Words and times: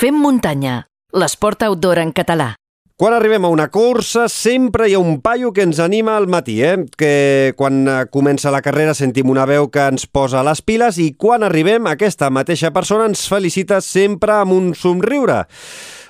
Fem 0.00 0.16
muntanya, 0.16 0.86
l'esport 1.12 1.60
outdoor 1.66 1.98
en 2.00 2.14
català. 2.16 2.59
Quan 3.00 3.14
arribem 3.16 3.46
a 3.46 3.48
una 3.48 3.70
cursa, 3.72 4.26
sempre 4.28 4.84
hi 4.90 4.92
ha 4.92 4.98
un 5.00 5.22
paio 5.24 5.54
que 5.56 5.62
ens 5.64 5.78
anima 5.80 6.18
al 6.18 6.26
matí, 6.28 6.58
eh? 6.60 6.74
que 7.00 7.54
quan 7.56 7.78
eh, 7.88 7.94
comença 8.12 8.52
la 8.52 8.60
carrera 8.60 8.92
sentim 8.92 9.30
una 9.32 9.46
veu 9.48 9.70
que 9.72 9.86
ens 9.88 10.04
posa 10.04 10.42
les 10.44 10.60
piles 10.60 10.98
i 11.00 11.06
quan 11.16 11.40
arribem 11.48 11.88
aquesta 11.88 12.28
mateixa 12.28 12.68
persona 12.76 13.06
ens 13.08 13.24
felicita 13.32 13.80
sempre 13.80 14.36
amb 14.42 14.52
un 14.52 14.68
somriure. 14.76 15.46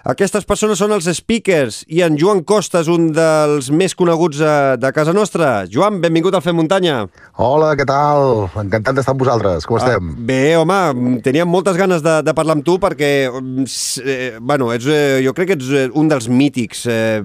Aquestes 0.08 0.46
persones 0.48 0.80
són 0.80 0.94
els 0.94 1.04
speakers 1.12 1.82
i 1.92 2.00
en 2.00 2.14
Joan 2.16 2.40
Costa 2.48 2.80
és 2.80 2.88
un 2.88 3.10
dels 3.12 3.68
més 3.68 3.92
coneguts 3.92 4.38
de, 4.40 4.52
de 4.80 4.90
casa 4.96 5.12
nostra. 5.12 5.66
Joan, 5.68 5.98
benvingut 6.00 6.32
al 6.32 6.40
Fem 6.40 6.56
Muntanya. 6.56 7.02
Hola, 7.36 7.74
què 7.76 7.84
tal? 7.88 8.46
Encantat 8.62 8.96
d'estar 8.96 9.12
amb 9.12 9.20
vosaltres. 9.20 9.68
Com 9.68 9.76
estem? 9.76 10.08
Ah, 10.14 10.24
bé, 10.30 10.40
home, 10.56 10.78
teníem 11.26 11.50
moltes 11.52 11.76
ganes 11.76 12.00
de, 12.04 12.16
de 12.24 12.34
parlar 12.36 12.56
amb 12.56 12.64
tu 12.64 12.78
perquè, 12.80 13.10
eh, 13.28 14.38
bueno, 14.40 14.70
ets, 14.72 14.88
eh, 14.88 15.20
jo 15.26 15.36
crec 15.36 15.52
que 15.52 15.58
ets 15.58 15.68
eh, 15.68 15.86
un 15.92 16.08
dels 16.08 16.30
mítics. 16.32 16.79
Eh, 16.88 17.22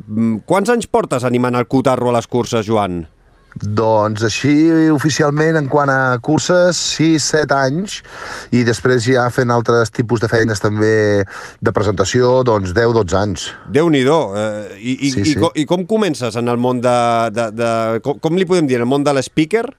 quants 0.48 0.72
anys 0.73 0.88
portes 0.91 1.23
animant 1.27 1.55
el 1.55 1.68
Cotarro 1.72 2.12
a 2.12 2.18
les 2.18 2.27
curses, 2.27 2.66
Joan? 2.68 3.05
Doncs 3.55 4.26
així, 4.28 4.52
oficialment, 4.91 5.55
en 5.55 5.70
quant 5.72 5.88
a 5.88 6.18
curses, 6.23 6.76
6-7 6.98 7.55
anys, 7.55 8.02
i 8.52 8.66
després 8.68 9.05
ja 9.08 9.30
fent 9.31 9.54
altres 9.54 9.94
tipus 9.95 10.20
de 10.20 10.28
feines 10.28 10.59
també 10.59 11.23
de 11.23 11.76
presentació, 11.76 12.41
doncs 12.44 12.76
10-12 12.76 13.16
anys. 13.22 13.48
Déu-n'hi-do. 13.72 14.20
Eh, 14.36 14.76
i, 14.76 14.98
i, 15.08 15.14
sí, 15.14 15.23
i, 15.23 15.31
sí. 15.31 15.40
I, 15.40 15.64
I 15.64 15.67
com 15.70 15.88
comences 15.88 16.36
en 16.36 16.52
el 16.52 16.59
món 16.59 16.84
de... 16.84 16.98
de, 17.31 17.48
de 17.56 17.72
com, 18.03 18.20
com 18.20 18.36
li 18.36 18.48
podem 18.50 18.67
dir, 18.67 18.81
en 18.81 18.90
el 18.90 18.92
món 18.92 19.08
de 19.08 19.16
l'speaker? 19.16 19.70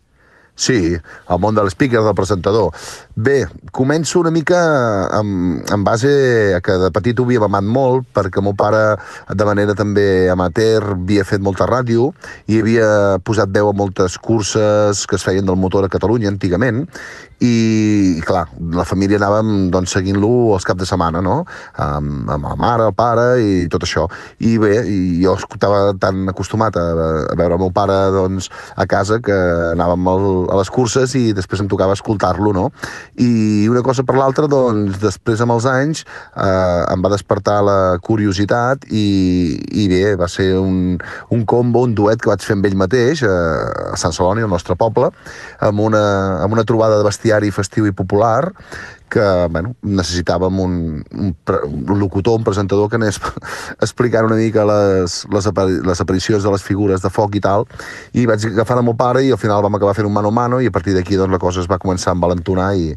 Sí, 0.57 0.97
el 0.97 1.41
món 1.43 1.53
de 1.53 1.61
l'speaker, 1.67 2.01
del 2.01 2.15
presentador. 2.17 2.73
Bé, 3.13 3.43
començo 3.77 4.23
una 4.23 4.33
mica 4.33 4.57
amb, 5.19 5.61
amb 5.73 5.85
base 5.85 6.13
a 6.57 6.63
que 6.65 6.79
de 6.81 6.89
petit 6.97 7.21
ho 7.21 7.27
havia 7.29 7.43
amat 7.45 7.69
molt, 7.77 8.09
perquè 8.17 8.41
meu 8.41 8.57
pare, 8.57 8.97
de 9.29 9.49
manera 9.49 9.77
també 9.77 10.31
amateur, 10.33 10.95
havia 10.97 11.27
fet 11.29 11.45
molta 11.45 11.69
ràdio 11.69 12.09
i 12.49 12.63
havia 12.63 12.89
posat 13.25 13.53
veu 13.53 13.69
a 13.69 13.77
moltes 13.77 14.17
curses 14.17 15.05
que 15.05 15.21
es 15.21 15.29
feien 15.29 15.45
del 15.45 15.61
motor 15.61 15.85
a 15.85 15.93
Catalunya 15.93 16.33
antigament, 16.33 16.87
i, 17.37 18.17
clar, 18.25 18.47
la 18.73 18.85
família 18.89 19.19
anàvem 19.21 19.69
doncs, 19.73 19.93
seguint-lo 19.93 20.55
els 20.57 20.65
caps 20.65 20.81
de 20.81 20.89
setmana, 20.89 21.21
no? 21.21 21.43
Amb, 21.77 22.31
amb 22.33 22.49
la 22.49 22.55
mare, 22.57 22.87
el 22.89 22.95
pare 22.97 23.27
i 23.45 23.67
tot 23.73 23.85
això. 23.85 24.07
I 24.41 24.57
bé, 24.63 24.73
i 24.89 25.21
jo 25.21 25.35
estava 25.37 25.93
tan 26.01 26.25
acostumat 26.33 26.79
a, 26.81 26.87
a 27.29 27.37
veure 27.37 27.59
el 27.59 27.63
meu 27.67 27.73
pare 27.77 27.99
doncs, 28.15 28.49
a 28.77 28.87
casa 28.89 29.21
que 29.21 29.37
anàvem 29.75 30.09
al, 30.15 30.27
a 30.51 30.59
les 30.59 30.71
curses 30.73 31.15
i 31.19 31.31
després 31.37 31.63
em 31.63 31.69
tocava 31.71 31.97
escoltar-lo, 31.97 32.53
no? 32.57 32.71
I 33.21 33.69
una 33.71 33.85
cosa 33.87 34.05
per 34.07 34.17
l'altra, 34.19 34.49
doncs, 34.51 35.01
després 35.03 35.43
amb 35.45 35.57
els 35.57 35.69
anys 35.71 36.05
eh, 36.07 36.83
em 36.93 37.05
va 37.05 37.13
despertar 37.13 37.61
la 37.67 37.79
curiositat 38.03 38.89
i, 38.91 39.07
i 39.83 39.87
bé, 39.93 40.03
va 40.19 40.31
ser 40.31 40.53
un, 40.59 40.97
un 41.31 41.45
combo, 41.45 41.85
un 41.87 41.95
duet 41.95 42.23
que 42.23 42.33
vaig 42.33 42.45
fer 42.45 42.57
amb 42.57 42.67
ell 42.71 42.79
mateix 42.79 43.23
eh, 43.27 43.37
a 43.93 43.97
Sant 44.01 44.15
Celoni, 44.17 44.45
al 44.47 44.53
nostre 44.53 44.77
poble, 44.79 45.13
amb 45.61 45.85
una, 45.85 46.05
amb 46.43 46.57
una 46.57 46.67
trobada 46.67 46.99
de 46.99 47.07
bestiar 47.07 47.27
bestiari 47.27 47.51
festiu 47.51 47.87
i 47.87 47.93
popular 47.93 48.53
que 49.11 49.25
bueno, 49.51 49.75
necessitàvem 49.83 50.61
un, 50.61 50.77
un, 51.15 51.35
un 51.77 51.99
locutor, 52.01 52.39
un 52.39 52.45
presentador 52.45 52.91
que 52.91 52.99
anés 52.99 53.21
explicant 53.85 54.27
una 54.27 54.39
mica 54.39 54.65
les, 54.67 55.19
les, 55.33 55.47
apari 55.47 55.79
les 55.87 56.03
aparicions 56.03 56.43
de 56.43 56.53
les 56.53 56.65
figures 56.65 57.03
de 57.03 57.11
foc 57.13 57.37
i 57.39 57.43
tal, 57.45 57.67
i 58.15 58.27
vaig 58.27 58.49
agafar 58.51 58.79
el 58.81 58.87
meu 58.87 58.97
pare 58.99 59.23
i 59.25 59.31
al 59.35 59.41
final 59.41 59.63
vam 59.65 59.79
acabar 59.79 59.95
fent 59.97 60.09
un 60.09 60.15
mano 60.17 60.33
a 60.33 60.37
mano 60.37 60.61
i 60.61 60.71
a 60.71 60.75
partir 60.75 60.97
d'aquí 60.97 61.19
doncs, 61.19 61.33
la 61.33 61.41
cosa 61.43 61.63
es 61.63 61.71
va 61.71 61.79
començar 61.83 62.13
a 62.13 62.19
envalentonar 62.19 62.73
i, 62.77 62.91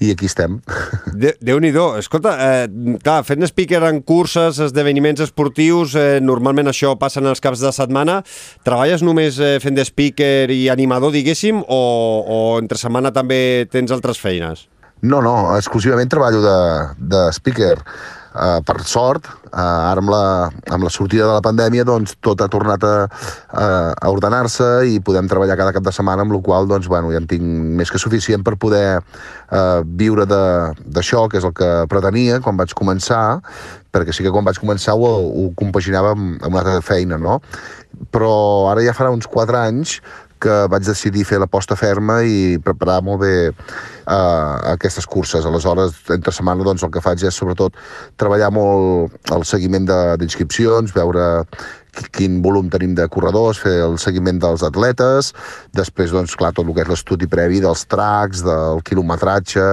i 0.00 0.12
aquí 0.14 0.30
estem. 0.30 0.60
Déu-n'hi-do. 1.48 1.88
Escolta, 2.00 2.36
eh, 2.46 2.96
clar, 3.02 3.20
fent 3.26 3.46
speaker 3.50 3.82
en 3.90 4.00
curses, 4.06 4.60
esdeveniments 4.68 5.24
esportius, 5.26 5.96
eh, 5.98 6.20
normalment 6.22 6.70
això 6.70 6.94
passa 7.00 7.20
en 7.22 7.30
els 7.32 7.42
caps 7.42 7.64
de 7.64 7.74
setmana. 7.74 8.20
Treballes 8.66 9.04
només 9.06 9.40
eh, 9.40 9.56
fent 9.62 9.76
de 9.76 9.84
speaker 9.86 10.46
i 10.54 10.66
animador, 10.72 11.14
diguéssim, 11.14 11.62
o, 11.66 11.82
o 12.22 12.40
entre 12.62 12.78
setmana 12.80 13.12
també 13.14 13.66
tens 13.72 13.94
altres 13.94 14.20
feines? 14.22 14.66
No, 15.04 15.20
no, 15.20 15.52
exclusivament 15.56 16.08
treballo 16.08 16.40
de, 16.40 16.60
de 16.96 17.26
speaker. 17.36 17.76
Uh, 18.36 18.60
per 18.60 18.82
sort, 18.84 19.30
uh, 19.48 19.60
ara 19.88 20.02
amb 20.02 20.10
la, 20.12 20.50
amb 20.68 20.84
la 20.84 20.90
sortida 20.92 21.24
de 21.24 21.38
la 21.38 21.44
pandèmia, 21.44 21.86
doncs 21.88 22.18
tot 22.20 22.42
ha 22.44 22.48
tornat 22.52 22.82
a, 22.84 23.06
a, 23.48 23.68
a 23.96 24.10
ordenar-se 24.12 24.66
i 24.92 24.98
podem 25.00 25.24
treballar 25.30 25.56
cada 25.56 25.72
cap 25.72 25.86
de 25.86 25.94
setmana, 25.96 26.26
amb 26.26 26.34
la 26.36 26.42
qual 26.44 26.68
doncs, 26.68 26.84
bueno, 26.92 27.14
ja 27.14 27.22
en 27.22 27.30
tinc 27.30 27.40
més 27.80 27.88
que 27.88 28.00
suficient 28.00 28.44
per 28.44 28.58
poder 28.60 28.98
uh, 29.00 29.80
viure 29.88 30.28
d'això, 30.28 31.24
que 31.32 31.40
és 31.40 31.48
el 31.48 31.56
que 31.56 31.70
pretenia 31.88 32.42
quan 32.44 32.60
vaig 32.60 32.76
començar, 32.76 33.38
perquè 33.88 34.12
sí 34.12 34.26
que 34.26 34.34
quan 34.34 34.44
vaig 34.44 34.60
començar 34.60 34.98
ho, 35.00 35.08
ho 35.32 35.48
compaginava 35.56 36.12
amb, 36.12 36.36
amb 36.42 36.52
una 36.52 36.60
altra 36.60 36.84
feina, 36.84 37.16
no? 37.16 37.40
Però 38.12 38.68
ara 38.68 38.84
ja 38.84 38.92
farà 38.92 39.16
uns 39.16 39.24
4 39.32 39.62
anys 39.64 39.96
que 40.42 40.56
vaig 40.72 40.84
decidir 40.86 41.24
fer 41.28 41.40
l'aposta 41.40 41.76
ferma 41.78 42.20
i 42.26 42.58
preparar 42.62 43.00
molt 43.04 43.22
bé 43.22 43.34
uh, 43.50 44.72
aquestes 44.74 45.06
curses. 45.08 45.46
Aleshores, 45.48 45.98
entre 46.14 46.34
setmana, 46.34 46.66
doncs, 46.66 46.84
el 46.86 46.92
que 46.94 47.04
faig 47.04 47.24
és, 47.26 47.34
sobretot, 47.36 47.76
treballar 48.20 48.52
molt 48.54 49.32
el 49.34 49.46
seguiment 49.48 49.88
d'inscripcions, 49.88 50.94
veure 50.96 51.26
quin 52.14 52.40
volum 52.44 52.70
tenim 52.72 52.94
de 52.96 53.06
corredors, 53.12 53.60
fer 53.62 53.74
el 53.84 53.96
seguiment 54.02 54.38
dels 54.42 54.64
atletes, 54.66 55.32
després, 55.76 56.12
doncs, 56.14 56.36
clar, 56.38 56.52
tot 56.56 56.66
el 56.66 56.74
que 56.76 56.84
és 56.84 56.90
l'estudi 56.90 57.28
previ 57.30 57.60
dels 57.64 57.84
tracks, 57.90 58.42
del 58.46 58.82
quilometratge, 58.86 59.66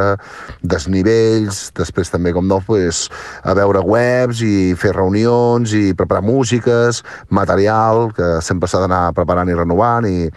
desnivells, 0.62 1.66
després 1.78 2.12
també, 2.14 2.34
com 2.36 2.48
no, 2.48 2.60
pues, 2.66 3.06
a 3.44 3.56
veure 3.58 3.84
webs 3.86 4.44
i 4.46 4.74
fer 4.80 4.94
reunions 4.96 5.74
i 5.78 5.94
preparar 5.98 6.24
músiques, 6.26 7.04
material, 7.30 8.10
que 8.16 8.36
sempre 8.46 8.70
s'ha 8.70 8.84
d'anar 8.84 9.06
preparant 9.18 9.52
i 9.52 9.58
renovant, 9.58 10.08
i, 10.08 10.30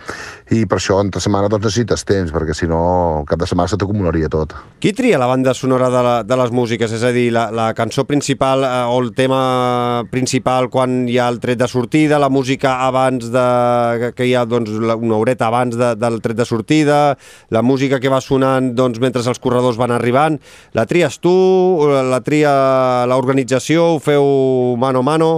i 0.55 0.63
per 0.71 0.79
això 0.79 1.01
entre 1.03 1.19
setmana 1.23 1.49
doncs, 1.51 1.65
necessites 1.67 2.05
temps, 2.07 2.31
perquè 2.31 2.55
si 2.55 2.69
no, 2.71 3.25
cap 3.27 3.41
de 3.41 3.49
setmana 3.51 3.71
se 3.73 3.79
t'acumularia 3.81 4.29
tot. 4.31 4.55
Qui 4.83 4.93
tria 4.95 5.19
la 5.19 5.27
banda 5.27 5.55
sonora 5.59 5.89
de, 5.91 6.03
la, 6.07 6.15
de 6.23 6.39
les 6.39 6.53
músiques? 6.55 6.93
És 6.95 7.03
a 7.03 7.11
dir, 7.15 7.29
la, 7.35 7.49
la 7.51 7.73
cançó 7.75 8.05
principal 8.07 8.63
eh, 8.63 8.71
o 8.87 9.01
el 9.03 9.11
tema 9.17 9.41
principal 10.13 10.71
quan 10.71 11.09
hi 11.11 11.19
ha 11.19 11.27
el 11.33 11.41
tret 11.43 11.59
de 11.59 11.67
sortida, 11.71 12.21
la 12.23 12.31
música 12.31 12.77
abans 12.87 13.33
de... 13.35 14.13
que 14.15 14.29
hi 14.29 14.37
ha 14.39 14.45
doncs, 14.47 14.71
una 14.71 15.19
horeta 15.19 15.51
abans 15.51 15.75
de, 15.75 15.95
del 15.99 16.21
tret 16.23 16.39
de 16.39 16.47
sortida, 16.47 17.01
la 17.51 17.65
música 17.67 17.99
que 17.99 18.13
va 18.13 18.23
sonant 18.23 18.71
doncs, 18.79 19.03
mentre 19.03 19.27
els 19.27 19.43
corredors 19.43 19.81
van 19.81 19.97
arribant. 19.97 20.39
La 20.79 20.87
tries 20.87 21.19
tu, 21.19 21.35
la 21.91 22.23
tria 22.23 22.55
l'organització, 23.11 23.97
ho 23.97 24.01
feu 24.03 24.25
mano 24.79 25.03
a 25.03 25.11
mano? 25.11 25.31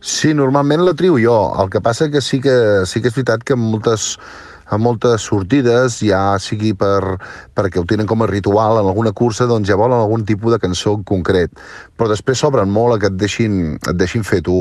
Sí, 0.00 0.34
normalment 0.34 0.84
la 0.86 0.94
trio 0.94 1.18
jo. 1.18 1.38
El 1.62 1.70
que 1.70 1.80
passa 1.82 2.10
que 2.10 2.20
sí 2.22 2.40
que, 2.40 2.54
sí 2.86 3.02
que 3.02 3.10
és 3.10 3.16
veritat 3.18 3.42
que 3.42 3.58
moltes 3.58 4.14
a 4.68 4.76
moltes 4.76 5.24
sortides, 5.24 5.98
ja 6.04 6.36
sigui 6.42 6.74
per, 6.76 7.16
perquè 7.56 7.80
ho 7.80 7.86
tenen 7.88 8.08
com 8.08 8.22
a 8.22 8.28
ritual 8.28 8.82
en 8.82 8.88
alguna 8.90 9.14
cursa, 9.16 9.46
doncs 9.48 9.68
ja 9.70 9.78
volen 9.80 9.96
algun 9.96 10.26
tipus 10.28 10.52
de 10.52 10.60
cançó 10.60 10.92
en 10.98 11.04
concret. 11.08 11.54
Però 11.96 12.08
després 12.10 12.42
s'obren 12.42 12.68
molt 12.70 12.96
a 12.96 12.98
que 13.00 13.08
et 13.08 13.16
deixin, 13.16 13.78
et 13.78 13.96
deixin 13.96 14.26
fer 14.28 14.42
tu. 14.44 14.60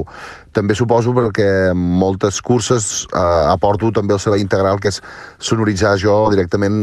També 0.55 0.77
suposo 0.79 1.11
perquè 1.13 1.47
en 1.73 1.81
moltes 1.99 2.39
curses 2.41 3.05
eh, 3.11 3.19
aporto 3.51 3.91
també 3.93 4.15
el 4.15 4.23
servei 4.23 4.41
integral, 4.41 4.79
que 4.79 4.93
és 4.93 5.01
sonoritzar 5.43 5.97
jo 5.99 6.15
directament 6.31 6.79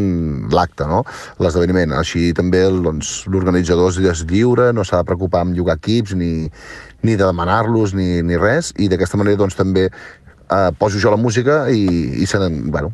l'acte, 0.53 0.85
no? 0.87 1.03
l'esdeveniment. 1.41 1.97
Així 1.97 2.29
també 2.37 2.67
doncs, 2.69 3.23
l'organitzador 3.33 3.89
doncs, 3.89 4.05
és 4.05 4.27
lliure, 4.29 4.69
no 4.77 4.85
s'ha 4.85 5.01
de 5.01 5.09
preocupar 5.09 5.47
amb 5.47 5.57
llogar 5.57 5.81
equips 5.81 6.13
ni, 6.21 6.51
ni 7.05 7.15
de 7.15 7.25
demanar-los 7.25 7.95
ni, 7.95 8.23
ni 8.27 8.41
res, 8.41 8.73
i 8.81 8.89
d'aquesta 8.91 9.21
manera 9.21 9.39
doncs, 9.41 9.57
també 9.59 9.91
eh, 10.51 10.71
poso 10.79 11.01
jo 11.01 11.13
la 11.13 11.21
música 11.21 11.65
i, 11.71 11.85
i 12.23 12.27
se 12.27 12.39
bueno, 12.49 12.93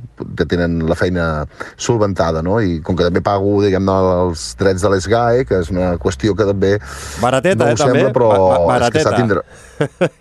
tenen 0.48 0.80
la 0.88 0.96
feina 0.98 1.46
solventada, 1.76 2.42
no? 2.42 2.60
I 2.60 2.80
com 2.84 2.98
que 2.98 3.06
també 3.08 3.22
pago, 3.24 3.58
diguem-ne, 3.64 3.96
els 4.26 4.50
drets 4.60 4.84
de 4.84 4.92
l'ESGAE, 4.92 5.46
que 5.48 5.62
és 5.64 5.72
una 5.72 5.94
qüestió 6.02 6.36
que 6.38 6.46
també 6.48 6.76
barateta, 7.20 7.64
no 7.64 7.72
eh, 7.72 7.80
sembla, 7.80 8.06
també? 8.06 8.14
però 8.16 8.30
ba 8.36 8.62
barateta. 8.74 8.86
és 8.86 8.96
que 8.96 9.08
s'ha 9.08 9.16
tindre... 9.18 9.44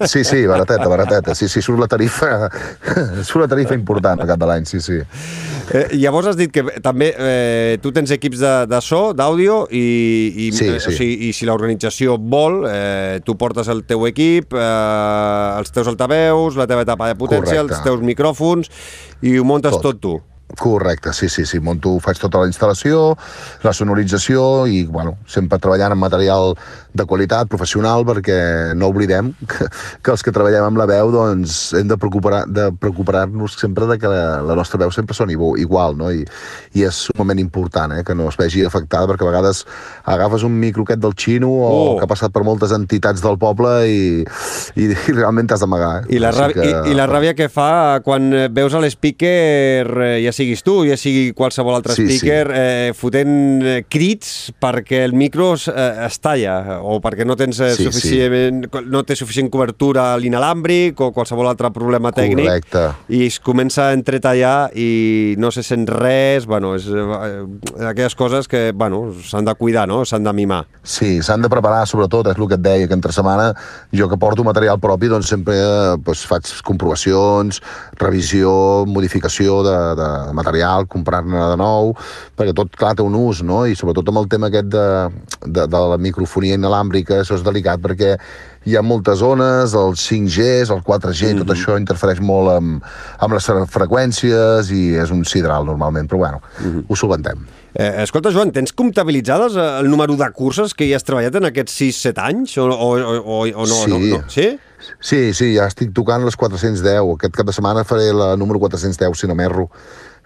Sí, 0.08 0.24
sí, 0.24 0.46
barateta, 0.48 0.88
barateta. 0.88 1.36
Sí, 1.36 1.50
sí, 1.52 1.62
surt 1.62 1.81
la 1.81 1.88
tarifa, 1.92 2.48
surt 3.28 3.44
la 3.44 3.50
tarifa 3.52 3.75
important 3.75 4.22
al 4.24 4.30
cap 4.30 4.40
de 4.40 4.48
l'any, 4.48 4.68
sí, 4.70 4.80
sí. 4.80 5.02
Eh, 5.70 5.84
llavors 6.00 6.32
has 6.32 6.38
dit 6.40 6.50
que 6.50 6.64
també 6.82 7.12
eh, 7.14 7.78
tu 7.84 7.92
tens 7.94 8.10
equips 8.16 8.40
de, 8.42 8.54
de 8.72 8.80
so, 8.82 9.02
d'àudio, 9.14 9.62
i, 9.70 9.84
i, 10.48 10.50
sí, 10.56 10.66
eh, 10.66 10.80
sí. 10.80 10.94
o 10.94 10.96
sigui, 10.96 11.30
i 11.30 11.34
si 11.36 11.50
l'organització 11.50 12.16
vol, 12.18 12.64
eh, 12.70 13.20
tu 13.25 13.36
portes 13.38 13.70
el 13.70 13.84
teu 13.90 14.08
equip, 14.10 14.56
eh, 14.56 15.60
els 15.60 15.75
teus 15.75 15.92
altaveus, 15.92 16.58
la 16.58 16.68
teva 16.70 16.88
etapa 16.88 17.12
de 17.12 17.19
potència, 17.19 17.60
Correcte. 17.62 17.77
els 17.77 17.86
teus 17.86 18.04
micròfons, 18.06 18.74
i 19.21 19.38
ho 19.38 19.48
muntes 19.48 19.77
tot, 19.77 19.89
tot 19.92 20.04
tu. 20.04 20.18
Correcte, 20.57 21.13
sí, 21.13 21.30
sí, 21.30 21.45
sí. 21.45 21.60
Monto, 21.62 21.92
faig 22.01 22.18
tota 22.18 22.42
la 22.42 22.50
instal·lació, 22.50 23.13
la 23.62 23.74
sonorització 23.75 24.66
i, 24.66 24.81
bueno, 24.89 25.19
sempre 25.30 25.60
treballant 25.62 25.94
amb 25.94 26.01
material 26.01 26.56
de 26.94 27.06
qualitat, 27.06 27.47
professional, 27.50 28.03
perquè 28.07 28.74
no 28.77 28.89
oblidem 28.89 29.31
que, 29.50 29.68
que 30.01 30.13
els 30.13 30.24
que 30.25 30.33
treballem 30.33 30.65
amb 30.65 30.80
la 30.81 30.88
veu 30.89 31.12
doncs, 31.13 31.59
hem 31.77 31.89
de 31.89 31.97
preocupar-nos 32.00 32.50
de 32.50 32.69
preocupar 32.81 33.27
sempre 33.59 33.86
de 33.86 33.97
que 34.00 34.09
la, 34.09 34.41
la 34.45 34.56
nostra 34.57 34.80
veu 34.81 34.91
sempre 34.91 35.15
soni 35.15 35.38
igual, 35.62 35.97
no? 35.97 36.09
I, 36.12 36.25
i 36.74 36.86
és 36.88 37.01
un 37.13 37.19
moment 37.21 37.39
important, 37.39 37.94
eh? 37.97 38.03
que 38.06 38.15
no 38.15 38.30
es 38.30 38.38
vegi 38.39 38.63
afectada, 38.65 39.07
perquè 39.09 39.25
a 39.25 39.30
vegades 39.30 39.65
agafes 40.09 40.44
un 40.47 40.57
micro 40.59 40.83
aquest 40.83 41.01
del 41.03 41.15
xino 41.15 41.50
o 41.50 41.69
oh. 41.69 41.97
que 41.97 42.07
ha 42.07 42.09
passat 42.09 42.33
per 42.33 42.44
moltes 42.47 42.74
entitats 42.75 43.21
del 43.21 43.38
poble 43.41 43.74
i, 43.89 44.01
i, 44.75 44.89
i 44.89 45.15
realment 45.15 45.50
t'has 45.50 45.63
d'amagar. 45.63 45.91
Eh? 46.03 46.15
I, 46.18 46.24
la 46.24 46.33
ràbia, 46.36 46.57
que... 46.57 46.68
i, 46.69 46.94
I 46.94 46.97
la 46.97 47.07
ràbia 47.09 47.36
que 47.38 47.50
fa 47.53 48.00
quan 48.06 48.31
veus 48.56 48.74
a 48.74 48.81
l'speaker, 48.83 49.86
eh, 50.09 50.18
ja 50.25 50.33
siguis 50.36 50.65
tu, 50.65 50.80
ja 50.89 50.97
sigui 51.00 51.30
qualsevol 51.38 51.77
altre 51.77 51.97
sí, 51.97 52.07
speaker, 52.07 52.50
sí. 52.50 52.65
Eh, 52.65 52.97
fotent 52.97 53.38
eh, 53.62 53.77
crits 53.89 54.53
perquè 54.62 55.03
el 55.06 55.15
micro 55.18 55.53
es, 55.57 55.68
eh, 55.69 56.07
es 56.07 56.19
talla 56.24 56.80
o 56.89 57.00
perquè 57.03 57.25
no 57.27 57.38
tens 57.39 57.59
sí, 57.62 57.86
suficient, 57.86 58.65
sí. 58.65 58.83
no 58.89 59.03
té 59.07 59.18
suficient 59.19 59.50
cobertura 59.53 60.09
a 60.13 60.18
l'inalàmbric 60.21 61.00
o 61.06 61.12
qualsevol 61.15 61.50
altre 61.50 61.71
problema 61.75 62.12
tècnic 62.15 62.47
Correcte. 62.47 62.83
i 63.15 63.24
es 63.27 63.39
comença 63.44 63.89
a 63.89 63.95
entretallar 63.97 64.71
i 64.77 65.36
no 65.39 65.51
se 65.53 65.63
sent 65.65 65.88
res, 65.89 66.47
bueno, 66.50 66.74
és 66.77 66.88
eh, 66.89 67.86
aquelles 67.89 68.15
coses 68.18 68.50
que, 68.50 68.69
bueno, 68.75 69.09
s'han 69.25 69.47
de 69.47 69.56
cuidar, 69.56 69.88
no? 69.89 70.01
S'han 70.06 70.25
de 70.25 70.33
mimar. 70.33 70.63
Sí, 70.83 71.19
s'han 71.25 71.44
de 71.45 71.51
preparar, 71.51 71.86
sobretot, 71.89 72.31
és 72.31 72.39
el 72.39 72.50
que 72.50 72.57
et 72.59 72.65
deia, 72.65 72.88
que 72.89 72.97
entre 72.97 73.13
setmana 73.15 73.51
jo 73.95 74.09
que 74.09 74.19
porto 74.19 74.44
material 74.47 74.80
propi, 74.81 75.09
doncs 75.12 75.30
sempre 75.31 75.57
eh, 75.59 75.97
doncs, 76.03 76.25
faig 76.30 76.50
comprovacions, 76.65 77.62
revisió, 78.00 78.51
modificació 78.89 79.62
de, 79.68 79.77
de 80.00 80.09
material, 80.38 80.88
comprar-ne 80.91 81.45
de 81.53 81.59
nou, 81.59 81.94
perquè 82.38 82.56
tot, 82.57 82.71
clar, 82.80 82.95
té 82.97 83.06
un 83.06 83.18
ús, 83.19 83.44
no? 83.45 83.63
I 83.68 83.77
sobretot 83.80 84.12
amb 84.12 84.24
el 84.24 84.30
tema 84.31 84.50
aquest 84.50 84.71
de, 84.74 84.88
de, 85.45 85.68
de 85.68 85.83
la 85.94 86.00
microfonia 86.01 86.57
inalàmbrica, 86.69 87.19
això 87.24 87.38
és 87.39 87.45
delicat 87.45 87.81
perquè 87.81 88.16
hi 88.69 88.75
ha 88.75 88.83
moltes 88.83 89.19
zones, 89.19 89.74
el 89.74 89.95
5G, 89.98 90.69
el 90.69 90.83
4G, 90.83 91.33
mm 91.33 91.33
-hmm. 91.33 91.38
tot 91.42 91.56
això 91.56 91.77
interfereix 91.80 92.19
molt 92.19 92.50
amb, 92.57 92.83
amb 93.19 93.33
les 93.33 93.45
freqüències 93.45 94.71
i 94.71 94.95
és 94.95 95.12
un 95.12 95.25
sidral 95.25 95.66
normalment, 95.66 96.10
però 96.10 96.18
bueno, 96.18 96.42
mm 96.60 96.66
-hmm. 96.66 96.83
ho 96.88 96.95
solventem. 96.95 97.48
Eh, 97.74 98.04
escolta, 98.04 98.31
Joan, 98.31 98.51
tens 98.51 98.74
comptabilitzades 98.74 99.56
eh, 99.56 99.80
el 99.80 99.89
número 99.89 100.16
de 100.16 100.31
curses 100.31 100.74
que 100.74 100.86
hi 100.86 100.94
has 100.94 101.04
treballat 101.04 101.36
en 101.36 101.45
aquests 101.45 101.81
6-7 101.81 102.18
anys? 102.18 102.57
O, 102.57 102.66
o, 102.66 102.98
o, 102.98 103.45
o 103.45 103.65
no, 103.65 103.65
sí. 103.65 103.89
no, 103.89 104.00
no? 104.00 104.24
Sí? 104.27 104.57
Sí, 105.00 105.33
sí, 105.33 105.56
ja 105.56 105.68
estic 105.68 105.94
tocant 105.94 106.24
les 106.25 106.36
410. 106.36 107.13
Aquest 107.15 107.36
cap 107.36 107.45
de 107.45 107.54
setmana 107.54 107.83
faré 107.83 108.12
la 108.13 108.36
número 108.36 108.60
410, 108.60 109.19
si 109.19 109.27
no 109.27 109.36
m'erro. 109.36 109.69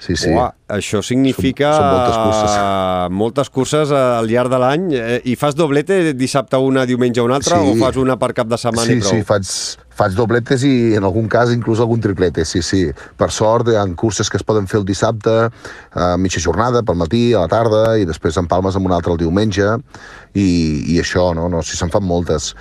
Sí, 0.01 0.15
sí. 0.19 0.31
Uà, 0.33 0.49
això 0.75 1.01
significa 1.05 1.71
són, 1.75 1.83
són 1.83 1.93
moltes 1.93 2.17
curses. 2.23 2.57
moltes 3.23 3.53
curses 3.53 3.93
al 3.97 4.29
llarg 4.31 4.51
de 4.51 4.59
l'any. 4.63 4.89
Eh, 4.97 5.19
I 5.31 5.37
fas 5.39 5.57
doblete 5.57 6.13
dissabte 6.17 6.59
una, 6.59 6.87
diumenge 6.89 7.23
una 7.23 7.39
altra, 7.39 7.61
sí. 7.61 7.71
o 7.71 7.77
fas 7.79 7.99
una 8.01 8.17
per 8.21 8.33
cap 8.35 8.49
de 8.51 8.59
setmana 8.59 8.89
sí, 8.89 8.99
i 8.99 9.03
prou? 9.03 9.13
Sí, 9.13 9.27
faig, 9.27 9.53
faig 9.97 10.15
dobletes 10.17 10.63
i 10.65 10.93
en 10.97 11.05
algun 11.07 11.27
cas 11.29 11.51
inclús 11.53 11.81
algun 11.83 12.01
triplete, 12.01 12.45
sí, 12.45 12.63
sí. 12.65 12.85
Per 13.17 13.29
sort 13.31 13.69
hi 13.69 13.77
ha 13.77 13.85
curses 13.99 14.29
que 14.29 14.39
es 14.39 14.45
poden 14.45 14.67
fer 14.69 14.79
el 14.81 14.87
dissabte, 14.87 15.35
a 15.93 16.13
mitja 16.17 16.41
jornada, 16.43 16.83
pel 16.83 16.97
matí, 16.99 17.25
a 17.33 17.45
la 17.45 17.51
tarda, 17.51 17.83
i 18.01 18.07
després 18.09 18.39
empalmes 18.41 18.77
amb 18.79 18.89
una 18.89 18.97
altra 18.97 19.13
el 19.13 19.21
diumenge, 19.21 19.77
i, 20.33 20.47
i 20.95 20.97
això, 21.01 21.29
no? 21.37 21.45
no 21.51 21.61
si 21.61 21.77
se'n 21.77 21.93
fan 21.93 22.05
moltes 22.05 22.53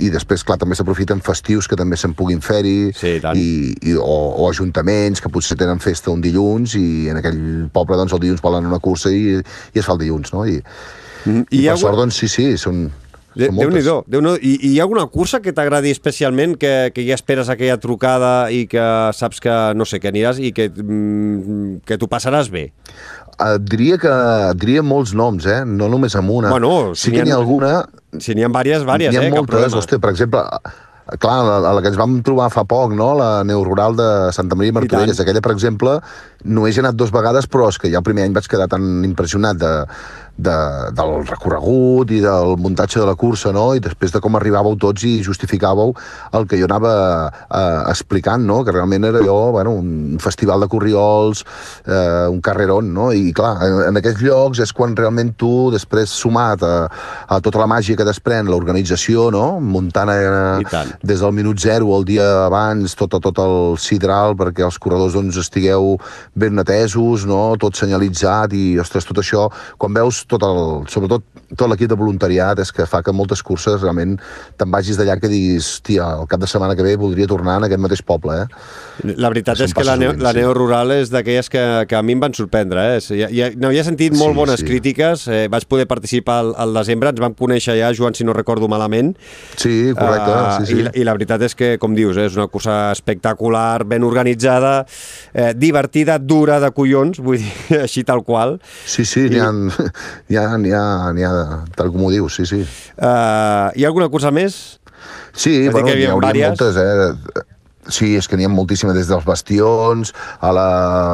i 0.00 0.08
després, 0.10 0.42
clar, 0.46 0.56
també 0.58 0.76
s'aprofiten 0.78 1.20
festius 1.22 1.68
que 1.68 1.76
també 1.76 1.98
se'n 2.00 2.14
puguin 2.16 2.40
fer-hi 2.42 2.90
sí, 2.96 3.18
i, 3.36 3.46
i, 3.90 3.94
o, 4.00 4.16
o 4.40 4.48
ajuntaments 4.48 5.20
que 5.20 5.30
potser 5.30 5.58
tenen 5.60 5.82
festa 5.82 6.10
un 6.10 6.24
dilluns 6.24 6.74
i 6.80 7.10
en 7.12 7.20
aquell 7.20 7.40
poble 7.74 7.98
doncs, 8.00 8.16
el 8.16 8.22
dilluns 8.24 8.42
volen 8.42 8.70
una 8.70 8.80
cursa 8.82 9.12
i, 9.12 9.36
i 9.38 9.82
es 9.82 9.86
fa 9.86 9.94
el 9.94 10.02
dilluns, 10.06 10.32
no? 10.34 10.46
I, 10.48 10.56
mm, 11.28 11.46
i, 11.50 11.60
i 11.60 11.66
per 11.68 11.78
sort, 11.82 12.00
doncs, 12.00 12.22
sí, 12.22 12.30
sí, 12.32 12.48
són, 12.60 12.86
de, 13.34 13.48
Déu-n'hi-do. 13.50 13.96
Déu 14.10 14.22
I, 14.36 14.54
I 14.54 14.70
hi 14.74 14.78
ha 14.78 14.84
alguna 14.86 15.06
cursa 15.10 15.40
que 15.42 15.52
t'agradi 15.54 15.90
especialment, 15.94 16.56
que, 16.60 16.92
que 16.94 17.04
ja 17.06 17.18
esperes 17.18 17.50
aquella 17.50 17.76
trucada 17.82 18.50
i 18.54 18.64
que 18.70 18.84
saps 19.16 19.42
que, 19.42 19.56
no 19.74 19.86
sé, 19.88 20.00
que 20.02 20.10
aniràs 20.12 20.38
i 20.38 20.52
que, 20.54 20.68
mm, 20.70 21.82
que 21.88 21.98
t'ho 21.98 22.10
passaràs 22.10 22.50
bé? 22.54 22.68
Uh, 23.34 23.58
diria 23.58 23.98
que 23.98 24.14
diria 24.62 24.84
molts 24.86 25.14
noms, 25.18 25.46
eh? 25.50 25.64
No 25.66 25.90
només 25.90 26.14
amb 26.14 26.30
una. 26.30 26.54
Bueno, 26.54 26.94
sí 26.94 27.10
si 27.10 27.16
que 27.16 27.26
n'hi 27.26 27.34
ha 27.34 27.40
alguna... 27.42 27.76
Si 28.14 28.36
n'hi 28.36 28.46
ha 28.46 28.50
diverses, 28.52 28.86
diverses, 28.86 29.18
eh? 29.18 29.28
N'hi 29.28 29.34
ha 29.34 29.42
moltes, 29.42 29.74
hòstia, 29.74 29.98
per 29.98 30.12
exemple, 30.14 30.44
clar, 31.20 31.36
la, 31.44 31.72
la 31.74 31.82
que 31.82 31.90
ens 31.90 31.98
vam 32.00 32.16
trobar 32.24 32.48
fa 32.52 32.64
poc, 32.68 32.94
no? 32.96 33.12
la 33.18 33.42
Rural 33.44 33.96
de 33.96 34.08
Santa 34.32 34.56
Maria 34.56 34.72
Martorelles, 34.72 35.20
aquella, 35.20 35.42
per 35.44 35.52
exemple, 35.52 35.98
no 36.44 36.66
he 36.66 36.72
anat 36.80 36.96
dues 36.96 37.12
vegades, 37.12 37.46
però 37.46 37.68
és 37.68 37.78
que 37.78 37.90
ja 37.90 37.98
el 37.98 38.06
primer 38.06 38.24
any 38.24 38.32
vaig 38.32 38.48
quedar 38.48 38.68
tan 38.68 39.04
impressionat 39.04 39.58
de, 39.58 39.72
de, 40.36 40.54
del 40.96 41.12
recorregut 41.28 42.10
i 42.10 42.20
del 42.24 42.56
muntatge 42.58 42.98
de 43.00 43.06
la 43.06 43.14
cursa, 43.14 43.52
no? 43.54 43.68
I 43.74 43.82
després 43.82 44.12
de 44.14 44.20
com 44.22 44.34
arribàveu 44.38 44.76
tots 44.80 45.04
i 45.06 45.20
justificàveu 45.22 45.94
el 46.34 46.48
que 46.50 46.58
jo 46.58 46.66
anava 46.68 46.94
eh, 47.30 47.82
explicant, 47.92 48.42
no? 48.46 48.62
Que 48.66 48.74
realment 48.74 49.06
era 49.06 49.22
jo, 49.22 49.36
bueno, 49.54 49.76
un 49.78 50.18
festival 50.22 50.64
de 50.64 50.68
corriols, 50.72 51.44
eh, 51.86 52.26
un 52.30 52.40
carrerón, 52.44 52.92
no? 52.94 53.10
I 53.14 53.32
clar, 53.36 53.54
en, 53.66 53.80
en 53.90 54.00
aquests 54.02 54.24
llocs 54.24 54.62
és 54.64 54.74
quan 54.74 54.96
realment 54.98 55.34
tu, 55.38 55.70
després 55.74 56.10
sumat 56.10 56.64
a, 56.66 56.74
a 57.28 57.40
tota 57.44 57.62
la 57.62 57.70
màgia 57.70 57.98
que 57.98 58.06
desprèn 58.06 58.50
l'organització, 58.50 59.28
no? 59.34 59.60
Muntant 59.62 60.10
eh, 60.10 60.84
des 61.02 61.22
del 61.22 61.34
minut 61.36 61.62
zero 61.62 61.94
el 61.94 62.06
dia 62.08 62.26
abans 62.48 62.96
tot, 62.98 63.14
tot 63.22 63.38
el 63.42 63.78
sidral 63.78 64.34
perquè 64.38 64.64
els 64.66 64.80
corredors 64.82 65.14
doncs, 65.14 65.38
estigueu 65.38 65.94
ben 66.34 66.58
atesos, 66.58 67.26
no? 67.28 67.54
Tot 67.60 67.78
senyalitzat 67.78 68.54
i, 68.56 68.64
ostres, 68.82 69.06
tot 69.06 69.22
això, 69.22 69.46
quan 69.78 69.94
veus 69.94 70.23
tot 70.30 70.44
el, 70.46 70.60
sobretot 70.90 71.24
tot 71.54 71.70
l'equip 71.70 71.90
de 71.90 71.98
voluntariat 71.98 72.58
és 72.62 72.72
que 72.74 72.86
fa 72.88 73.02
que 73.04 73.12
moltes 73.14 73.42
curses 73.46 73.80
realment 73.82 74.16
te'n 74.58 74.70
vagis 74.72 74.98
d'allà 74.98 75.16
que 75.20 75.30
diguis, 75.30 75.78
tia, 75.86 76.06
el 76.20 76.28
cap 76.30 76.42
de 76.42 76.48
setmana 76.50 76.76
que 76.76 76.86
ve 76.86 76.96
voldria 77.00 77.28
tornar 77.30 77.58
en 77.60 77.68
aquest 77.68 77.82
mateix 77.82 78.02
poble, 78.06 78.42
eh? 78.42 79.14
La 79.18 79.30
veritat 79.32 79.60
és 79.64 79.74
que 79.74 79.84
la, 79.86 79.96
neo, 80.00 80.14
la 80.18 80.32
neo 80.36 80.52
rural 80.56 80.92
és 80.94 81.10
d'aquelles 81.12 81.50
que, 81.50 81.62
que 81.90 81.98
a 81.98 82.02
mi 82.02 82.14
em 82.16 82.22
van 82.22 82.34
sorprendre, 82.36 82.86
eh? 82.96 83.00
Ja, 83.18 83.28
ja, 83.32 83.50
n'havia 83.58 83.84
sentit 83.86 84.14
molt 84.16 84.34
sí, 84.34 84.38
bones 84.40 84.62
sí. 84.62 84.68
crítiques, 84.68 85.26
eh, 85.28 85.44
vaig 85.52 85.66
poder 85.70 85.86
participar 85.90 86.40
al, 86.42 86.52
al 86.64 86.74
desembre, 86.80 87.12
ens 87.14 87.22
vam 87.22 87.36
conèixer 87.38 87.76
ja, 87.78 87.92
Joan, 87.96 88.16
si 88.18 88.26
no 88.26 88.34
recordo 88.36 88.68
malament. 88.70 89.14
Sí, 89.56 89.92
correcte, 89.98 90.30
uh, 90.30 90.58
sí, 90.58 90.70
sí. 90.70 90.80
I, 90.80 90.88
I 91.02 91.06
la 91.06 91.16
veritat 91.16 91.44
és 91.46 91.56
que, 91.58 91.74
com 91.82 91.96
dius, 91.96 92.18
eh, 92.18 92.28
és 92.30 92.38
una 92.38 92.48
cursa 92.50 92.78
espectacular, 92.94 93.84
ben 93.90 94.06
organitzada, 94.06 94.74
eh, 95.32 95.52
divertida, 95.58 96.18
dura 96.18 96.60
de 96.62 96.70
collons, 96.74 97.20
vull 97.22 97.42
dir, 97.42 97.54
així 97.86 98.06
tal 98.06 98.24
qual. 98.26 98.58
Sí, 98.86 99.06
sí, 99.08 99.26
I... 99.28 99.34
n'hi 99.34 99.42
ha, 99.42 99.50
n'hi 100.28 100.38
ha, 100.40 100.46
n'hi 100.60 100.74
ha, 100.76 100.84
n'hi 101.16 101.26
ha, 101.26 101.34
tal 101.76 101.92
com 101.94 102.06
ho 102.06 102.12
dius, 102.12 102.38
sí, 102.40 102.46
sí. 102.50 102.62
Uh, 102.96 103.72
hi 103.74 103.84
ha 103.84 103.90
alguna 103.90 104.10
cosa 104.12 104.32
més? 104.34 104.78
Sí, 105.34 105.68
bueno, 105.68 105.90
n'hi 105.90 106.06
hauria 106.10 106.52
moltes, 106.52 106.78
eh? 106.78 107.44
Sí, 107.92 108.14
és 108.16 108.24
que 108.28 108.38
n'hi 108.40 108.46
ha 108.46 108.48
moltíssima, 108.48 108.94
des 108.96 109.10
dels 109.10 109.26
bastions, 109.28 110.14
a 110.40 110.52
la, 110.56 110.68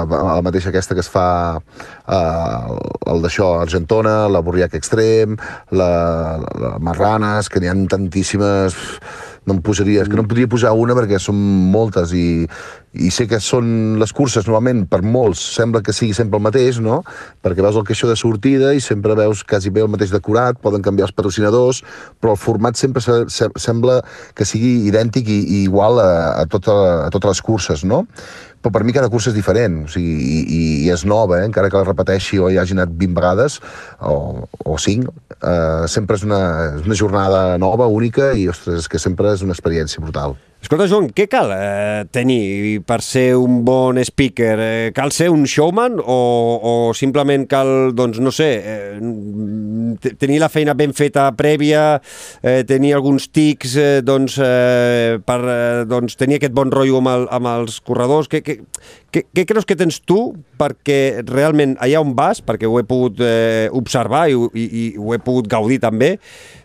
a 0.05 0.35
la 0.37 0.43
mateixa 0.47 0.71
aquesta 0.71 0.95
que 0.95 1.03
es 1.03 1.11
fa 1.11 1.59
eh, 1.59 2.77
el 3.11 3.25
d'això, 3.25 3.49
Argentona, 3.65 4.29
la 4.31 4.43
Borriac 4.47 4.77
Extrem, 4.79 5.35
la, 5.75 5.91
la, 6.39 6.53
la 6.63 6.71
Marranes, 6.79 7.51
que 7.51 7.59
n'hi 7.59 7.73
ha 7.73 7.75
tantíssimes 7.91 8.79
no 9.51 9.59
em 9.59 9.65
posaria, 9.65 10.05
és 10.05 10.11
que 10.11 10.17
no 10.17 10.23
em 10.25 10.31
podria 10.31 10.51
posar 10.51 10.73
una 10.79 10.95
perquè 10.97 11.19
són 11.21 11.39
moltes 11.75 12.15
i, 12.15 12.47
i 12.95 13.11
sé 13.15 13.27
que 13.31 13.39
són 13.43 13.99
les 14.01 14.13
curses 14.15 14.47
normalment 14.47 14.85
per 14.91 15.01
molts 15.03 15.43
sembla 15.57 15.83
que 15.87 15.95
sigui 15.95 16.15
sempre 16.17 16.39
el 16.39 16.45
mateix 16.47 16.81
no? 16.83 17.01
perquè 17.43 17.63
veus 17.63 17.79
el 17.79 17.87
caixó 17.87 18.11
de 18.11 18.17
sortida 18.19 18.73
i 18.75 18.83
sempre 18.83 19.15
veus 19.19 19.43
quasi 19.47 19.71
bé 19.75 19.85
el 19.85 19.91
mateix 19.93 20.15
decorat 20.15 20.59
poden 20.63 20.83
canviar 20.83 21.09
els 21.09 21.15
patrocinadors 21.15 21.83
però 22.23 22.35
el 22.35 22.41
format 22.41 22.79
sempre 22.79 23.03
se, 23.03 23.23
se, 23.31 23.51
sembla 23.59 24.01
que 24.35 24.47
sigui 24.47 24.89
idèntic 24.91 25.31
i, 25.31 25.41
i 25.41 25.63
igual 25.69 26.03
a, 26.03 26.11
a, 26.43 26.47
tota, 26.51 26.77
a 27.07 27.11
totes 27.15 27.37
les 27.37 27.45
curses 27.47 27.85
no? 27.87 28.05
Però 28.61 28.75
per 28.75 28.85
mi 28.85 28.93
cada 28.93 29.09
cursa 29.13 29.31
és 29.33 29.37
diferent, 29.37 29.85
o 29.87 29.93
sigui, 29.93 30.13
i, 30.21 30.41
i, 30.41 30.61
i 30.85 30.93
és 30.93 31.07
nova, 31.09 31.41
eh? 31.41 31.49
encara 31.49 31.71
que 31.73 31.81
la 31.81 31.89
repeteixi 31.89 32.41
o 32.41 32.51
hi 32.53 32.59
hagi 32.61 32.77
anat 32.77 32.93
20 32.93 33.17
vegades, 33.17 33.59
o, 34.05 34.45
o 34.65 34.77
5, 34.77 35.17
eh, 35.39 35.89
sempre 35.89 36.21
és 36.21 36.27
una, 36.29 36.43
és 36.77 36.85
una 36.85 37.01
jornada 37.01 37.43
nova, 37.63 37.89
única, 37.89 38.35
i, 38.37 38.49
ostres, 38.53 38.85
és 38.85 38.93
que 38.93 39.01
sempre 39.01 39.33
és 39.33 39.47
una 39.47 39.57
experiència 39.57 40.05
brutal. 40.05 40.37
Escolta, 40.61 40.85
Joan, 40.93 41.07
què 41.17 41.25
cal 41.25 41.49
eh, 41.55 42.03
tenir 42.13 42.83
per 42.85 42.99
ser 43.01 43.33
un 43.41 43.63
bon 43.65 43.97
speaker? 44.05 44.57
Eh, 44.61 44.91
cal 44.93 45.09
ser 45.17 45.31
un 45.33 45.47
showman 45.49 45.97
o, 46.05 46.19
o 46.61 46.73
simplement 46.93 47.47
cal, 47.49 47.95
doncs, 47.97 48.21
no 48.21 48.29
sé, 48.29 48.49
eh, 48.61 50.13
tenir 50.21 50.37
la 50.43 50.51
feina 50.53 50.77
ben 50.77 50.93
feta 50.93 51.31
prèvia, 51.33 52.03
eh, 52.45 52.61
tenir 52.69 52.93
alguns 52.99 53.31
tics 53.33 53.79
eh, 53.81 53.89
doncs, 54.05 54.37
eh, 54.45 55.17
per 55.25 55.41
eh, 55.41 55.89
doncs, 55.89 56.21
tenir 56.21 56.37
aquest 56.37 56.55
bon 56.61 56.69
rotllo 56.77 57.01
amb, 57.01 57.15
el, 57.15 57.27
amb 57.41 57.53
els 57.55 57.81
corredors? 57.81 58.29
Què, 58.29 58.45
què, 58.45 58.61
què, 59.17 59.25
què 59.33 59.49
creus 59.49 59.65
que 59.65 59.81
tens 59.81 60.03
tu 60.05 60.21
perquè 60.61 61.25
realment 61.25 61.79
allà 61.81 62.05
on 62.05 62.13
vas, 62.13 62.45
perquè 62.45 62.69
ho 62.69 62.77
he 62.77 62.85
pogut 62.85 63.25
eh, 63.25 63.73
observar 63.73 64.27
i, 64.29 64.37
i, 64.37 64.69
i 64.69 64.87
ho 65.01 65.17
he 65.17 65.25
pogut 65.25 65.49
gaudir 65.49 65.81
també, 65.81 66.19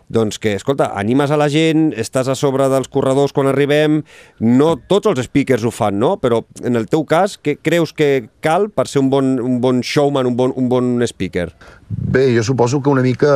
doncs 0.08 0.38
que, 0.38 0.54
escolta, 0.54 0.90
animes 0.98 1.32
a 1.34 1.38
la 1.40 1.48
gent, 1.50 1.88
estàs 1.98 2.28
a 2.30 2.36
sobre 2.38 2.68
dels 2.70 2.90
corredors 2.92 3.34
quan 3.34 3.50
arribem, 3.50 4.00
no 4.40 4.74
tots 4.88 5.10
els 5.10 5.24
speakers 5.26 5.66
ho 5.66 5.72
fan, 5.74 5.98
no? 5.98 6.14
Però 6.22 6.44
en 6.62 6.78
el 6.78 6.86
teu 6.90 7.04
cas, 7.08 7.36
què 7.42 7.56
creus 7.58 7.92
que 7.96 8.28
cal 8.44 8.68
per 8.70 8.86
ser 8.90 9.02
un 9.02 9.10
bon, 9.10 9.36
un 9.42 9.58
bon 9.62 9.82
showman, 9.82 10.28
un 10.30 10.36
bon, 10.38 10.54
un 10.56 10.70
bon 10.70 11.02
speaker? 11.06 11.48
Bé, 11.88 12.28
jo 12.36 12.44
suposo 12.46 12.80
que 12.82 12.90
una 12.90 13.02
mica 13.02 13.32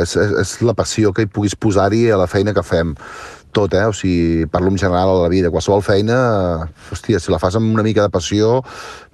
és, 0.00 0.16
és, 0.16 0.32
és 0.44 0.54
la 0.64 0.76
passió 0.76 1.12
que 1.16 1.24
hi 1.24 1.30
puguis 1.32 1.56
posar-hi 1.56 2.06
a 2.10 2.20
la 2.20 2.28
feina 2.30 2.56
que 2.56 2.64
fem 2.64 2.96
tot, 3.56 3.74
eh? 3.74 3.84
O 3.88 3.94
sigui, 3.96 4.46
parlo 4.50 4.70
en 4.72 4.78
general 4.78 5.12
a 5.12 5.18
la 5.22 5.28
vida. 5.32 5.50
Qualsevol 5.52 5.82
feina, 5.84 6.16
hòstia, 6.92 7.20
si 7.20 7.32
la 7.32 7.40
fas 7.42 7.58
amb 7.58 7.72
una 7.74 7.84
mica 7.86 8.04
de 8.06 8.12
passió, 8.12 8.60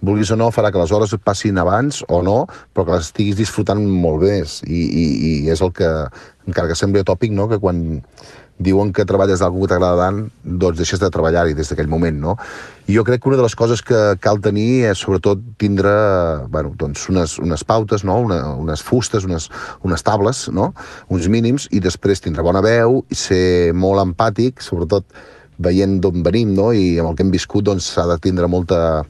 vulguis 0.05 0.33
o 0.35 0.39
no, 0.41 0.51
farà 0.55 0.73
que 0.73 0.81
les 0.81 0.93
hores 0.93 1.15
passin 1.25 1.59
abans 1.63 2.03
o 2.09 2.23
no, 2.27 2.39
però 2.73 2.87
que 2.87 2.97
les 2.97 3.11
estiguis 3.11 3.39
disfrutant 3.41 3.83
molt 3.83 4.25
més. 4.27 4.61
I, 4.67 4.83
i, 4.87 5.07
i 5.31 5.35
és 5.53 5.63
el 5.65 5.73
que, 5.77 5.93
encara 6.49 6.73
que 6.73 6.79
sembli 6.79 7.05
tòpic, 7.07 7.35
no?, 7.37 7.49
que 7.51 7.61
quan 7.63 8.03
diuen 8.59 8.93
que 8.97 9.05
treballes 9.05 9.43
d'algú 9.43 9.65
que 9.65 9.75
t'agrada 9.75 10.01
tant, 10.01 10.23
doncs 10.45 10.79
deixes 10.79 11.01
de 11.01 11.11
treballar-hi 11.13 11.55
des 11.57 11.69
d'aquell 11.69 11.91
moment, 11.93 12.17
no? 12.17 12.37
I 12.89 12.97
jo 12.97 13.05
crec 13.05 13.21
que 13.23 13.29
una 13.29 13.37
de 13.37 13.45
les 13.45 13.57
coses 13.59 13.83
que 13.85 14.01
cal 14.23 14.41
tenir 14.41 14.87
és 14.89 15.03
sobretot 15.03 15.43
tindre 15.61 15.93
bueno, 16.49 16.73
doncs 16.79 17.09
unes, 17.13 17.37
unes 17.43 17.65
pautes, 17.69 18.05
no? 18.05 18.19
Una, 18.25 18.41
unes 18.57 18.83
fustes, 18.83 19.27
unes, 19.29 19.51
unes 19.85 20.07
tables, 20.07 20.47
no? 20.49 20.73
uns 21.13 21.29
mínims, 21.29 21.69
i 21.71 21.83
després 21.85 22.23
tindre 22.25 22.45
bona 22.47 22.65
veu 22.65 23.03
i 23.11 23.19
ser 23.19 23.73
molt 23.77 24.01
empàtic, 24.07 24.65
sobretot 24.65 25.05
veient 25.59 25.99
d'on 26.01 26.23
venim 26.25 26.55
no? 26.57 26.71
i 26.73 26.97
amb 27.01 27.11
el 27.11 27.17
que 27.17 27.25
hem 27.25 27.33
viscut 27.33 27.67
doncs 27.67 27.93
s'ha 27.95 28.07
de 28.09 28.19
tindre 28.23 28.49
molta, 28.49 29.05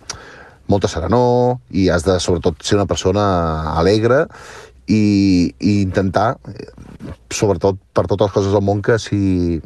molta 0.71 0.91
serenor 0.91 1.59
i 1.71 1.89
has 1.91 2.07
de 2.07 2.19
sobretot 2.23 2.63
ser 2.63 2.79
una 2.79 2.89
persona 2.91 3.25
alegre 3.79 4.25
i, 4.87 5.55
i 5.59 5.73
intentar, 5.83 6.37
sobretot 7.33 7.79
per 7.93 8.07
totes 8.07 8.29
les 8.29 8.37
coses 8.37 8.55
del 8.55 8.65
món, 8.65 8.83
que 8.83 8.99
si 9.03 9.61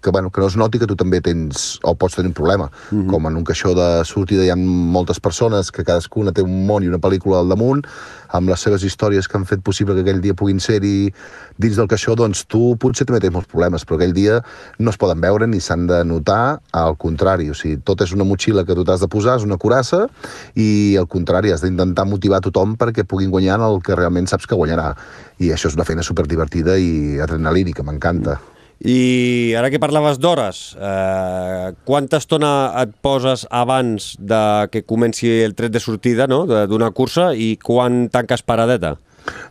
que, 0.00 0.10
bueno, 0.10 0.30
que 0.30 0.40
no 0.40 0.46
es 0.46 0.56
noti 0.56 0.78
que 0.78 0.86
tu 0.86 0.96
també 0.96 1.20
tens 1.20 1.78
o 1.82 1.94
pots 1.98 2.16
tenir 2.16 2.30
un 2.30 2.34
problema. 2.34 2.70
Mm 2.90 3.02
-hmm. 3.02 3.10
Com 3.10 3.26
en 3.26 3.36
un 3.36 3.44
caixó 3.44 3.74
de 3.74 4.04
sortida 4.04 4.44
hi 4.44 4.50
ha 4.50 4.56
moltes 4.56 5.20
persones 5.20 5.70
que 5.70 5.84
cadascuna 5.84 6.32
té 6.32 6.42
un 6.42 6.66
món 6.66 6.82
i 6.82 6.88
una 6.88 6.98
pel·lícula 6.98 7.38
al 7.40 7.48
damunt, 7.48 7.84
amb 8.28 8.48
les 8.48 8.60
seves 8.60 8.82
històries 8.82 9.28
que 9.28 9.36
han 9.38 9.46
fet 9.46 9.62
possible 9.62 9.94
que 9.94 10.00
aquell 10.00 10.20
dia 10.20 10.34
puguin 10.34 10.60
ser-hi 10.60 11.12
dins 11.58 11.76
del 11.76 11.88
caixó, 11.88 12.14
doncs 12.14 12.46
tu 12.46 12.76
potser 12.76 13.06
també 13.06 13.20
tens 13.20 13.32
molts 13.32 13.48
problemes, 13.48 13.84
però 13.84 13.96
aquell 13.96 14.12
dia 14.12 14.42
no 14.78 14.90
es 14.90 14.96
poden 14.96 15.20
veure 15.20 15.46
ni 15.46 15.60
s'han 15.60 15.86
de 15.86 16.04
notar, 16.04 16.60
al 16.72 16.96
contrari, 16.96 17.50
o 17.50 17.54
sigui, 17.54 17.78
tot 17.84 18.00
és 18.00 18.12
una 18.12 18.24
motxilla 18.24 18.64
que 18.64 18.74
tu 18.74 18.84
t'has 18.84 19.00
de 19.00 19.08
posar, 19.08 19.36
és 19.36 19.44
una 19.44 19.56
curassa, 19.56 20.08
i 20.54 20.96
al 20.96 21.06
contrari, 21.06 21.52
has 21.52 21.62
d'intentar 21.62 22.06
motivar 22.06 22.40
tothom 22.40 22.76
perquè 22.76 23.04
puguin 23.04 23.30
guanyar 23.30 23.60
el 23.60 23.82
que 23.82 23.94
realment 23.94 24.26
saps 24.26 24.46
que 24.46 24.54
guanyarà. 24.54 24.94
I 25.38 25.52
això 25.52 25.68
és 25.68 25.74
una 25.74 25.84
feina 25.84 26.02
superdivertida 26.02 26.78
i 26.78 27.18
adrenalínica, 27.20 27.82
m'encanta. 27.82 28.40
Mm. 28.40 28.55
I 28.84 29.54
ara 29.56 29.70
que 29.72 29.80
parlaves 29.80 30.18
d'hores, 30.20 30.76
eh, 30.76 31.72
quanta 31.88 32.20
estona 32.20 32.74
et 32.82 32.92
poses 33.00 33.46
abans 33.50 34.14
de 34.20 34.68
que 34.70 34.84
comenci 34.84 35.30
el 35.46 35.56
tret 35.56 35.72
de 35.72 35.80
sortida 35.80 36.26
no? 36.28 36.44
d'una 36.44 36.92
cursa 36.92 37.32
i 37.32 37.56
quan 37.56 38.10
tanques 38.12 38.44
paradeta? 38.44 38.98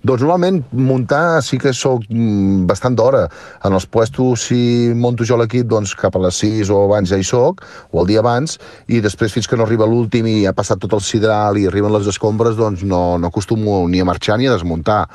Doncs 0.05 0.21
normalment 0.21 0.61
muntar 0.71 1.41
sí 1.43 1.57
que 1.59 1.73
sóc 1.73 2.05
mm, 2.07 2.65
bastant 2.69 2.95
d'hora. 2.95 3.25
En 3.65 3.73
els 3.75 3.87
puestos, 3.89 4.45
si 4.47 4.93
monto 4.95 5.25
jo 5.27 5.39
l'equip, 5.41 5.67
doncs 5.67 5.95
cap 5.99 6.15
a 6.15 6.21
les 6.27 6.39
6 6.45 6.71
o 6.71 6.83
abans 6.85 7.09
ja 7.11 7.19
hi 7.19 7.25
soc, 7.27 7.65
o 7.91 8.03
el 8.03 8.07
dia 8.13 8.21
abans, 8.21 8.59
i 8.87 9.01
després 9.03 9.33
fins 9.33 9.49
que 9.49 9.57
no 9.57 9.65
arriba 9.65 9.89
l'últim 9.89 10.29
i 10.29 10.37
ha 10.45 10.55
passat 10.55 10.79
tot 10.79 10.95
el 10.95 11.03
sidral 11.03 11.59
i 11.59 11.67
arriben 11.67 11.93
les 11.95 12.07
escombres, 12.13 12.55
doncs 12.55 12.85
no, 12.85 13.17
no 13.17 13.33
acostumo 13.33 13.83
ni 13.89 13.99
a 13.99 14.07
marxar 14.07 14.39
ni 14.39 14.47
a 14.47 14.55
desmuntar 14.55 15.05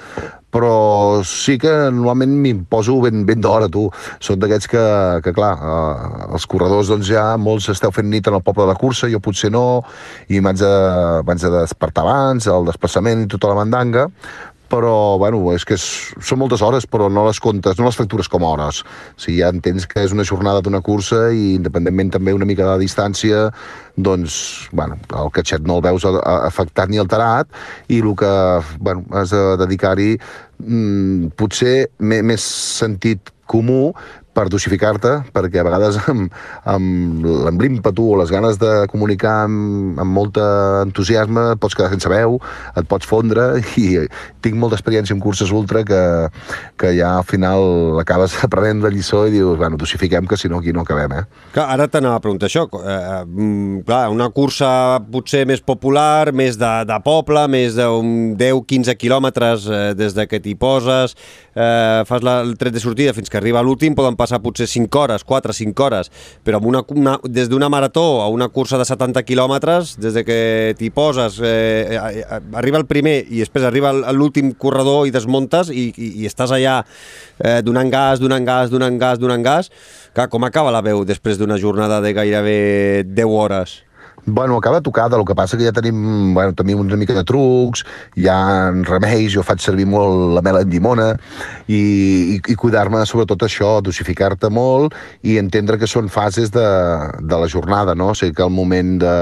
però 0.51 1.23
sí 1.27 1.57
que 1.61 1.73
normalment 1.95 2.35
m'imposo 2.43 2.99
ben, 3.05 3.25
ben 3.29 3.43
d'hora, 3.43 3.71
tu. 3.73 3.87
Són 4.23 4.41
d'aquests 4.43 4.71
que, 4.71 4.85
que, 5.25 5.35
clar, 5.37 5.53
eh, 5.57 6.29
els 6.35 6.47
corredors, 6.51 6.91
doncs 6.93 7.11
ja 7.11 7.25
molts 7.41 7.71
esteu 7.73 7.95
fent 7.95 8.11
nit 8.11 8.29
en 8.29 8.39
el 8.39 8.45
poble 8.47 8.67
de 8.67 8.73
la 8.73 8.79
cursa, 8.79 9.11
jo 9.13 9.23
potser 9.23 9.53
no, 9.55 9.83
i 10.29 10.43
m'haig 10.43 10.61
de, 10.61 10.75
de 11.47 11.55
despertar 11.59 12.05
abans, 12.07 12.51
el 12.51 12.69
desplaçament 12.69 13.25
i 13.25 13.31
tota 13.31 13.53
la 13.53 13.61
mandanga, 13.63 14.09
però, 14.71 15.19
bueno, 15.21 15.43
és 15.55 15.65
que 15.67 15.77
és, 15.77 15.85
són 16.25 16.41
moltes 16.43 16.63
hores, 16.65 16.87
però 16.87 17.09
no 17.13 17.27
les 17.27 17.41
comptes, 17.43 17.79
no 17.79 17.89
les 17.89 17.99
factures 17.99 18.31
com 18.31 18.45
a 18.45 18.53
hores. 18.55 18.83
O 19.17 19.25
sigui, 19.25 19.41
ja 19.43 19.51
entens 19.53 19.89
que 19.91 20.05
és 20.07 20.15
una 20.15 20.27
jornada 20.27 20.63
d'una 20.65 20.83
cursa 20.87 21.29
i, 21.35 21.57
independentment 21.59 22.15
també 22.17 22.35
una 22.37 22.49
mica 22.49 22.65
de 22.65 22.71
la 22.73 22.83
distància, 22.83 23.49
doncs, 23.97 24.71
bueno, 24.73 24.97
el 25.19 25.33
catxet 25.35 25.67
no 25.67 25.81
el 25.81 25.85
veus 25.89 26.07
afectat 26.07 26.91
ni 26.91 27.03
alterat 27.03 27.51
i 27.89 28.01
el 28.01 28.15
que, 28.19 28.33
bueno, 28.79 29.05
has 29.13 29.35
de 29.35 29.43
dedicar-hi 29.61 30.15
mmm, 30.63 31.35
potser 31.37 31.91
més 31.99 32.47
sentit 32.81 33.35
comú 33.51 33.91
per 34.37 34.47
dosificar-te, 34.53 35.17
perquè 35.35 35.61
a 35.61 35.67
vegades 35.67 35.99
amb, 36.11 36.31
amb, 36.69 37.27
amb 37.51 37.63
l'ímpetu 37.63 38.07
o 38.13 38.19
les 38.21 38.31
ganes 38.33 38.61
de 38.61 38.73
comunicar 38.93 39.45
amb, 39.47 39.99
amb 40.01 40.17
molt 40.17 40.39
entusiasme 40.41 41.51
et 41.55 41.63
pots 41.63 41.77
quedar 41.77 41.91
sense 41.95 42.11
veu, 42.11 42.39
et 42.77 42.89
pots 42.91 43.09
fondre 43.09 43.53
i 43.81 44.07
tinc 44.45 44.57
molta 44.61 44.79
experiència 44.79 45.17
en 45.17 45.23
curses 45.23 45.53
ultra 45.55 45.83
que, 45.87 46.03
que 46.81 46.95
ja 46.97 47.17
al 47.19 47.27
final 47.29 48.01
acabes 48.03 48.37
aprenent 48.47 48.85
la 48.85 48.93
lliçó 48.93 49.27
i 49.29 49.35
dius, 49.35 49.59
bueno, 49.59 49.79
dosifiquem 49.81 50.29
que 50.31 50.39
si 50.41 50.49
no 50.49 50.61
aquí 50.61 50.75
no 50.77 50.85
acabem, 50.87 51.19
eh? 51.21 51.25
Clar, 51.55 51.67
ara 51.75 51.89
t'anava 51.91 52.21
a 52.21 52.25
preguntar 52.25 52.49
això. 52.51 52.67
Eh, 52.81 52.99
eh 53.01 53.83
clar, 53.87 54.03
una 54.13 54.29
cursa 54.35 55.01
potser 55.11 55.45
més 55.49 55.63
popular, 55.65 56.33
més 56.37 56.59
de, 56.61 56.71
de 56.87 56.99
poble, 57.05 57.47
més 57.51 57.77
d'un 57.79 58.35
10-15 58.39 58.97
quilòmetres 59.01 59.67
eh, 59.67 59.83
des 59.99 60.15
de 60.17 60.27
que 60.31 60.41
t'hi 60.43 60.55
poses, 60.59 61.17
eh, 61.55 62.03
fas 62.09 62.25
la, 62.27 62.41
el 62.45 62.57
tret 62.61 62.75
de 62.75 62.83
sortida 62.83 63.15
fins 63.17 63.31
que 63.31 63.41
arriba 63.41 63.63
l'últim, 63.65 63.97
poden 63.99 64.19
passar 64.21 64.43
potser 64.45 64.69
5 64.69 65.01
hores, 65.01 65.25
4, 65.25 65.57
5 65.57 65.87
hores, 65.87 66.13
però 66.45 66.61
amb 66.61 66.69
una, 66.69 66.85
una, 66.93 67.17
des 67.25 67.49
d'una 67.49 67.71
marató 67.73 68.21
a 68.21 68.29
una 68.29 68.51
cursa 68.53 68.79
de 68.81 68.85
70 68.89 69.25
quilòmetres, 69.25 69.97
des 70.01 70.19
de 70.19 70.25
que 70.29 70.41
t'hi 70.79 70.93
poses, 70.95 71.41
eh, 71.41 71.97
eh, 71.97 72.21
eh, 72.21 72.43
arriba 72.61 72.81
el 72.81 72.89
primer 72.91 73.17
i 73.27 73.41
després 73.41 73.65
arriba 73.65 73.93
l'últim 74.13 74.53
corredor 74.53 75.09
i 75.09 75.15
desmontes 75.15 75.73
i, 75.73 75.89
i, 75.97 76.13
i 76.23 76.29
estàs 76.29 76.53
allà 76.55 76.81
eh, 76.85 77.61
donant 77.65 77.91
gas, 77.91 78.21
donant 78.21 78.47
gas, 78.47 78.71
donant 78.71 79.01
gas, 79.01 79.19
donant 79.23 79.47
gas, 79.47 79.73
Clar, 80.11 80.27
com 80.27 80.43
acaba 80.43 80.73
la 80.75 80.81
veu 80.83 81.05
després 81.07 81.39
d'una 81.39 81.55
jornada 81.55 82.01
de 82.03 82.11
gairebé 82.17 82.57
10 83.07 83.31
hores? 83.31 83.77
Bueno, 84.27 84.57
acaba 84.57 84.81
tocada, 84.81 85.17
el 85.17 85.25
que 85.25 85.35
passa 85.35 85.57
que 85.57 85.65
ja 85.65 85.73
tenim, 85.73 86.35
bueno, 86.35 86.53
tenim 86.55 86.81
una 86.81 86.97
mica 86.97 87.15
de 87.15 87.25
trucs, 87.25 87.85
hi 88.17 88.27
ha 88.29 88.71
remeis, 88.85 89.33
jo 89.33 89.43
faig 89.47 89.63
servir 89.65 89.87
molt 89.89 90.35
la 90.37 90.43
mela 90.45 90.61
en 90.61 90.71
llimona 90.71 91.09
i, 91.67 91.81
i, 91.81 92.37
i 92.37 92.57
cuidar-me 92.59 93.01
sobretot 93.09 93.47
això, 93.47 93.79
dosificar-te 93.81 94.51
molt 94.53 94.95
i 95.25 95.39
entendre 95.41 95.79
que 95.81 95.89
són 95.89 96.11
fases 96.13 96.53
de, 96.53 96.67
de 97.21 97.41
la 97.41 97.49
jornada, 97.49 97.95
no? 97.97 98.11
O 98.13 98.19
sigui 98.19 98.37
que 98.37 98.45
al 98.45 98.53
moment 98.53 98.99
de, 99.01 99.15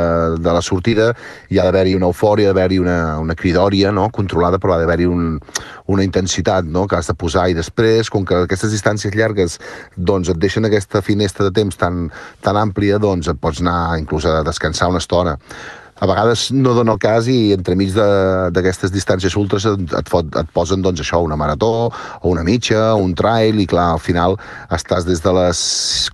de 0.42 0.56
la 0.56 0.62
sortida 0.64 1.12
hi 1.48 1.60
ha 1.60 1.68
d'haver-hi 1.68 1.94
una 1.98 2.10
eufòria, 2.10 2.50
d'haver-hi 2.50 2.80
una, 2.82 2.98
una 3.22 3.38
cridòria 3.38 3.92
no? 3.94 4.08
controlada, 4.10 4.58
però 4.58 4.74
ha 4.74 4.80
d'haver-hi 4.82 5.06
un, 5.08 5.38
una 5.86 6.04
intensitat 6.04 6.66
no? 6.66 6.86
que 6.88 6.98
has 6.98 7.08
de 7.08 7.16
posar 7.18 7.48
i 7.52 7.56
després, 7.56 8.10
com 8.10 8.26
que 8.26 8.42
aquestes 8.44 8.74
distàncies 8.74 9.14
llargues 9.14 9.58
doncs 9.96 10.32
et 10.32 10.42
deixen 10.42 10.66
aquesta 10.66 11.02
finestra 11.04 11.48
de 11.48 11.54
temps 11.54 11.78
tan, 11.78 12.08
tan 12.44 12.58
àmplia, 12.58 12.98
doncs 12.98 13.30
et 13.30 13.38
pots 13.40 13.62
anar 13.62 13.98
inclús 14.00 14.26
a 14.28 14.40
descansar 14.46 14.87
una 14.88 14.98
estona 14.98 15.38
a 15.98 16.06
vegades 16.06 16.48
no 16.54 16.74
dona 16.76 16.94
el 16.94 17.00
cas 17.02 17.28
i 17.30 17.52
entremig 17.54 17.94
d'aquestes 17.96 18.92
distàncies 18.94 19.34
ultres 19.38 19.66
et, 19.68 20.10
fot, 20.10 20.30
et 20.38 20.50
posen 20.54 20.82
doncs, 20.84 21.02
això, 21.02 21.20
una 21.24 21.38
marató 21.38 21.88
o 21.88 22.30
una 22.30 22.44
mitja, 22.46 22.92
un 22.94 23.14
trail 23.18 23.58
i 23.62 23.66
clar, 23.70 23.90
al 23.96 24.02
final 24.02 24.38
estàs 24.74 25.06
des 25.08 25.22
de 25.24 25.34
les 25.34 25.60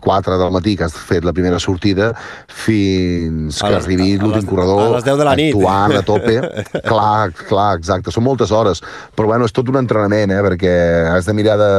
4 0.05 0.38
del 0.41 0.55
matí 0.55 0.76
que 0.79 0.88
has 0.88 0.97
fet 0.97 1.26
la 1.26 1.35
primera 1.37 1.61
sortida 1.62 2.12
fins 2.49 3.61
que 3.61 3.73
les, 3.73 3.85
arribi 3.85 4.14
l'últim 4.21 4.49
corredor 4.49 4.87
a 4.87 4.91
les 4.97 5.07
10 5.07 5.21
de 5.21 5.29
la 5.29 5.37
nit. 5.38 5.55
actuant 5.55 5.97
a 5.99 6.05
tope 6.07 6.38
clar, 6.91 7.31
clar, 7.45 7.71
exacte, 7.79 8.14
són 8.14 8.26
moltes 8.26 8.55
hores 8.55 8.83
però 9.14 9.35
bueno, 9.35 9.49
és 9.49 9.55
tot 9.55 9.69
un 9.73 9.81
entrenament 9.83 10.33
eh, 10.33 10.43
perquè 10.49 10.75
has 11.12 11.29
de 11.29 11.37
mirar 11.37 11.59
de, 11.61 11.73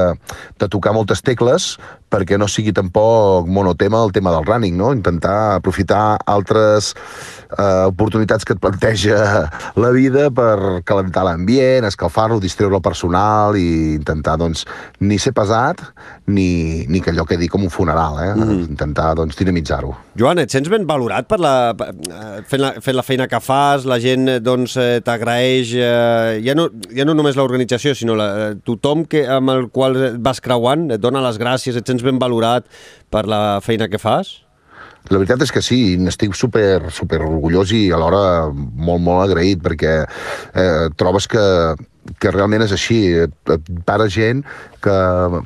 de 0.61 0.69
tocar 0.71 0.93
moltes 0.95 1.25
tecles 1.25 1.75
perquè 2.15 2.37
no 2.39 2.47
sigui 2.47 2.73
tampoc 2.75 3.49
monotema 3.51 4.03
el 4.05 4.13
tema 4.15 4.31
del 4.31 4.45
running, 4.45 4.77
no? 4.77 4.93
intentar 4.95 5.57
aprofitar 5.57 6.17
altres 6.25 6.93
eh, 7.57 7.89
oportunitats 7.95 8.45
que 8.45 8.55
et 8.55 8.61
planteja 8.61 9.17
la 9.79 9.91
vida 9.95 10.27
per 10.35 10.83
calentar 10.87 11.25
l'ambient, 11.27 11.87
escalfar-lo, 11.87 12.41
distreure 12.43 12.77
el 12.77 12.83
personal 12.85 13.57
i 13.59 13.95
intentar, 13.95 14.37
doncs, 14.41 14.65
ni 15.01 15.17
ser 15.21 15.33
pesat 15.35 15.81
ni, 16.27 16.85
ni 16.91 17.01
que 17.01 17.13
allò 17.13 17.25
quedi 17.27 17.49
com 17.51 17.65
un 17.65 17.73
funeral, 17.73 18.19
eh? 18.23 18.31
Mm. 18.35 18.59
Intentar, 18.75 19.13
doncs, 19.17 19.37
dinamitzar-ho. 19.39 19.93
Joan, 20.19 20.41
et 20.43 20.53
sents 20.53 20.69
ben 20.71 20.87
valorat 20.89 21.27
per 21.29 21.39
la, 21.41 21.55
eh, 21.73 22.43
fent, 22.47 22.61
la, 22.61 22.73
fent 22.83 22.97
la 22.97 23.05
feina 23.05 23.29
que 23.31 23.41
fas, 23.43 23.87
la 23.89 23.99
gent, 24.03 24.27
doncs, 24.43 24.77
eh, 24.81 25.01
t'agraeix, 25.05 25.75
eh, 25.79 26.39
ja, 26.45 26.57
no, 26.57 26.69
ja 26.95 27.07
no 27.07 27.17
només 27.17 27.37
l'organització, 27.39 27.95
sinó 27.97 28.17
la, 28.19 28.29
eh, 28.45 28.55
tothom 28.67 29.05
que, 29.09 29.25
amb 29.29 29.53
el 29.55 29.69
qual 29.73 29.99
vas 30.23 30.41
creuant 30.43 30.89
et 30.95 31.01
dona 31.01 31.23
les 31.25 31.39
gràcies, 31.41 31.77
et 31.77 31.85
sents 31.85 32.05
ben 32.05 32.21
valorat 32.21 32.67
per 33.13 33.25
la 33.29 33.59
feina 33.63 33.89
que 33.91 34.01
fas? 34.01 34.44
La 35.11 35.19
veritat 35.19 35.43
és 35.45 35.51
que 35.53 35.61
sí, 35.61 35.79
n'estic 36.01 36.33
super, 36.37 36.89
super 36.93 37.19
orgullós 37.21 37.73
i 37.77 37.89
alhora 37.93 38.47
molt, 38.49 39.03
molt 39.05 39.27
agraït 39.27 39.61
perquè 39.65 39.99
eh, 40.01 40.87
trobes 40.97 41.29
que, 41.29 41.43
que 42.21 42.33
realment 42.33 42.65
és 42.65 42.73
així. 42.73 43.01
Et 43.25 43.53
para 43.85 44.09
gent 44.09 44.41
que 44.85 44.95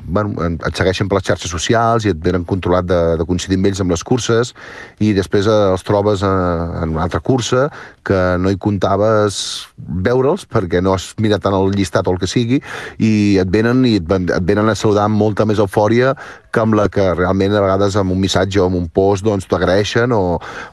bueno, 0.04 0.50
et 0.52 0.76
segueixen 0.76 1.08
per 1.08 1.20
les 1.20 1.28
xarxes 1.30 1.52
socials 1.52 2.04
i 2.04 2.12
et 2.12 2.20
venen 2.20 2.44
controlat 2.48 2.88
de, 2.88 3.00
de 3.20 3.26
coincidir 3.28 3.56
amb 3.60 3.70
ells 3.70 3.80
amb 3.80 3.94
les 3.94 4.04
curses 4.04 4.52
i 5.00 5.14
després 5.16 5.48
eh, 5.48 5.58
els 5.72 5.84
trobes 5.86 6.24
en, 6.26 6.76
en 6.82 6.94
una 6.96 7.06
altra 7.06 7.22
cursa 7.24 7.68
que 8.06 8.20
no 8.40 8.52
hi 8.52 8.58
comptaves 8.60 9.40
veure'ls 9.78 10.44
perquè 10.50 10.82
no 10.84 10.94
has 10.96 11.10
mirat 11.22 11.44
tant 11.44 11.56
el 11.56 11.72
llistat 11.76 12.08
o 12.08 12.14
el 12.14 12.20
que 12.20 12.28
sigui 12.30 12.60
i 12.98 13.12
et 13.40 13.50
venen 13.52 13.82
i 13.88 13.96
et, 14.00 14.14
et 14.20 14.46
venen 14.46 14.68
a 14.68 14.76
saludar 14.76 15.08
amb 15.08 15.20
molta 15.20 15.48
més 15.48 15.62
eufòria 15.62 16.14
que 16.50 16.60
amb 16.60 16.74
la 16.74 16.88
que 16.90 17.04
realment 17.14 17.54
a 17.54 17.62
vegades 17.62 17.96
amb 17.96 18.12
un 18.12 18.20
missatge 18.20 18.60
o 18.60 18.66
amb 18.66 18.78
un 18.78 18.88
post 18.92 19.24
doncs 19.26 19.46
t'agraeixen 19.50 20.12
o, 20.14 20.22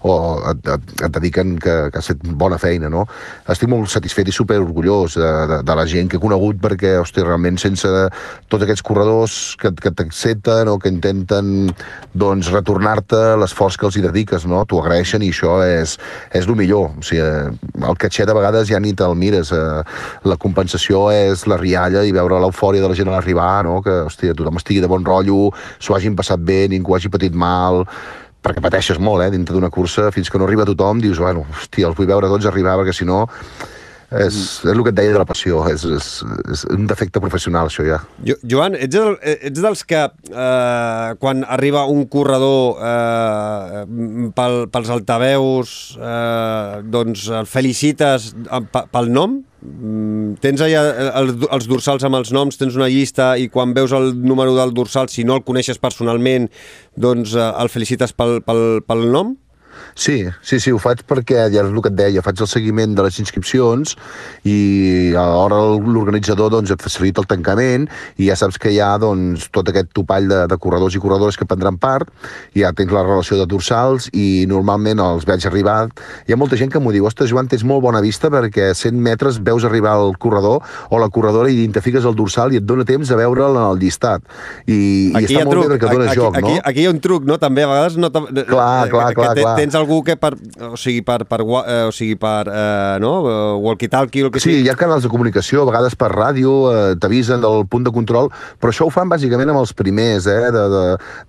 o 0.10 0.14
et, 0.52 0.72
et, 0.74 0.94
et 1.06 1.18
dediquen 1.20 1.56
que, 1.62 1.76
que 1.94 2.02
has 2.02 2.10
fet 2.12 2.24
bona 2.42 2.58
feina, 2.62 2.90
no? 2.90 3.06
Estic 3.50 3.70
molt 3.72 3.92
satisfet 3.94 4.30
i 4.32 4.36
super 4.36 4.58
orgullós 4.64 5.18
de, 5.20 5.32
de, 5.52 5.60
de 5.68 5.78
la 5.78 5.86
gent 5.90 6.10
que 6.10 6.18
he 6.18 6.24
conegut 6.24 6.60
perquè, 6.64 6.96
hosti, 7.02 7.24
realment 7.26 7.62
sense 7.62 7.92
tots 8.58 8.66
aquests 8.66 8.84
corredors 8.86 9.34
que, 9.62 9.70
que 9.78 9.92
t'accepten 9.94 10.70
o 10.72 10.78
que 10.82 10.90
intenten 10.90 11.70
doncs 12.18 12.50
retornar-te 12.50 13.20
l'esforç 13.38 13.78
que 13.78 13.86
els 13.88 14.00
hi 14.00 14.04
dediques, 14.06 14.48
no? 14.50 14.64
T'ho 14.66 14.82
agraeixen 14.82 15.22
i 15.22 15.30
això 15.34 15.60
és, 15.66 15.98
és 16.34 16.50
el 16.50 16.58
millor. 16.58 16.98
O 16.98 17.06
sigui, 17.06 17.22
el 17.88 18.00
catxet 18.02 18.30
a 18.30 18.38
vegades 18.38 18.72
ja 18.72 18.82
ni 18.82 18.96
te'l 18.98 19.14
mires. 19.20 19.54
Eh, 19.54 19.84
la 20.28 20.40
compensació 20.42 21.08
és 21.14 21.46
la 21.50 21.60
rialla 21.62 22.04
i 22.08 22.16
veure 22.16 22.42
l'eufòria 22.42 22.82
de 22.82 22.90
la 22.90 22.98
gent 22.98 23.12
a 23.12 23.18
l'arribar, 23.18 23.62
no? 23.70 23.80
Que, 23.86 24.02
hòstia, 24.10 24.36
tothom 24.38 24.58
estigui 24.58 24.82
de 24.82 24.90
bon 24.90 25.06
rotllo, 25.06 25.52
s'ho 25.78 25.98
hagin 25.98 26.18
passat 26.18 26.42
bé, 26.42 26.64
ningú 26.72 26.98
hagi 26.98 27.14
patit 27.14 27.38
mal, 27.38 27.84
perquè 28.42 28.64
pateixes 28.64 28.98
molt, 28.98 29.26
eh, 29.26 29.32
dintre 29.34 29.54
d'una 29.54 29.74
cursa, 29.74 30.10
fins 30.16 30.32
que 30.32 30.42
no 30.42 30.50
arriba 30.50 30.66
tothom, 30.66 31.04
dius, 31.04 31.22
bueno, 31.22 31.46
hòstia, 31.54 31.92
els 31.92 31.98
vull 31.98 32.10
veure 32.10 32.32
tots 32.32 32.50
arribar, 32.50 32.80
perquè 32.82 32.96
si 32.96 33.06
no 33.06 33.28
és, 34.12 34.36
és 34.64 34.72
el 34.72 34.84
que 34.86 34.92
et 34.94 34.98
deia 34.98 35.12
de 35.12 35.20
la 35.20 35.28
passió, 35.28 35.60
és, 35.68 35.84
és, 35.98 36.08
és 36.54 36.64
un 36.72 36.86
defecte 36.88 37.20
professional, 37.24 37.68
això 37.68 37.84
ja. 37.84 38.00
Jo, 38.24 38.38
Joan, 38.48 38.78
ets, 38.80 38.96
el, 38.96 39.18
ets 39.50 39.64
dels 39.64 39.84
que 39.88 40.06
eh, 40.08 41.10
quan 41.20 41.44
arriba 41.44 41.84
un 41.92 42.06
corredor 42.12 42.80
eh, 42.80 43.84
pel, 44.38 44.56
pels 44.72 44.94
altaveus 44.96 45.74
eh, 46.00 46.80
doncs 46.88 47.28
el 47.36 47.50
felicites 47.52 48.32
pel 48.72 49.12
nom? 49.12 49.42
Mm, 49.68 50.38
tens 50.40 50.62
allà 50.64 50.84
el, 51.20 51.34
els 51.52 51.68
dorsals 51.68 52.06
amb 52.08 52.20
els 52.20 52.32
noms, 52.36 52.60
tens 52.62 52.78
una 52.80 52.88
llista 52.94 53.34
i 53.42 53.50
quan 53.52 53.74
veus 53.76 53.92
el 53.98 54.14
número 54.22 54.56
del 54.56 54.72
dorsal, 54.78 55.12
si 55.12 55.28
no 55.28 55.36
el 55.36 55.44
coneixes 55.44 55.82
personalment, 55.84 56.48
doncs 56.96 57.36
eh, 57.36 57.52
el 57.60 57.74
felicites 57.74 58.16
pel, 58.16 58.40
pel, 58.48 58.64
pel 58.88 59.06
nom? 59.12 59.36
Sí, 59.98 60.28
sí, 60.46 60.60
sí, 60.62 60.70
ho 60.70 60.78
faig 60.78 61.02
perquè, 61.10 61.48
ja 61.50 61.64
és 61.64 61.72
el 61.72 61.82
que 61.82 61.90
et 61.90 61.96
deia, 61.98 62.22
faig 62.22 62.38
el 62.44 62.50
seguiment 62.50 62.94
de 62.94 63.02
les 63.02 63.16
inscripcions 63.18 63.96
i 64.46 64.58
a 65.18 65.24
l'hora 65.26 65.58
l'organitzador 65.82 66.52
doncs, 66.54 66.70
et 66.70 66.84
facilita 66.86 67.24
el 67.24 67.30
tancament 67.30 67.88
i 68.22 68.28
ja 68.30 68.36
saps 68.38 68.60
que 68.62 68.70
hi 68.76 68.78
ha 68.78 68.92
doncs, 69.02 69.48
tot 69.50 69.72
aquest 69.72 69.90
topall 69.98 70.30
de, 70.30 70.44
de 70.52 70.58
corredors 70.62 70.94
i 70.94 71.02
corredores 71.02 71.40
que 71.40 71.48
prendran 71.50 71.80
part, 71.82 72.12
i 72.54 72.62
ja 72.62 72.70
tens 72.78 72.94
la 72.94 73.02
relació 73.08 73.40
de 73.40 73.48
dorsals 73.50 74.12
i 74.14 74.46
normalment 74.50 75.02
els 75.02 75.26
veig 75.26 75.48
arribar. 75.50 75.80
Hi 76.30 76.36
ha 76.36 76.38
molta 76.38 76.60
gent 76.62 76.70
que 76.74 76.82
m'ho 76.84 76.94
diu, 76.94 77.10
ostres, 77.10 77.32
Joan, 77.34 77.50
tens 77.50 77.66
molt 77.66 77.82
bona 77.82 78.04
vista 78.06 78.30
perquè 78.34 78.70
a 78.76 78.78
100 78.78 79.02
metres 79.02 79.42
veus 79.42 79.66
arribar 79.66 79.96
el 79.98 80.14
corredor 80.22 80.62
o 80.94 81.02
la 81.02 81.10
corredora 81.10 81.50
i 81.50 81.58
identifiques 81.58 82.06
el 82.06 82.14
dorsal 82.18 82.54
i 82.54 82.62
et 82.62 82.70
dona 82.70 82.86
temps 82.86 83.10
de 83.10 83.18
veure'l 83.18 83.58
en 83.58 83.66
el 83.72 83.82
llistat. 83.82 84.22
I, 84.70 84.78
i 84.78 85.26
està 85.26 85.42
molt 85.42 85.58
truc. 85.58 85.66
bé 85.66 85.74
perquè 85.74 85.90
dona 85.98 86.12
aquí, 86.12 86.22
joc, 86.22 86.38
aquí, 86.38 86.54
no? 86.54 86.64
Aquí 86.70 86.86
hi 86.86 86.88
ha 86.88 86.94
un 86.94 87.02
truc, 87.02 87.26
no? 87.26 87.42
També 87.42 87.66
a 87.66 87.74
vegades 87.74 87.98
no... 87.98 88.14
Clar, 88.14 88.88
clar, 88.94 89.10
clar, 89.18 89.34
clar. 89.42 89.58
Tens 89.58 89.74
algú 89.88 90.04
que 90.04 90.18
per, 90.20 90.36
o 90.68 90.76
sigui, 90.78 91.02
per, 91.02 91.24
per, 91.26 91.40
eh, 91.42 91.88
o 91.88 91.94
sigui, 91.96 92.18
per 92.20 92.52
eh, 92.52 92.98
no? 93.00 93.14
walkie-talkie 93.64 94.26
o 94.26 94.28
el 94.28 94.34
que 94.36 94.42
sí, 94.44 94.52
sigui. 94.52 94.66
hi 94.68 94.72
ha 94.72 94.76
canals 94.78 95.08
de 95.08 95.12
comunicació, 95.12 95.64
a 95.64 95.70
vegades 95.72 95.96
per 95.96 96.12
ràdio, 96.12 96.56
eh, 96.74 96.96
t'avisen 97.00 97.42
del 97.44 97.64
punt 97.72 97.88
de 97.88 97.94
control, 97.96 98.30
però 98.60 98.74
això 98.74 98.88
ho 98.88 98.94
fan 98.94 99.10
bàsicament 99.10 99.50
amb 99.54 99.64
els 99.64 99.74
primers, 99.78 100.28
eh, 100.28 100.52
de, 100.54 100.66
de, 100.74 100.84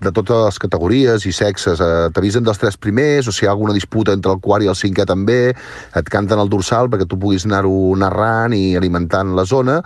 de 0.05 0.15
totes 0.19 0.45
les 0.49 0.61
categories 0.67 1.27
i 1.29 1.35
sexes. 1.35 1.81
Eh, 1.81 2.11
t'avisen 2.15 2.47
dels 2.47 2.59
tres 2.61 2.77
primers, 2.77 3.31
o 3.31 3.35
si 3.35 3.47
hi 3.47 3.49
ha 3.49 3.55
alguna 3.55 3.77
disputa 3.77 4.17
entre 4.17 4.35
el 4.35 4.43
quart 4.45 4.67
i 4.67 4.73
el 4.73 4.79
cinquè 4.79 5.07
també, 5.09 5.55
et 5.99 6.13
canten 6.13 6.43
el 6.43 6.51
dorsal 6.51 6.91
perquè 6.91 7.07
tu 7.09 7.21
puguis 7.21 7.47
anar-ho 7.47 7.95
narrant 7.99 8.57
i 8.57 8.75
alimentant 8.77 9.37
la 9.39 9.47
zona, 9.49 9.81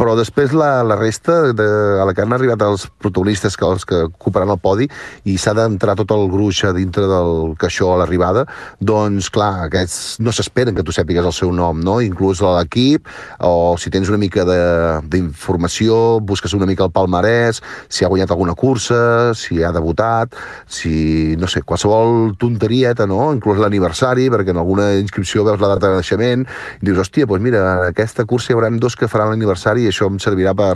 però 0.00 0.16
després 0.18 0.52
la, 0.56 0.82
la 0.86 0.96
resta 0.98 1.52
de, 1.54 1.66
a 2.02 2.04
la 2.06 2.14
que 2.14 2.24
han 2.24 2.34
arribat 2.34 2.62
els 2.66 2.88
protagonistes 2.98 3.56
que 3.56 3.66
els 3.66 3.86
que 3.86 4.00
ocuparan 4.08 4.50
el 4.50 4.58
podi 4.58 4.88
i 5.30 5.36
s'ha 5.38 5.54
d'entrar 5.54 5.94
tot 6.00 6.10
el 6.16 6.26
gruix 6.32 6.64
a 6.66 6.72
dintre 6.74 7.06
del 7.10 7.54
caixó 7.60 7.92
a 7.92 7.98
l'arribada, 8.00 8.44
doncs 8.80 9.30
clar, 9.34 9.68
aquests 9.68 10.18
no 10.24 10.34
s'esperen 10.34 10.74
que 10.74 10.82
tu 10.86 10.94
sàpigues 10.94 11.26
el 11.26 11.36
seu 11.36 11.52
nom, 11.54 11.78
no? 11.84 12.00
Inclús 12.02 12.42
l'equip, 12.42 13.06
o 13.46 13.76
si 13.78 13.92
tens 13.94 14.10
una 14.10 14.18
mica 14.18 14.42
d'informació, 14.44 16.18
busques 16.20 16.56
una 16.58 16.66
mica 16.66 16.86
el 16.88 16.92
palmarès, 16.94 17.62
si 17.88 18.04
ha 18.04 18.10
guanyat 18.10 18.34
alguna 18.34 18.56
cursa, 18.58 19.32
si 19.38 19.62
ha 19.62 19.72
debutat, 19.74 20.34
si, 20.66 21.36
no 21.38 21.50
sé, 21.50 21.62
qualsevol 21.62 22.34
tonterieta, 22.40 23.06
no? 23.06 23.30
Inclús 23.36 23.62
l'aniversari, 23.62 24.26
perquè 24.32 24.54
en 24.54 24.62
alguna 24.62 24.90
inscripció 24.98 25.46
veus 25.46 25.62
la 25.62 25.70
data 25.76 25.92
de 25.92 26.02
naixement, 26.02 26.46
i 26.80 26.88
dius, 26.88 26.98
hòstia, 27.04 27.30
doncs 27.30 27.46
mira, 27.46 27.64
aquesta 27.92 28.26
cursa 28.26 28.52
hi 28.52 28.58
haurà 28.58 28.72
dos 28.74 28.98
que 28.98 29.08
faran 29.10 29.30
l'aniversari 29.30 29.83
i 29.84 29.90
això 29.92 30.08
em 30.10 30.18
servirà 30.22 30.54
per, 30.56 30.74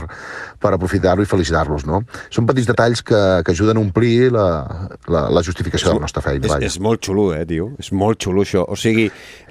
per 0.61 0.73
aprofitar-lo 0.77 1.25
i 1.25 1.29
felicitar-los, 1.31 1.87
no? 1.88 2.03
Són 2.35 2.49
petits 2.49 2.68
detalls 2.68 3.03
que, 3.07 3.21
que 3.47 3.55
ajuden 3.55 3.81
a 3.81 3.83
omplir 3.83 4.31
la, 4.35 4.47
la, 5.11 5.27
la 5.33 5.42
justificació 5.47 5.88
és, 5.88 5.90
de 5.92 5.99
la 6.01 6.05
nostra 6.07 6.25
feina. 6.25 6.51
És, 6.59 6.75
és 6.75 6.79
molt 6.85 7.03
xulo, 7.07 7.29
eh, 7.37 7.44
tio? 7.49 7.71
És 7.81 7.90
molt 7.97 8.21
xulo, 8.25 8.44
això. 8.47 8.64
O 8.68 8.77
sigui... 8.79 9.09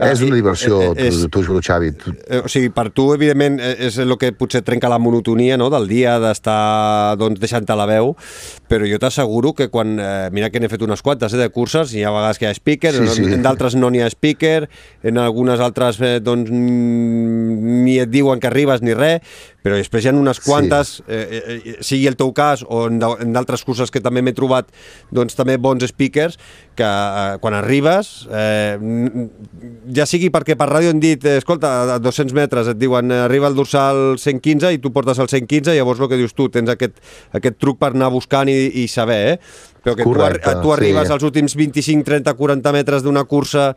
És 0.08 0.24
una 0.26 0.38
diversió, 0.38 0.82
eh, 0.84 0.91
eh, 0.93 1.10
és, 1.10 1.24
tu, 1.28 1.43
tu, 1.43 1.60
Xavi. 1.63 1.93
Tu... 1.98 2.13
O 2.43 2.52
sigui, 2.52 2.72
per 2.76 2.89
tu, 2.96 3.10
evidentment, 3.15 3.60
és 3.62 4.00
el 4.04 4.15
que 4.20 4.34
potser 4.38 4.63
trenca 4.67 4.91
la 4.91 5.00
monotonia 5.02 5.58
no? 5.60 5.72
del 5.74 5.89
dia, 5.89 6.17
d'estar 6.24 7.15
doncs, 7.20 7.41
deixant-te 7.41 7.78
la 7.78 7.88
veu, 7.89 8.13
però 8.67 8.88
jo 8.88 8.99
t'asseguro 9.01 9.53
que 9.58 9.69
quan... 9.73 9.97
Eh, 9.99 10.30
mira 10.36 10.49
que 10.51 10.62
n'he 10.62 10.69
fet 10.71 10.84
unes 10.86 11.03
quantes 11.06 11.34
eh, 11.34 11.39
de 11.39 11.49
curses, 11.53 11.93
hi 11.95 12.03
ha 12.03 12.13
vegades 12.13 12.39
que 12.39 12.47
hi 12.47 12.51
ha 12.51 12.58
speaker, 12.58 12.93
sí, 12.95 13.08
sí. 13.15 13.27
en 13.38 13.45
d'altres 13.45 13.77
no 13.80 13.91
n'hi 13.93 14.03
ha 14.03 14.10
speaker, 14.12 14.67
en 15.08 15.21
algunes 15.23 15.63
altres 15.63 16.01
eh, 16.01 16.17
doncs, 16.23 16.51
ni 16.51 17.97
et 18.03 18.12
diuen 18.12 18.43
que 18.43 18.51
arribes 18.51 18.84
ni 18.84 18.95
res, 18.97 19.38
però 19.67 19.75
després 19.75 20.06
hi 20.06 20.12
ha 20.12 20.15
unes 20.15 20.39
quantes, 20.39 20.93
sí. 21.01 21.03
eh, 21.12 21.19
eh, 21.19 21.58
eh, 21.58 21.75
sigui 21.84 22.08
el 22.08 22.15
teu 22.19 22.32
cas 22.36 22.63
o 22.63 22.86
en 22.88 23.34
d'altres 23.36 23.65
curses 23.67 23.91
que 23.91 23.99
també 24.03 24.23
m'he 24.23 24.32
trobat 24.38 24.71
doncs 25.12 25.36
també 25.36 25.58
bons 25.60 25.84
speakers 25.91 26.38
que 26.77 26.88
eh, 26.88 27.36
quan 27.43 27.58
arribes 27.58 28.13
eh, 28.32 28.80
ja 29.97 30.08
sigui 30.08 30.32
perquè 30.32 30.56
per 30.56 30.69
ràdio 30.71 30.93
han 30.95 31.03
dit, 31.03 31.25
eh, 31.27 31.41
escolta, 31.41 31.97
a 31.97 31.99
200 31.99 32.36
metres 32.38 32.71
et 32.71 32.80
diuen 32.80 33.12
arriba 33.12 33.51
el 33.51 33.58
dorsal 33.60 34.15
115 34.15 34.71
i 34.77 34.80
tu 34.84 34.93
portes 34.95 35.19
el 35.19 35.27
115 35.27 35.75
i 35.75 35.82
llavors 35.82 35.99
el 35.99 36.12
que 36.12 36.21
dius 36.21 36.38
tu, 36.38 36.47
tens 36.53 36.71
aquest, 36.71 37.01
aquest 37.36 37.60
truc 37.60 37.82
per 37.82 37.91
anar 37.91 38.13
buscant 38.13 38.47
i, 38.47 38.60
i 38.84 38.88
saber, 38.91 39.19
eh? 39.34 39.75
Però 39.88 39.95
que 39.95 40.04
Correcte, 40.04 40.52
tu, 40.58 40.67
tu 40.67 40.73
arribes 40.76 41.08
sí. 41.08 41.13
als 41.15 41.23
últims 41.23 41.56
25, 41.56 42.04
30, 42.04 42.34
40 42.36 42.73
metres 42.76 43.06
d'una 43.06 43.23
cursa 43.23 43.69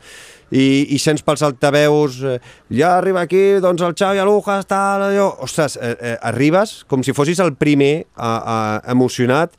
i, 0.51 0.88
i 0.90 0.99
sents 0.99 1.23
pels 1.23 1.44
altaveus 1.46 2.16
eh, 2.27 2.38
ja 2.75 2.96
arriba 2.96 3.23
aquí, 3.23 3.61
doncs 3.62 3.85
el 3.87 3.94
Xavi 3.94 4.18
Alujas 4.18 4.66
tal, 4.66 5.07
allò... 5.07 5.29
Ostres, 5.46 5.79
eh, 5.79 5.94
eh, 5.94 6.16
arribes 6.33 6.81
com 6.90 7.07
si 7.07 7.14
fossis 7.14 7.38
el 7.44 7.55
primer 7.55 8.09
a, 8.16 8.33
a, 8.33 8.59
emocionat 8.90 9.55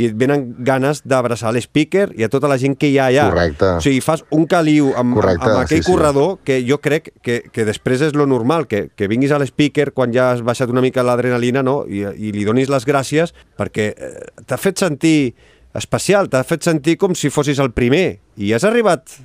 i 0.00 0.06
et 0.06 0.16
venen 0.16 0.46
ganes 0.64 1.02
d'abraçar 1.04 1.50
l'speaker 1.52 2.14
i 2.16 2.24
a 2.24 2.30
tota 2.32 2.48
la 2.48 2.56
gent 2.62 2.76
que 2.80 2.88
hi 2.88 2.96
ha 2.96 3.10
allà. 3.10 3.26
Correcte. 3.34 3.70
O 3.76 3.84
sigui, 3.84 4.00
fas 4.04 4.22
un 4.32 4.46
caliu 4.48 4.94
amb, 4.96 5.18
Correcte, 5.18 5.50
amb 5.50 5.64
aquell 5.66 5.82
sí, 5.82 5.90
corredor 5.90 6.36
sí. 6.38 6.42
que 6.46 6.58
jo 6.64 6.80
crec 6.80 7.12
que, 7.20 7.40
que 7.52 7.66
després 7.68 8.06
és 8.08 8.16
lo 8.16 8.24
normal, 8.30 8.68
que, 8.70 8.86
que 8.96 9.10
vinguis 9.10 9.34
a 9.34 9.40
l'speaker 9.42 9.90
quan 9.92 10.14
ja 10.16 10.30
has 10.32 10.44
baixat 10.46 10.72
una 10.72 10.84
mica 10.84 11.04
l'adrenalina 11.04 11.66
no? 11.66 11.82
I, 11.84 12.06
i 12.16 12.32
li 12.32 12.48
donis 12.48 12.72
les 12.72 12.88
gràcies 12.88 13.34
perquè 13.60 13.90
eh, 13.92 14.12
t'ha 14.46 14.60
fet 14.60 14.80
sentir 14.80 15.34
especial, 15.78 16.30
t'ha 16.30 16.42
fet 16.46 16.66
sentir 16.66 16.96
com 17.00 17.14
si 17.14 17.30
fossis 17.30 17.60
el 17.62 17.70
primer 17.76 18.18
i 18.40 18.54
has 18.56 18.66
arribat 18.66 19.18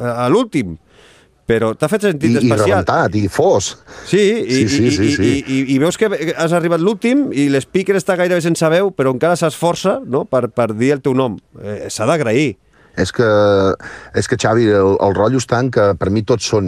a 0.00 0.28
l'últim 0.32 0.76
però 1.48 1.72
t'ha 1.76 1.88
fet 1.90 2.06
sentir 2.06 2.30
I, 2.30 2.36
especial. 2.38 2.68
I 2.68 2.70
rebentat, 2.70 3.16
i 3.18 3.28
fos. 3.32 3.72
Sí, 4.08 4.22
i, 4.22 4.60
sí, 4.62 4.68
sí, 4.68 4.78
sí, 4.78 4.90
sí, 4.96 5.08
sí. 5.16 5.28
I, 5.28 5.40
i, 5.42 5.62
i 5.74 5.78
veus 5.82 5.98
que 6.00 6.08
has 6.32 6.54
arribat 6.56 6.80
l'últim 6.80 7.26
i 7.34 7.48
l'speaker 7.52 7.98
està 7.98 8.16
gairebé 8.18 8.40
sense 8.44 8.68
veu, 8.72 8.92
però 8.94 9.12
encara 9.14 9.36
s'esforça 9.38 9.98
no? 10.06 10.24
per, 10.24 10.46
per 10.54 10.70
dir 10.72 10.94
el 10.96 11.02
teu 11.04 11.16
nom. 11.18 11.36
Eh, 11.60 11.90
S'ha 11.92 12.06
d'agrair 12.08 12.54
és 12.96 13.12
que, 13.12 13.28
és 14.18 14.28
que 14.28 14.36
Xavi, 14.36 14.66
el, 14.68 14.96
el 15.00 15.14
rotllo 15.16 15.40
està 15.40 15.60
en 15.62 15.70
que 15.72 15.84
per 15.98 16.10
mi 16.12 16.24
tots 16.28 16.50
són 16.52 16.66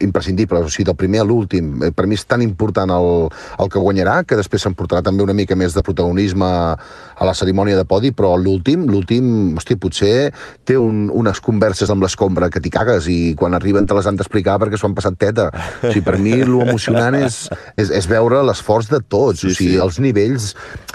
imprescindibles, 0.00 0.64
o 0.64 0.72
sigui, 0.72 0.86
del 0.88 0.98
primer 0.98 1.22
a 1.22 1.26
l'últim. 1.28 1.74
Eh, 1.84 1.90
per 1.92 2.06
mi 2.08 2.16
és 2.16 2.24
tan 2.28 2.44
important 2.44 2.90
el, 2.94 3.28
el 3.60 3.72
que 3.72 3.82
guanyarà, 3.82 4.22
que 4.24 4.38
després 4.38 4.64
s'emportarà 4.64 5.04
també 5.04 5.24
una 5.26 5.36
mica 5.36 5.56
més 5.58 5.76
de 5.76 5.84
protagonisme 5.84 6.48
a 6.48 7.28
la 7.28 7.34
cerimònia 7.36 7.76
de 7.76 7.84
podi, 7.88 8.12
però 8.16 8.32
l'últim, 8.40 8.86
l'últim, 8.90 9.26
hosti, 9.60 9.76
potser 9.80 10.32
té 10.68 10.78
un, 10.80 11.04
unes 11.12 11.40
converses 11.44 11.90
amb 11.92 12.04
l'escombra 12.04 12.48
que 12.52 12.62
t'hi 12.62 12.72
cagues 12.72 13.08
i 13.12 13.18
quan 13.38 13.54
arriben 13.58 13.86
te 13.86 13.96
les 13.96 14.08
han 14.08 14.16
d'explicar 14.16 14.58
perquè 14.62 14.80
s'ho 14.80 14.88
han 14.88 14.96
passat 14.96 15.18
teta. 15.20 15.50
O 15.82 15.90
sigui, 15.90 16.04
per 16.06 16.16
mi 16.22 16.38
lo 16.46 16.62
emocionant 16.64 17.18
és, 17.20 17.44
és, 17.76 17.92
és 17.92 18.08
veure 18.08 18.40
l'esforç 18.46 18.88
de 18.92 19.02
tots, 19.04 19.44
sí, 19.44 19.52
o 19.52 19.58
sigui, 19.58 19.76
sí. 19.76 19.82
els 19.84 20.00
nivells 20.02 20.52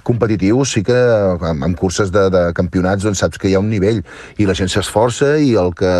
competitius 0.07 0.71
sí 0.77 0.83
que 0.87 0.95
amb, 0.95 1.65
amb 1.67 1.77
curses 1.79 2.11
de, 2.15 2.27
de 2.31 2.43
campionats 2.57 3.03
doncs 3.03 3.21
saps 3.23 3.41
que 3.41 3.49
hi 3.51 3.57
ha 3.57 3.63
un 3.63 3.69
nivell 3.71 3.99
i 4.39 4.46
la 4.47 4.55
gent 4.57 4.71
s'esforça 4.71 5.35
i 5.43 5.53
el 5.59 5.73
que 5.77 5.91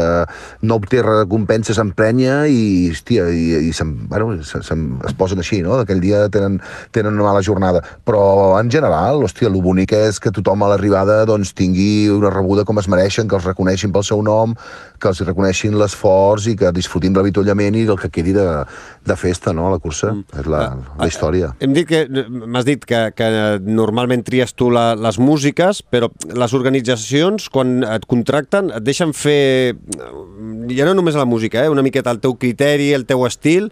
no 0.64 0.78
obté 0.80 1.02
recompensa 1.06 1.76
s'emprenya 1.78 2.40
i, 2.52 2.90
hòstia, 2.94 3.28
i, 3.30 3.70
i 3.70 3.74
se'n, 3.76 3.94
bueno, 4.10 4.32
se, 4.44 4.62
se, 4.66 4.78
es 5.08 5.16
posen 5.18 5.44
així, 5.44 5.62
no? 5.66 5.78
Aquell 5.84 6.02
dia 6.04 6.26
tenen, 6.34 6.60
tenen 6.96 7.18
una 7.18 7.30
mala 7.30 7.44
jornada. 7.46 7.84
Però, 8.08 8.56
en 8.60 8.72
general, 8.74 9.24
hòstia, 9.28 9.52
el 9.52 9.60
bonic 9.64 9.94
és 9.98 10.22
que 10.24 10.34
tothom 10.34 10.64
a 10.64 10.72
l'arribada 10.74 11.22
doncs, 11.30 11.54
tingui 11.58 12.08
una 12.14 12.32
rebuda 12.34 12.66
com 12.68 12.80
es 12.82 12.90
mereixen, 12.92 13.28
que 13.28 13.38
els 13.38 13.48
reconeixin 13.48 13.94
pel 13.96 14.06
seu 14.08 14.24
nom, 14.26 14.56
que 14.98 15.12
els 15.12 15.22
reconeixin 15.26 15.78
l'esforç 15.78 16.50
i 16.52 16.56
que 16.58 16.72
disfrutin 16.76 17.14
de 17.14 17.22
l'avituallament 17.22 17.78
i 17.78 17.86
del 17.88 18.00
que 18.00 18.12
quedi 18.14 18.34
de, 18.36 18.48
de 19.08 19.18
festa, 19.20 19.54
no?, 19.54 19.68
a 19.68 19.76
la 19.76 19.82
cursa. 19.84 20.14
Mm. 20.14 20.42
És 20.42 20.50
la, 20.52 20.64
ah, 20.72 20.98
la 21.02 21.10
història. 21.10 21.52
Hem 21.64 21.76
dit 21.76 21.88
que, 21.90 22.04
m'has 22.28 22.68
dit 22.68 22.84
que, 22.88 23.04
que 23.18 23.30
normalment 23.64 24.26
tries 24.28 24.54
tu 24.58 24.70
la, 24.74 24.90
les 24.98 25.20
músiques, 25.22 25.84
però 25.84 26.10
les 26.28 26.56
organitzacions, 26.58 27.50
quan 27.54 27.82
et 27.88 28.08
contracten, 28.10 28.37
et 28.42 28.84
deixen 28.84 29.14
fer, 29.14 29.76
ja 30.74 30.88
no 30.88 30.94
només 30.98 31.18
la 31.18 31.26
música, 31.26 31.64
eh, 31.64 31.70
una 31.70 31.86
miqueta 31.86 32.14
el 32.14 32.22
teu 32.24 32.38
criteri, 32.40 32.92
el 32.94 33.06
teu 33.10 33.26
estil, 33.28 33.72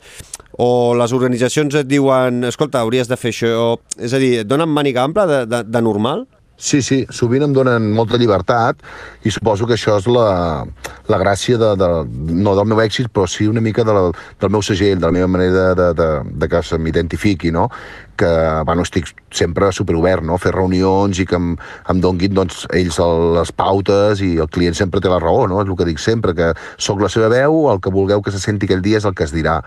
o 0.58 0.95
les 0.95 1.13
organitzacions 1.15 1.75
et 1.75 1.88
diuen, 1.88 2.43
escolta, 2.47 2.82
hauries 2.82 3.12
de 3.12 3.17
fer 3.19 3.34
això, 3.34 3.75
és 3.99 4.13
a 4.13 4.21
dir, 4.21 4.39
et 4.43 4.47
donen 4.47 4.71
màniga 4.71 5.04
ampla 5.04 5.28
de, 5.30 5.43
de, 5.51 5.63
de 5.67 5.84
normal? 5.84 6.25
Sí, 6.56 6.80
sí, 6.80 7.01
sovint 7.12 7.43
em 7.43 7.51
donen 7.51 7.89
molta 7.91 8.15
llibertat 8.15 8.80
i 9.28 9.32
suposo 9.34 9.67
que 9.67 9.75
això 9.75 9.97
és 9.99 10.06
la, 10.08 10.63
la 11.12 11.17
gràcia 11.19 11.60
de, 11.60 11.73
de, 11.75 11.89
no 12.32 12.54
del 12.56 12.69
meu 12.71 12.80
èxit, 12.80 13.10
però 13.12 13.28
sí 13.28 13.49
una 13.51 13.60
mica 13.60 13.84
de 13.84 13.95
la, 13.95 14.06
del 14.39 14.54
meu 14.54 14.63
segell, 14.63 15.01
de 15.01 15.04
la 15.04 15.12
meva 15.12 15.28
manera 15.28 15.73
de, 15.75 15.89
de, 15.99 16.08
de 16.32 16.49
que 16.51 16.62
se 16.63 16.80
m'identifiqui, 16.80 17.51
no? 17.51 17.67
Que 18.17 18.32
bueno, 18.65 18.84
estic 18.86 19.12
sempre 19.36 19.71
superobert, 19.75 20.23
no? 20.23 20.38
fer 20.41 20.54
reunions 20.56 21.19
i 21.19 21.25
que 21.28 21.38
em, 21.38 21.54
em 21.91 22.01
donguin 22.04 22.36
doncs, 22.38 22.63
ells 22.75 22.99
les 23.36 23.51
pautes 23.56 24.21
i 24.23 24.36
el 24.41 24.49
client 24.51 24.78
sempre 24.78 25.01
té 25.04 25.12
la 25.12 25.19
raó, 25.19 25.45
no? 25.51 25.62
és 25.62 25.69
el 25.69 25.78
que 25.78 25.88
dic 25.89 26.01
sempre, 26.01 26.36
que 26.38 26.51
sóc 26.78 27.01
la 27.04 27.12
seva 27.12 27.30
veu, 27.32 27.65
el 27.71 27.82
que 27.84 27.93
vulgueu 27.93 28.23
que 28.23 28.34
se 28.34 28.41
senti 28.41 28.69
aquell 28.69 28.84
dia 28.86 29.01
és 29.01 29.08
el 29.08 29.15
que 29.17 29.25
es 29.28 29.34
dirà 29.36 29.60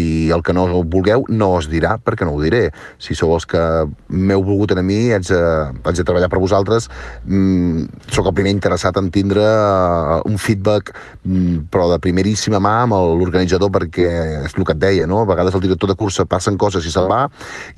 i 0.00 0.30
el 0.34 0.44
que 0.44 0.54
no 0.56 0.66
vulgueu 0.82 1.24
no 1.28 1.54
es 1.58 1.68
dirà 1.72 1.96
perquè 2.02 2.28
no 2.28 2.36
ho 2.36 2.42
diré. 2.42 2.68
Si 3.02 3.16
sou 3.16 3.34
els 3.36 3.46
que 3.48 3.60
m'heu 4.08 4.44
volgut 4.44 4.74
a 4.74 4.82
mi, 4.84 5.12
haig 5.14 5.26
de, 5.28 5.40
haig 5.84 5.98
de 5.98 6.06
treballar 6.06 6.30
per 6.32 6.42
vosaltres, 6.42 6.88
mm, 7.24 8.10
sóc 8.12 8.28
el 8.28 8.36
primer 8.36 8.52
interessat 8.54 8.98
en 9.00 9.10
tindre 9.14 9.44
uh, 9.44 10.20
un 10.28 10.38
feedback 10.38 10.92
mm, 11.24 11.66
però 11.72 11.88
de 11.92 12.00
primeríssima 12.02 12.60
mà 12.62 12.74
amb 12.84 12.96
l'organitzador 13.20 13.72
perquè 13.74 14.08
és 14.44 14.56
el 14.56 14.66
que 14.66 14.76
et 14.76 14.82
deia, 14.82 15.08
no? 15.10 15.22
a 15.22 15.28
vegades 15.30 15.56
el 15.56 15.64
director 15.64 15.90
de 15.90 15.98
cursa 15.98 16.26
passen 16.28 16.58
coses 16.60 16.84
i 16.84 16.92
se'n 16.92 17.08
va 17.10 17.24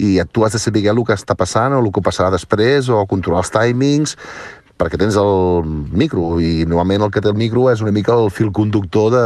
i 0.02 0.15
tu 0.24 0.44
has 0.44 0.56
de 0.56 0.58
saber 0.58 0.86
el 0.88 1.04
que 1.04 1.12
està 1.12 1.34
passant 1.34 1.74
o 1.76 1.82
el 1.82 1.92
que 1.92 2.04
passarà 2.04 2.30
després 2.30 2.88
o 2.88 3.04
controlar 3.06 3.44
els 3.44 3.52
timings 3.52 4.16
perquè 4.76 4.98
tens 5.00 5.16
el 5.16 5.64
micro 5.96 6.36
i 6.42 6.66
normalment 6.68 7.06
el 7.06 7.12
que 7.12 7.22
té 7.24 7.30
el 7.32 7.38
micro 7.38 7.66
és 7.72 7.80
una 7.84 7.94
mica 7.96 8.14
el 8.16 8.28
fil 8.30 8.52
conductor 8.52 9.10
de, 9.14 9.24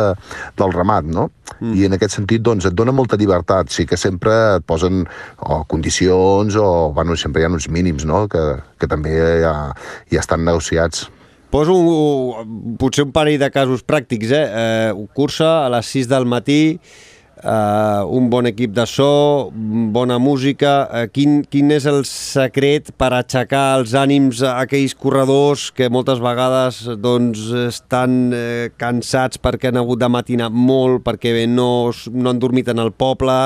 del 0.59 0.75
ramat, 0.75 1.09
no? 1.11 1.29
Mm. 1.59 1.75
I 1.75 1.87
en 1.89 1.97
aquest 1.97 2.17
sentit, 2.19 2.43
doncs, 2.47 2.69
et 2.71 2.77
dona 2.79 2.95
molta 2.95 3.19
llibertat. 3.19 3.73
Sí 3.75 3.87
que 3.87 3.99
sempre 3.99 4.37
et 4.61 4.67
posen 4.67 5.03
o 5.43 5.63
condicions 5.71 6.57
o, 6.57 6.69
bueno, 6.95 7.19
sempre 7.19 7.43
hi 7.43 7.49
ha 7.49 7.53
uns 7.53 7.69
mínims, 7.69 8.07
no?, 8.07 8.27
que, 8.31 8.45
que 8.79 8.91
també 8.91 9.17
ja, 9.43 9.55
ja 10.13 10.23
estan 10.23 10.47
negociats. 10.47 11.09
Poso 11.51 11.75
un, 11.75 12.77
potser 12.79 13.03
un 13.09 13.11
parell 13.11 13.41
de 13.43 13.51
casos 13.51 13.83
pràctics, 13.83 14.31
eh? 14.31 14.47
eh 14.47 15.07
cursa 15.19 15.65
a 15.65 15.71
les 15.75 15.89
6 15.99 16.07
del 16.13 16.31
matí, 16.31 16.79
uh, 17.45 18.05
un 18.17 18.29
bon 18.31 18.49
equip 18.51 18.73
de 18.77 18.85
so, 18.89 19.51
bona 19.95 20.19
música. 20.23 20.75
Uh, 20.87 21.07
quin, 21.13 21.41
quin 21.51 21.73
és 21.75 21.87
el 21.91 22.03
secret 22.09 22.93
per 23.01 23.13
aixecar 23.17 23.65
els 23.79 23.95
ànims 23.99 24.45
a 24.45 24.59
aquells 24.65 24.95
corredors 24.99 25.69
que 25.75 25.91
moltes 25.93 26.23
vegades 26.23 26.83
doncs, 27.01 27.49
estan 27.67 28.21
uh, 28.31 28.69
cansats 28.81 29.41
perquè 29.41 29.71
han 29.71 29.81
hagut 29.81 30.01
de 30.01 30.11
matinar 30.13 30.51
molt, 30.53 31.05
perquè 31.07 31.47
no, 31.51 31.91
no 32.13 32.33
han 32.33 32.41
dormit 32.43 32.71
en 32.73 32.83
el 32.85 32.93
poble 32.93 33.37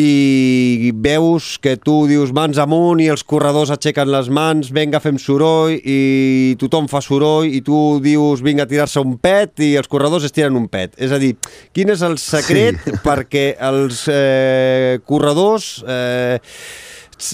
i 0.00 0.90
veus 1.04 1.54
que 1.62 1.76
tu 1.78 2.04
dius 2.10 2.32
mans 2.34 2.58
amunt 2.58 3.02
i 3.02 3.08
els 3.12 3.22
corredors 3.26 3.70
aixequen 3.74 4.10
les 4.10 4.30
mans, 4.32 4.70
venga, 4.74 5.00
fem 5.02 5.18
soroll 5.20 5.76
i 5.78 6.54
tothom 6.60 6.88
fa 6.90 7.02
soroll 7.04 7.46
i 7.46 7.60
tu 7.64 8.00
dius 8.04 8.42
vinga 8.44 8.66
a 8.66 8.70
tirar-se 8.70 9.02
un 9.04 9.16
pet 9.22 9.62
i 9.64 9.74
els 9.80 9.90
corredors 9.90 10.26
es 10.26 10.34
tiren 10.34 10.58
un 10.58 10.66
pet. 10.72 10.96
És 10.98 11.14
a 11.14 11.20
dir, 11.22 11.34
quin 11.76 11.94
és 11.94 12.02
el 12.06 12.18
secret 12.22 12.80
sí. 12.82 12.96
perquè 13.04 13.46
els 13.70 14.06
eh, 14.10 14.98
corredors 15.06 15.78
eh, 15.86 16.40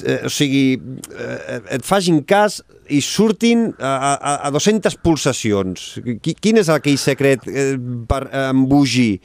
eh, 0.05 0.21
o 0.27 0.31
sigui, 0.33 0.81
eh, 1.15 1.61
et 1.77 1.87
facin 1.87 2.23
cas 2.27 2.61
i 2.91 2.99
surtin 3.05 3.69
a, 3.79 3.93
a, 4.19 4.33
a 4.49 4.51
200 4.51 4.97
pulsacions. 5.05 5.85
Quin 6.23 6.59
és 6.61 6.71
aquell 6.73 6.99
secret 7.01 7.47
eh, 7.47 7.77
per 8.11 8.25
embogir 8.51 9.21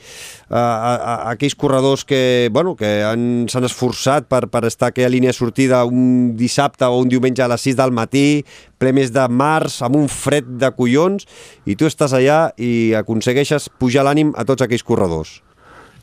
a, 0.49 0.59
a, 0.59 0.91
a 0.93 1.15
aquells 1.33 1.57
corredors 1.57 2.05
que, 2.05 2.51
bueno, 2.53 2.75
que 2.77 2.91
s'han 3.01 3.67
esforçat 3.67 4.29
per, 4.29 4.45
per 4.53 4.65
estar 4.69 4.91
a 4.91 4.93
aquella 4.93 5.11
línia 5.13 5.33
sortida 5.33 5.83
un 5.85 6.35
dissabte 6.37 6.85
o 6.85 7.01
un 7.01 7.09
diumenge 7.09 7.43
a 7.43 7.49
les 7.51 7.65
6 7.65 7.79
del 7.81 7.95
matí, 7.95 8.45
ple 8.77 8.93
mes 8.95 9.11
de 9.15 9.25
març, 9.31 9.81
amb 9.85 9.97
un 9.97 10.07
fred 10.11 10.55
de 10.61 10.69
collons, 10.77 11.25
i 11.65 11.77
tu 11.79 11.89
estàs 11.89 12.13
allà 12.13 12.51
i 12.61 12.93
aconsegueixes 12.97 13.71
pujar 13.81 14.05
l'ànim 14.05 14.35
a 14.37 14.45
tots 14.45 14.65
aquells 14.65 14.85
corredors? 14.85 15.39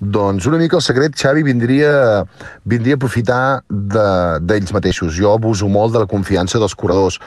Doncs 0.03 0.49
una 0.51 0.59
mica 0.59 0.75
el 0.75 0.83
secret, 0.83 1.15
Xavi, 1.15 1.45
vindria, 1.47 2.25
vindria 2.67 2.97
a 2.97 2.99
aprofitar 2.99 3.43
d'ells 3.71 4.73
de, 4.73 4.75
mateixos. 4.75 5.13
Jo 5.15 5.37
abuso 5.37 5.69
molt 5.71 5.95
de 5.95 6.01
la 6.03 6.09
confiança 6.11 6.59
dels 6.59 6.75
corredors. 6.75 7.21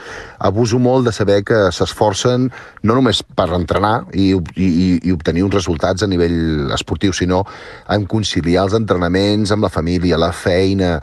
Abuso 0.44 0.76
molt 0.76 1.08
de 1.08 1.14
saber 1.16 1.38
que 1.48 1.70
s'esforcen 1.72 2.50
no 2.84 2.98
només 2.98 3.22
per 3.24 3.48
entrenar 3.56 3.94
i, 4.12 4.34
i, 4.60 4.68
i 5.00 5.14
obtenir 5.14 5.46
uns 5.46 5.56
resultats 5.56 6.04
a 6.04 6.10
nivell 6.10 6.68
esportiu, 6.76 7.16
sinó 7.16 7.46
en 7.88 8.04
conciliar 8.04 8.66
els 8.66 8.76
entrenaments 8.76 9.56
amb 9.56 9.64
la 9.64 9.72
família, 9.72 10.20
la 10.20 10.34
feina, 10.36 10.98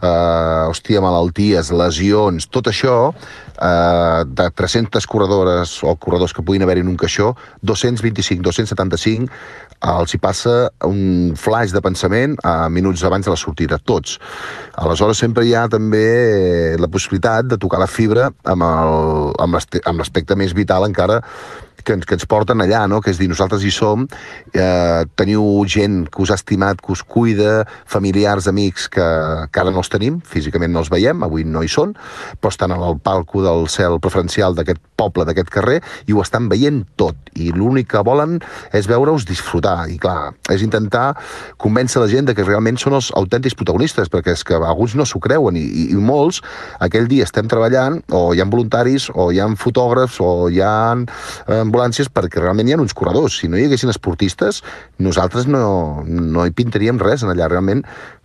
eh, 0.00 0.64
hòstia, 0.70 1.02
malalties, 1.04 1.72
lesions, 1.72 2.48
tot 2.52 2.70
això 2.72 2.96
eh, 3.12 4.24
de 4.26 4.48
300 4.50 5.06
corredores 5.06 5.78
o 5.84 5.96
corredors 5.96 6.34
que 6.36 6.44
puguin 6.44 6.64
haver-hi 6.66 6.84
en 6.84 6.92
un 6.92 6.98
caixó, 7.00 7.34
225, 7.62 8.42
275 8.42 9.30
els 9.86 10.14
hi 10.14 10.18
passa 10.18 10.70
un 10.88 11.34
flash 11.36 11.74
de 11.74 11.82
pensament 11.84 12.36
a 12.46 12.68
minuts 12.72 13.04
abans 13.04 13.26
de 13.26 13.32
la 13.32 13.36
sortida, 13.36 13.78
tots. 13.78 14.16
Aleshores 14.80 15.20
sempre 15.20 15.44
hi 15.46 15.54
ha 15.54 15.66
també 15.68 16.76
la 16.80 16.88
possibilitat 16.88 17.50
de 17.50 17.58
tocar 17.60 17.80
la 17.82 17.90
fibra 17.90 18.30
amb 18.44 19.52
l'aspecte 19.52 20.36
més 20.36 20.56
vital 20.56 20.88
encara 20.88 21.20
que, 21.86 21.96
que 22.02 22.18
ens 22.18 22.26
porten 22.28 22.62
allà, 22.64 22.84
no? 22.90 23.00
que 23.00 23.12
és 23.14 23.20
dir, 23.20 23.28
nosaltres 23.30 23.64
hi 23.64 23.72
som, 23.74 24.06
eh, 24.52 25.04
teniu 25.18 25.44
gent 25.70 26.04
que 26.12 26.22
us 26.24 26.32
ha 26.34 26.38
estimat, 26.40 26.82
que 26.82 26.92
us 26.92 27.02
cuida, 27.06 27.64
familiars, 27.86 28.48
amics 28.50 28.88
que, 28.92 29.06
que 29.52 29.62
ara 29.62 29.72
no 29.72 29.82
els 29.84 29.92
tenim, 29.92 30.18
físicament 30.26 30.74
no 30.74 30.82
els 30.82 30.90
veiem, 30.92 31.22
avui 31.26 31.46
no 31.46 31.62
hi 31.62 31.70
són, 31.70 31.94
però 32.40 32.52
estan 32.52 32.74
al 32.74 32.98
palco 33.02 33.44
del 33.44 33.68
cel 33.72 34.00
preferencial 34.02 34.56
d'aquest 34.58 34.82
poble, 34.98 35.26
d'aquest 35.28 35.52
carrer, 35.52 35.78
i 36.10 36.16
ho 36.16 36.22
estan 36.24 36.50
veient 36.50 36.82
tot, 36.98 37.16
i 37.36 37.52
l'únic 37.54 37.92
que 37.94 38.02
volen 38.06 38.40
és 38.74 38.88
veure-us 38.90 39.26
disfrutar, 39.28 39.86
i 39.92 39.98
clar, 40.02 40.32
és 40.52 40.64
intentar 40.66 41.12
convèncer 41.62 42.02
la 42.02 42.10
gent 42.10 42.30
de 42.30 42.34
que 42.36 42.46
realment 42.46 42.80
són 42.80 42.96
els 42.98 43.12
autèntics 43.16 43.56
protagonistes, 43.58 44.10
perquè 44.12 44.34
és 44.34 44.44
que 44.46 44.58
alguns 44.58 44.96
no 44.98 45.06
s'ho 45.06 45.20
creuen, 45.22 45.58
i, 45.60 45.64
i, 45.64 45.86
i 45.94 46.00
molts, 46.00 46.42
aquell 46.82 47.06
dia 47.10 47.26
estem 47.28 47.48
treballant, 47.50 48.00
o 48.10 48.32
hi 48.34 48.42
ha 48.42 48.48
voluntaris, 48.50 49.10
o 49.14 49.30
hi 49.30 49.40
ha 49.40 49.48
fotògrafs, 49.60 50.18
o 50.24 50.48
hi 50.50 50.60
ha 50.64 50.74
eh, 50.96 51.62
ambulàncies 51.76 52.08
perquè 52.08 52.40
realment 52.40 52.68
hi 52.68 52.74
ha 52.74 52.80
uns 52.80 52.96
corredors. 52.96 53.36
Si 53.40 53.48
no 53.48 53.58
hi 53.58 53.66
haguessin 53.66 53.92
esportistes, 53.92 54.62
nosaltres 54.98 55.46
no, 55.46 56.02
no 56.06 56.46
hi 56.46 56.54
pintaríem 56.56 56.98
res 57.02 57.22
en 57.22 57.32
allà. 57.32 57.50
Realment 57.52 57.84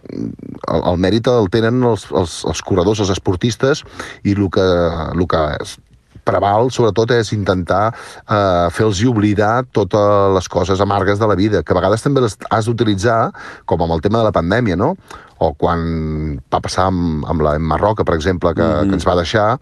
el, 0.09 0.81
el 0.81 0.97
mèrit 0.97 1.27
el 1.27 1.51
tenen 1.51 1.83
els, 1.83 2.07
els, 2.11 2.41
els 2.47 2.61
corredors, 2.63 3.03
els 3.03 3.11
esportistes, 3.11 3.83
i 4.23 4.35
el 4.37 4.47
que, 4.49 4.67
el 5.11 5.27
que 5.27 5.45
preval, 6.27 6.71
sobretot, 6.73 7.11
és 7.17 7.33
intentar 7.35 7.89
eh, 7.91 8.67
fer-los 8.75 9.01
oblidar 9.09 9.65
totes 9.71 10.35
les 10.35 10.47
coses 10.51 10.81
amargues 10.81 11.19
de 11.19 11.27
la 11.27 11.35
vida, 11.35 11.63
que 11.63 11.73
a 11.73 11.79
vegades 11.79 12.05
també 12.05 12.23
les 12.23 12.37
has 12.49 12.69
d'utilitzar, 12.69 13.31
com 13.65 13.81
amb 13.81 13.97
el 13.97 14.01
tema 14.01 14.21
de 14.21 14.29
la 14.29 14.35
pandèmia, 14.35 14.79
no? 14.79 14.95
o 15.41 15.49
quan 15.57 16.37
va 16.53 16.59
passar 16.61 16.87
amb, 16.91 17.25
amb 17.29 17.41
la 17.41 17.55
Emma 17.57 17.77
Roca, 17.81 18.05
per 18.05 18.13
exemple, 18.13 18.53
que, 18.53 18.61
mm 18.61 18.73
-hmm. 18.73 18.89
que 18.89 18.95
ens 18.95 19.07
va 19.07 19.15
deixar, 19.15 19.59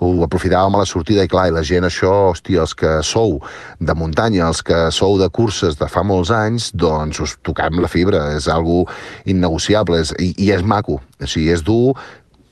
ho 0.00 0.24
aprofitàvem 0.24 0.74
a 0.74 0.78
la 0.78 0.84
sortida 0.92 1.22
i 1.24 1.28
clar, 1.28 1.48
i 1.48 1.52
la 1.52 1.62
gent 1.62 1.84
això, 1.84 2.32
hòstia, 2.32 2.60
els 2.60 2.74
que 2.74 3.02
sou 3.02 3.40
de 3.78 3.94
muntanya, 3.94 4.48
els 4.48 4.62
que 4.62 4.90
sou 4.90 5.18
de 5.18 5.28
curses 5.28 5.78
de 5.78 5.86
fa 5.86 6.02
molts 6.02 6.30
anys, 6.30 6.72
doncs 6.74 7.20
us 7.20 7.36
toquem 7.42 7.80
la 7.80 7.88
fibra, 7.88 8.34
és 8.36 8.48
algo 8.48 8.86
innegociable, 9.24 10.00
és, 10.00 10.14
i, 10.18 10.34
i 10.36 10.50
és 10.50 10.62
maco, 10.62 11.00
o 11.20 11.26
sigui, 11.26 11.50
és 11.52 11.62
dur, 11.62 11.94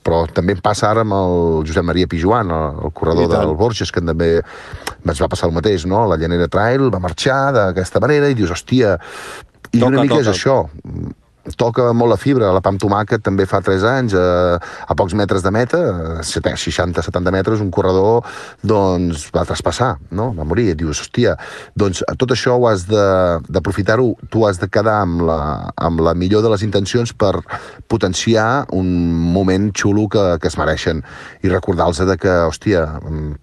però 0.08 0.24
també 0.32 0.56
em 0.56 0.64
passa 0.64 0.88
ara 0.88 1.04
amb 1.04 1.14
el 1.18 1.66
Josep 1.68 1.84
Maria 1.84 2.08
Pijuan, 2.08 2.48
el, 2.54 2.82
el 2.88 2.94
corredor 2.96 3.28
del 3.34 3.54
Borges, 3.60 3.92
que 3.92 4.00
també 4.00 4.38
ens 4.40 5.20
va 5.20 5.28
passar 5.28 5.50
el 5.50 5.56
mateix, 5.56 5.84
no? 5.88 6.06
La 6.08 6.16
Llanera 6.20 6.48
Trail 6.48 6.88
va 6.94 7.02
marxar 7.04 7.40
d'aquesta 7.56 8.00
manera 8.04 8.32
i 8.32 8.36
dius, 8.38 8.54
hòstia, 8.56 8.96
i 9.68 9.82
toca, 9.82 9.90
una 9.92 10.04
mica 10.06 10.16
toca. 10.16 10.24
és 10.24 10.32
això 10.32 10.62
toca 11.56 11.92
molt 11.92 12.12
la 12.12 12.18
fibra. 12.20 12.52
La 12.52 12.62
Pam 12.64 12.78
Tomàquet 12.80 13.22
també 13.24 13.46
fa 13.48 13.60
3 13.64 13.86
anys, 13.88 14.14
a, 14.18 14.58
a 14.58 14.96
pocs 14.98 15.14
metres 15.18 15.44
de 15.44 15.52
meta, 15.54 15.80
a 16.18 16.26
60-70 16.26 17.32
metres, 17.34 17.62
un 17.64 17.70
corredor 17.70 18.26
doncs, 18.62 19.28
va 19.34 19.46
traspassar, 19.48 19.94
no? 20.10 20.30
va 20.36 20.46
morir. 20.48 20.70
Et 20.72 20.78
dius, 20.78 21.02
hòstia, 21.04 21.36
doncs 21.78 22.02
tot 22.18 22.34
això 22.34 22.58
ho 22.58 22.68
has 22.70 22.86
d'aprofitar-ho, 22.88 24.10
tu 24.32 24.44
has 24.48 24.60
de 24.60 24.68
quedar 24.72 25.00
amb 25.04 25.22
la, 25.28 25.40
amb 25.76 26.02
la 26.04 26.14
millor 26.18 26.44
de 26.44 26.52
les 26.52 26.64
intencions 26.66 27.12
per 27.12 27.36
potenciar 27.88 28.66
un 28.76 28.88
moment 29.32 29.70
xulo 29.76 30.08
que, 30.12 30.24
que 30.42 30.50
es 30.50 30.58
mereixen 30.58 31.02
i 31.42 31.52
recordar-los 31.52 32.02
que, 32.18 32.34
hòstia, 32.48 32.84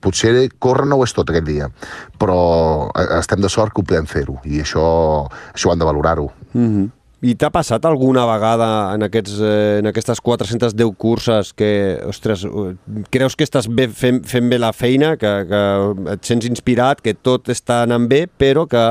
potser 0.04 0.34
córrer 0.60 0.88
no 0.90 1.00
ho 1.00 1.06
és 1.06 1.14
tot 1.16 1.30
aquest 1.32 1.48
dia, 1.48 1.70
però 2.20 2.40
eh, 2.92 3.08
estem 3.20 3.42
de 3.44 3.52
sort 3.52 3.74
que 3.74 3.82
ho 3.82 3.88
podem 3.88 4.08
fer-ho 4.10 4.40
i 4.46 4.62
això, 4.64 4.86
això 5.54 5.70
ho 5.70 5.74
han 5.74 5.82
de 5.82 5.90
valorar-ho. 5.90 6.30
Mm 6.54 6.70
-hmm. 6.70 6.95
I 7.26 7.34
t'ha 7.40 7.50
passat 7.50 7.86
alguna 7.90 8.26
vegada 8.30 8.68
en, 8.94 9.06
aquests, 9.08 9.40
eh, 9.42 9.80
en 9.80 9.90
aquestes 9.90 10.20
410 10.22 10.92
curses 11.02 11.54
que, 11.58 11.72
ostres, 12.06 12.44
eh, 12.46 12.76
creus 13.14 13.38
que 13.38 13.48
estàs 13.48 13.70
bé, 13.72 13.88
fent, 13.90 14.22
fent 14.30 14.52
bé 14.52 14.60
la 14.62 14.74
feina, 14.76 15.16
que, 15.18 15.32
que 15.50 15.64
et 16.14 16.30
sents 16.30 16.46
inspirat, 16.46 17.02
que 17.02 17.16
tot 17.16 17.50
està 17.50 17.82
anant 17.88 18.06
bé, 18.12 18.26
però 18.28 18.68
que 18.70 18.86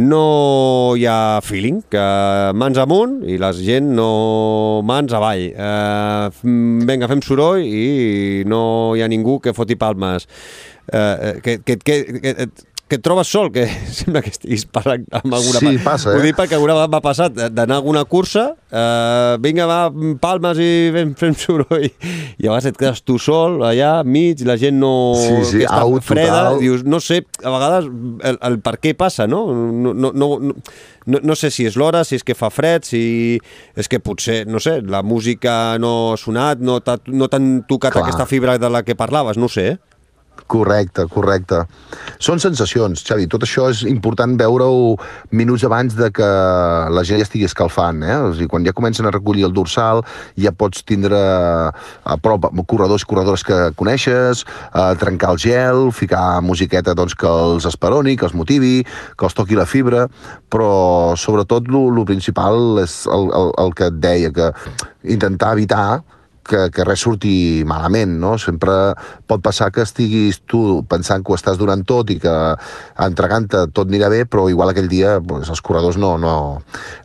no 0.00 0.94
hi 0.96 1.04
ha 1.04 1.42
feeling, 1.44 1.82
que 1.92 2.02
mans 2.56 2.80
amunt 2.80 3.18
i 3.28 3.36
la 3.40 3.52
gent 3.52 3.92
no 3.98 4.80
mans 4.88 5.12
avall. 5.12 5.50
Eh, 5.52 6.52
vinga, 6.88 7.10
fem 7.10 7.20
soroll 7.26 7.60
i 7.66 8.44
no 8.48 8.62
hi 8.96 9.04
ha 9.04 9.10
ningú 9.12 9.36
que 9.44 9.52
foti 9.52 9.76
palmes. 9.76 10.28
Eh, 10.88 11.40
que, 11.44 11.58
que, 11.60 11.76
que, 11.76 11.96
que, 12.22 12.48
que 12.92 12.98
et 13.00 13.04
trobes 13.04 13.30
sol, 13.32 13.48
que 13.52 13.64
sembla 13.96 14.20
que 14.20 14.28
estiguis 14.34 14.66
parlant 14.68 15.06
amb 15.16 15.32
alguna... 15.32 15.60
Sí, 15.62 15.78
passa, 15.80 16.12
eh? 16.12 16.18
Ho 16.18 16.24
dic 16.24 16.36
perquè 16.36 16.58
alguna 16.58 16.76
vegada 16.76 16.92
m'ha 16.92 17.00
passat 17.04 17.38
d'anar 17.40 17.78
a 17.78 17.80
alguna 17.80 18.02
cursa, 18.04 18.50
eh, 18.68 19.36
vinga, 19.40 19.64
va, 19.70 19.78
palmes 20.20 20.60
i 20.60 20.68
fem, 20.92 21.14
fem 21.22 21.36
soroll, 21.38 21.86
i 21.88 22.44
vegades 22.44 22.68
et 22.68 22.80
quedes 22.80 23.00
tu 23.06 23.16
sol 23.22 23.62
allà, 23.64 23.94
mig, 24.04 24.44
la 24.44 24.58
gent 24.60 24.76
no... 24.82 24.92
Sí, 25.16 25.38
sí, 25.48 25.62
que 25.62 25.68
està 25.70 25.80
au, 25.86 25.96
freda, 26.04 26.42
total. 26.50 26.60
dius, 26.60 26.82
no 26.84 27.00
sé, 27.00 27.22
a 27.40 27.54
vegades 27.54 27.88
el, 27.88 28.40
el 28.50 28.58
per 28.64 28.76
què 28.82 28.92
passa, 28.98 29.28
no? 29.30 29.46
No, 29.56 29.94
no, 29.96 30.12
no, 30.12 30.28
no, 30.42 30.56
no, 31.06 31.22
no 31.22 31.38
sé 31.38 31.48
si 31.54 31.64
és 31.68 31.78
l'hora, 31.80 32.04
si 32.04 32.18
és 32.20 32.26
que 32.26 32.36
fa 32.36 32.50
fred, 32.52 32.84
si 32.84 33.38
és 33.78 33.88
que 33.88 34.02
potser, 34.04 34.42
no 34.50 34.60
sé, 34.60 34.80
la 34.84 35.00
música 35.00 35.78
no 35.80 36.12
ha 36.12 36.20
sonat, 36.20 36.60
no 36.60 36.82
t'han 36.84 37.08
no 37.08 37.30
tocat 37.32 37.96
Clar. 37.96 38.04
aquesta 38.04 38.28
fibra 38.28 38.58
de 38.60 38.68
la 38.68 38.84
que 38.84 38.98
parlaves, 38.98 39.40
no 39.40 39.48
sé, 39.48 39.72
eh? 39.72 39.91
Correcte, 40.52 41.06
correcte. 41.08 41.62
Són 42.20 42.40
sensacions, 42.42 43.00
Xavi. 43.06 43.24
Tot 43.30 43.44
això 43.46 43.70
és 43.72 43.82
important 43.88 44.34
veure-ho 44.36 44.98
minuts 45.32 45.64
abans 45.64 45.96
de 45.96 46.10
que 46.12 46.28
la 46.92 47.04
gent 47.08 47.22
ja 47.22 47.24
estigui 47.24 47.46
escalfant. 47.48 48.02
Eh? 48.04 48.18
O 48.20 48.34
sigui, 48.34 48.50
quan 48.52 48.66
ja 48.66 48.74
comencen 48.76 49.08
a 49.08 49.14
recollir 49.14 49.46
el 49.48 49.54
dorsal, 49.56 50.02
ja 50.36 50.52
pots 50.52 50.84
tindre 50.88 51.16
a 51.16 52.18
prop 52.20 52.50
corredors 52.68 53.06
i 53.06 53.08
corredores 53.08 53.46
que 53.48 53.58
coneixes, 53.80 54.44
a 54.76 54.90
trencar 55.00 55.32
el 55.32 55.40
gel, 55.40 55.88
ficar 55.96 56.42
musiqueta 56.44 56.92
doncs, 56.98 57.16
que 57.16 57.32
els 57.32 57.68
esperoni, 57.68 58.18
que 58.20 58.28
els 58.28 58.36
motivi, 58.36 58.82
que 59.16 59.28
els 59.28 59.38
toqui 59.38 59.56
la 59.56 59.68
fibra, 59.68 60.08
però 60.52 61.16
sobretot 61.16 61.70
el 61.72 62.04
principal 62.04 62.82
és 62.82 63.06
el, 63.08 63.30
el, 63.32 63.54
el 63.62 63.78
que 63.78 63.88
et 63.88 64.02
deia, 64.04 64.32
que 64.36 64.52
intentar 65.16 65.56
evitar 65.56 66.02
que, 66.46 66.68
que 66.74 66.84
res 66.86 67.02
surti 67.04 67.62
malament, 67.68 68.14
no? 68.20 68.36
Sempre 68.40 68.72
pot 69.30 69.42
passar 69.44 69.70
que 69.72 69.84
estiguis 69.86 70.42
tu 70.48 70.82
pensant 70.90 71.24
que 71.24 71.32
ho 71.32 71.38
estàs 71.38 71.58
donant 71.60 71.84
tot 71.88 72.10
i 72.12 72.18
que 72.22 72.34
entregant-te 73.06 73.66
tot 73.74 73.90
anirà 73.90 74.10
bé, 74.12 74.24
però 74.28 74.48
igual 74.50 74.72
aquell 74.72 74.90
dia 74.90 75.16
pues, 75.20 75.50
els 75.52 75.62
corredors 75.64 75.98
no, 76.00 76.14
no, 76.20 76.34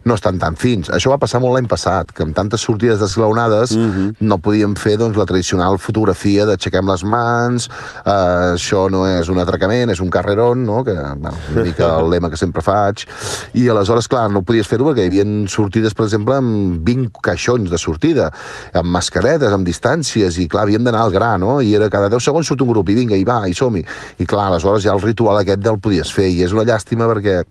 no 0.05 0.17
estan 0.17 0.39
tan 0.41 0.57
fins. 0.59 0.91
Això 0.93 1.13
va 1.13 1.19
passar 1.21 1.41
molt 1.43 1.57
l'any 1.57 1.69
passat, 1.69 2.11
que 2.15 2.25
amb 2.25 2.35
tantes 2.37 2.65
sortides 2.67 2.99
desglaonades 3.01 3.75
mm 3.75 3.89
-hmm. 3.91 4.15
no 4.19 4.37
podíem 4.37 4.75
fer 4.75 4.97
doncs, 4.97 5.17
la 5.17 5.25
tradicional 5.25 5.77
fotografia 5.77 6.45
d'aixequem 6.45 6.87
les 6.87 7.03
mans, 7.03 7.69
eh, 8.05 8.55
això 8.57 8.89
no 8.89 9.05
és 9.07 9.29
un 9.29 9.39
atracament, 9.39 9.91
és 9.91 9.99
un 9.99 10.09
carrerón, 10.09 10.65
no? 10.65 10.83
que 10.83 10.93
bueno, 10.93 11.37
una 11.53 11.63
mica 11.63 11.97
el 11.99 12.09
lema 12.09 12.29
que 12.29 12.37
sempre 12.37 12.61
faig, 12.61 13.05
i 13.53 13.69
aleshores, 13.69 14.07
clar, 14.07 14.29
no 14.31 14.41
podies 14.41 14.67
fer-ho 14.67 14.85
perquè 14.85 15.03
hi 15.03 15.07
havia 15.07 15.25
sortides, 15.47 15.93
per 15.93 16.05
exemple, 16.05 16.35
amb 16.35 16.83
20 16.85 17.11
caixons 17.21 17.69
de 17.69 17.77
sortida, 17.77 18.31
amb 18.73 18.91
mascaretes, 19.27 19.53
amb 19.53 19.67
distàncies, 19.67 20.37
i 20.39 20.47
clar, 20.47 20.63
havíem 20.65 20.83
d'anar 20.85 21.03
al 21.03 21.11
gra, 21.11 21.37
no? 21.37 21.59
I 21.61 21.73
era 21.75 21.89
cada 21.89 22.09
10 22.09 22.23
segons 22.23 22.47
surt 22.47 22.61
un 22.63 22.69
grup, 22.71 22.89
i 22.89 22.95
vinga, 22.95 23.15
i 23.15 23.25
va, 23.27 23.47
i 23.47 23.53
som-hi. 23.53 23.83
I 24.19 24.25
clar, 24.25 24.47
aleshores 24.47 24.83
ja 24.85 24.93
el 24.93 25.01
ritual 25.01 25.37
aquest 25.41 25.63
ja 25.63 25.73
el 25.73 25.79
podies 25.79 26.11
fer, 26.13 26.29
i 26.31 26.43
és 26.45 26.53
una 26.55 26.63
llàstima 26.67 27.07
perquè 27.09 27.43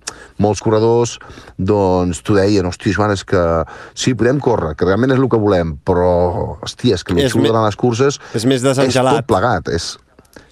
molts 0.43 0.63
corredors, 0.65 1.19
doncs, 1.59 2.23
t'ho 2.23 2.37
deien, 2.39 2.67
hòstia, 2.67 2.97
Joan, 2.97 3.13
és 3.13 3.25
que 3.25 3.43
sí, 3.95 4.15
podem 4.15 4.41
córrer, 4.41 4.75
que 4.77 4.89
realment 4.89 5.13
és 5.13 5.21
el 5.21 5.29
que 5.29 5.41
volem, 5.41 5.77
però, 5.85 6.57
hòstia, 6.63 6.97
és 6.97 7.05
que 7.05 7.15
el 7.17 7.25
És 7.27 7.37
xulo 7.37 7.53
a 7.55 7.67
les 7.67 7.77
curses 7.77 8.21
és 8.35 8.45
més 8.45 8.63
és 8.63 8.67
desengelat. 8.71 9.21
tot 9.21 9.31
plegat, 9.35 9.69
és, 9.69 9.97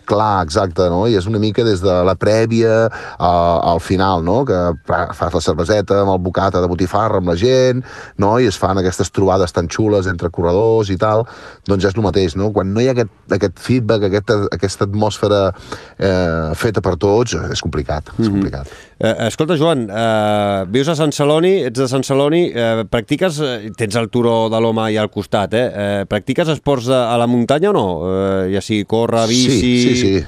Clar, 0.05 0.45
exacte, 0.45 0.88
no? 0.93 1.05
I 1.09 1.17
és 1.19 1.27
una 1.31 1.40
mica 1.40 1.64
des 1.64 1.81
de 1.85 1.95
la 2.07 2.14
prèvia 2.19 2.85
a, 2.88 3.33
al 3.73 3.81
final, 3.81 4.25
no? 4.27 4.43
Que 4.49 4.61
fas 4.87 5.35
la 5.35 5.43
cerveseta 5.45 6.03
amb 6.03 6.14
el 6.14 6.23
bocata 6.25 6.61
de 6.61 6.71
botifarra 6.71 7.23
amb 7.23 7.33
la 7.33 7.37
gent, 7.40 7.85
no? 8.21 8.35
I 8.38 8.51
es 8.51 8.59
fan 8.61 8.81
aquestes 8.81 9.12
trobades 9.14 9.55
tan 9.57 9.71
xules 9.73 10.09
entre 10.11 10.31
corredors 10.35 10.93
i 10.93 10.99
tal, 11.01 11.25
doncs 11.69 11.85
ja 11.85 11.93
és 11.93 11.99
el 11.99 12.07
mateix, 12.07 12.37
no? 12.40 12.51
Quan 12.55 12.75
no 12.75 12.83
hi 12.83 12.90
ha 12.90 12.97
aquest, 12.97 13.12
aquest 13.38 13.62
feedback, 13.64 14.09
aquesta, 14.11 14.40
aquesta 14.55 14.88
atmosfera 14.88 15.45
eh, 15.51 16.53
feta 16.59 16.85
per 16.85 16.97
tots, 17.01 17.38
és 17.51 17.64
complicat, 17.64 18.12
és 18.19 18.29
complicat. 18.29 18.75
Eh, 18.99 19.14
escolta, 19.27 19.57
Joan, 19.59 19.88
eh, 19.90 20.64
vius 20.71 20.88
a 20.88 20.95
Sant 20.95 21.12
Celoni, 21.12 21.57
ets 21.67 21.81
de 21.81 21.88
Sant 21.90 22.05
Celoni, 22.07 22.45
eh, 22.55 22.85
practiques, 22.88 23.40
eh, 23.40 23.71
tens 23.77 23.97
el 23.99 24.09
turó 24.09 24.49
de 24.49 24.61
l'home 24.62 24.87
i 24.93 24.97
al 24.97 25.11
costat, 25.11 25.55
eh? 25.55 25.64
eh 25.75 26.05
practiques 26.09 26.49
esports 26.49 26.87
de, 26.87 26.95
a 26.95 27.17
la 27.19 27.27
muntanya 27.27 27.71
o 27.71 27.75
no? 27.75 27.87
Eh, 28.07 28.53
ja 28.55 28.62
sigui 28.62 28.85
córrer, 28.85 29.27
bici... 29.29 29.59
Sí, 29.61 29.73
sí, 29.83 29.93
sí. 30.00 30.24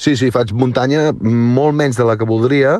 Sí, 0.00 0.14
sí, 0.16 0.30
faig 0.32 0.54
muntanya 0.56 1.10
molt 1.20 1.76
menys 1.76 1.98
de 1.98 2.06
la 2.08 2.14
que 2.16 2.24
voldria, 2.24 2.78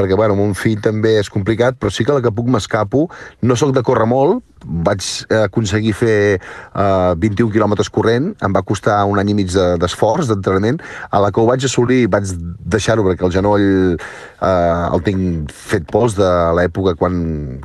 perquè, 0.00 0.16
bueno, 0.18 0.34
amb 0.38 0.48
un 0.48 0.54
fill 0.58 0.80
també 0.82 1.18
és 1.20 1.28
complicat, 1.30 1.76
però 1.78 1.92
sí 1.92 2.04
que 2.08 2.16
la 2.16 2.24
que 2.24 2.32
puc 2.32 2.48
m'escapo. 2.50 3.06
No 3.44 3.56
sóc 3.60 3.74
de 3.76 3.84
córrer 3.86 4.08
molt, 4.10 4.40
vaig 4.60 5.00
aconseguir 5.32 5.94
fer 5.96 6.16
eh, 6.36 7.12
21 7.16 7.48
quilòmetres 7.54 7.88
corrent, 7.92 8.26
em 8.44 8.52
va 8.52 8.60
costar 8.66 8.98
un 9.08 9.16
any 9.22 9.30
i 9.32 9.36
mig 9.38 9.52
de- 9.54 9.76
d'esforç, 9.80 10.28
d'entrenament. 10.28 10.82
A 11.10 11.20
la 11.24 11.30
que 11.32 11.40
ho 11.40 11.46
vaig 11.48 11.64
assolir 11.64 12.02
vaig 12.12 12.28
deixar-ho 12.68 13.04
perquè 13.06 13.24
el 13.24 13.32
genoll 13.32 13.64
eh, 13.96 14.94
el 14.94 15.02
tinc 15.06 15.50
fet 15.52 15.86
pols 15.90 16.16
de 16.18 16.28
l'època 16.58 16.94
quan, 17.00 17.16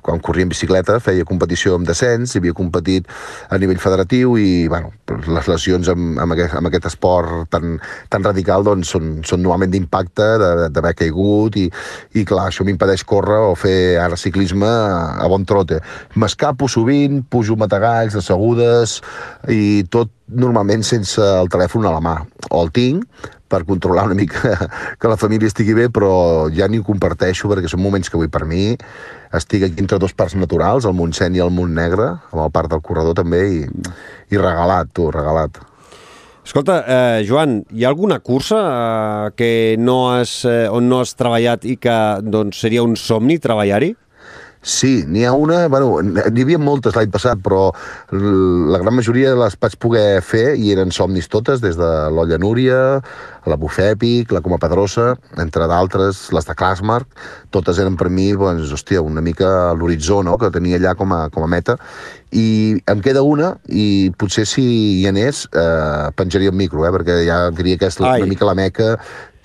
quan 0.01 0.21
corria 0.23 0.47
en 0.47 0.53
bicicleta, 0.53 0.99
feia 1.03 1.27
competició 1.27 1.75
amb 1.75 1.87
descens, 1.89 2.35
havia 2.39 2.55
competit 2.55 3.07
a 3.49 3.59
nivell 3.59 3.79
federatiu 3.83 4.37
i, 4.39 4.67
bueno, 4.71 4.93
les 5.27 5.47
lesions 5.51 5.91
amb, 5.91 6.17
amb, 6.23 6.35
aquest, 6.37 6.55
amb 6.59 6.71
aquest 6.71 6.87
esport 6.93 7.49
tan, 7.51 7.75
tan 8.11 8.23
radical 8.25 8.63
doncs, 8.67 8.91
són, 8.95 9.17
són 9.27 9.43
normalment 9.43 9.71
d'impacte, 9.75 10.29
de- 10.41 10.69
d'haver 10.75 10.95
caigut 11.03 11.59
i, 11.59 11.67
i 12.15 12.24
clar, 12.27 12.49
això 12.49 12.65
m'impedeix 12.67 13.03
córrer 13.07 13.39
o 13.49 13.53
fer 13.59 13.97
ara 14.01 14.17
ciclisme 14.19 14.67
a, 14.67 15.27
bon 15.31 15.45
trote. 15.47 15.79
M'escapo 16.19 16.69
sovint, 16.71 17.21
pujo 17.29 17.57
matagalls, 17.59 18.17
assegudes 18.19 18.99
i 19.51 19.85
tot 19.91 20.11
normalment 20.31 20.85
sense 20.85 21.21
el 21.21 21.51
telèfon 21.53 21.85
a 21.85 21.93
la 21.95 22.03
mà. 22.03 22.17
O 22.51 22.63
el 22.63 22.71
tinc 22.75 23.05
per 23.49 23.61
controlar 23.65 24.07
una 24.09 24.17
mica 24.17 24.55
que 24.99 25.11
la 25.11 25.19
família 25.21 25.49
estigui 25.51 25.75
bé, 25.77 25.89
però 25.93 26.49
ja 26.53 26.67
ni 26.67 26.81
ho 26.81 26.87
comparteixo 26.87 27.51
perquè 27.51 27.69
són 27.71 27.83
moments 27.83 28.09
que 28.09 28.19
vull 28.19 28.31
per 28.33 28.45
mi. 28.49 28.73
Estic 29.35 29.67
aquí 29.67 29.83
entre 29.83 29.99
dos 30.01 30.15
parcs 30.17 30.35
naturals, 30.39 30.87
el 30.87 30.97
Montseny 30.97 31.37
i 31.37 31.45
el 31.45 31.53
Montnegre, 31.53 32.09
amb 32.31 32.43
el 32.47 32.51
parc 32.55 32.73
del 32.73 32.83
corredor 32.85 33.17
també, 33.17 33.45
i, 33.61 33.63
i 34.33 34.41
regalat, 34.41 34.91
tu, 34.95 35.09
regalat. 35.13 35.61
Escolta, 36.45 36.83
eh, 36.85 37.25
Joan, 37.25 37.63
hi 37.73 37.83
ha 37.83 37.89
alguna 37.89 38.19
cursa 38.21 38.57
eh, 38.61 39.31
que 39.35 39.75
no 39.81 40.11
has, 40.13 40.43
eh, 40.45 40.67
on 40.69 40.85
no 40.85 40.99
has 41.01 41.15
treballat 41.17 41.65
i 41.65 41.73
que 41.81 41.95
doncs, 42.21 42.59
seria 42.61 42.83
un 42.85 42.93
somni 42.93 43.39
treballar-hi? 43.41 43.95
Sí, 44.65 45.03
n'hi 45.05 45.21
ha 45.29 45.31
una, 45.37 45.67
bueno, 45.69 45.99
n'hi 46.01 46.41
havia 46.41 46.57
moltes 46.57 46.95
l'any 46.97 47.11
passat, 47.13 47.37
però 47.45 47.67
la 48.09 48.79
gran 48.81 48.95
majoria 48.97 49.35
les 49.37 49.53
vaig 49.61 49.75
poder 49.77 50.23
fer 50.25 50.55
i 50.57 50.71
eren 50.73 50.89
somnis 50.89 51.29
totes, 51.29 51.61
des 51.61 51.77
de 51.77 51.89
l'Olla 52.09 52.39
Núria, 52.41 52.79
la 53.45 53.57
Bufèpic, 53.61 54.33
la 54.33 54.41
Coma 54.41 54.57
Pedrosa, 54.57 55.11
entre 55.37 55.67
d'altres, 55.69 56.23
les 56.33 56.49
de 56.49 56.55
Clasmark, 56.57 57.05
totes 57.53 57.77
eren 57.83 57.93
per 57.99 58.09
mi, 58.09 58.31
doncs, 58.33 58.73
hòstia, 58.73 59.05
una 59.05 59.21
mica 59.21 59.51
l'horitzó, 59.77 60.23
no?, 60.25 60.33
que 60.41 60.49
tenia 60.57 60.81
allà 60.81 60.95
com 60.97 61.13
a, 61.13 61.21
com 61.29 61.45
a 61.45 61.51
meta, 61.53 61.77
i 62.33 62.81
em 62.89 63.05
queda 63.05 63.21
una, 63.21 63.53
i 63.69 64.09
potser 64.17 64.47
si 64.49 64.65
hi 65.03 65.05
anés, 65.13 65.45
eh, 65.53 66.09
penjaria 66.17 66.49
el 66.49 66.57
micro, 66.57 66.87
eh, 66.89 66.93
perquè 66.97 67.21
ja 67.29 67.39
diria 67.53 67.77
que 67.77 67.93
és 67.93 68.01
la, 68.01 68.17
una 68.17 68.33
mica 68.33 68.49
la 68.49 68.57
meca 68.57 68.95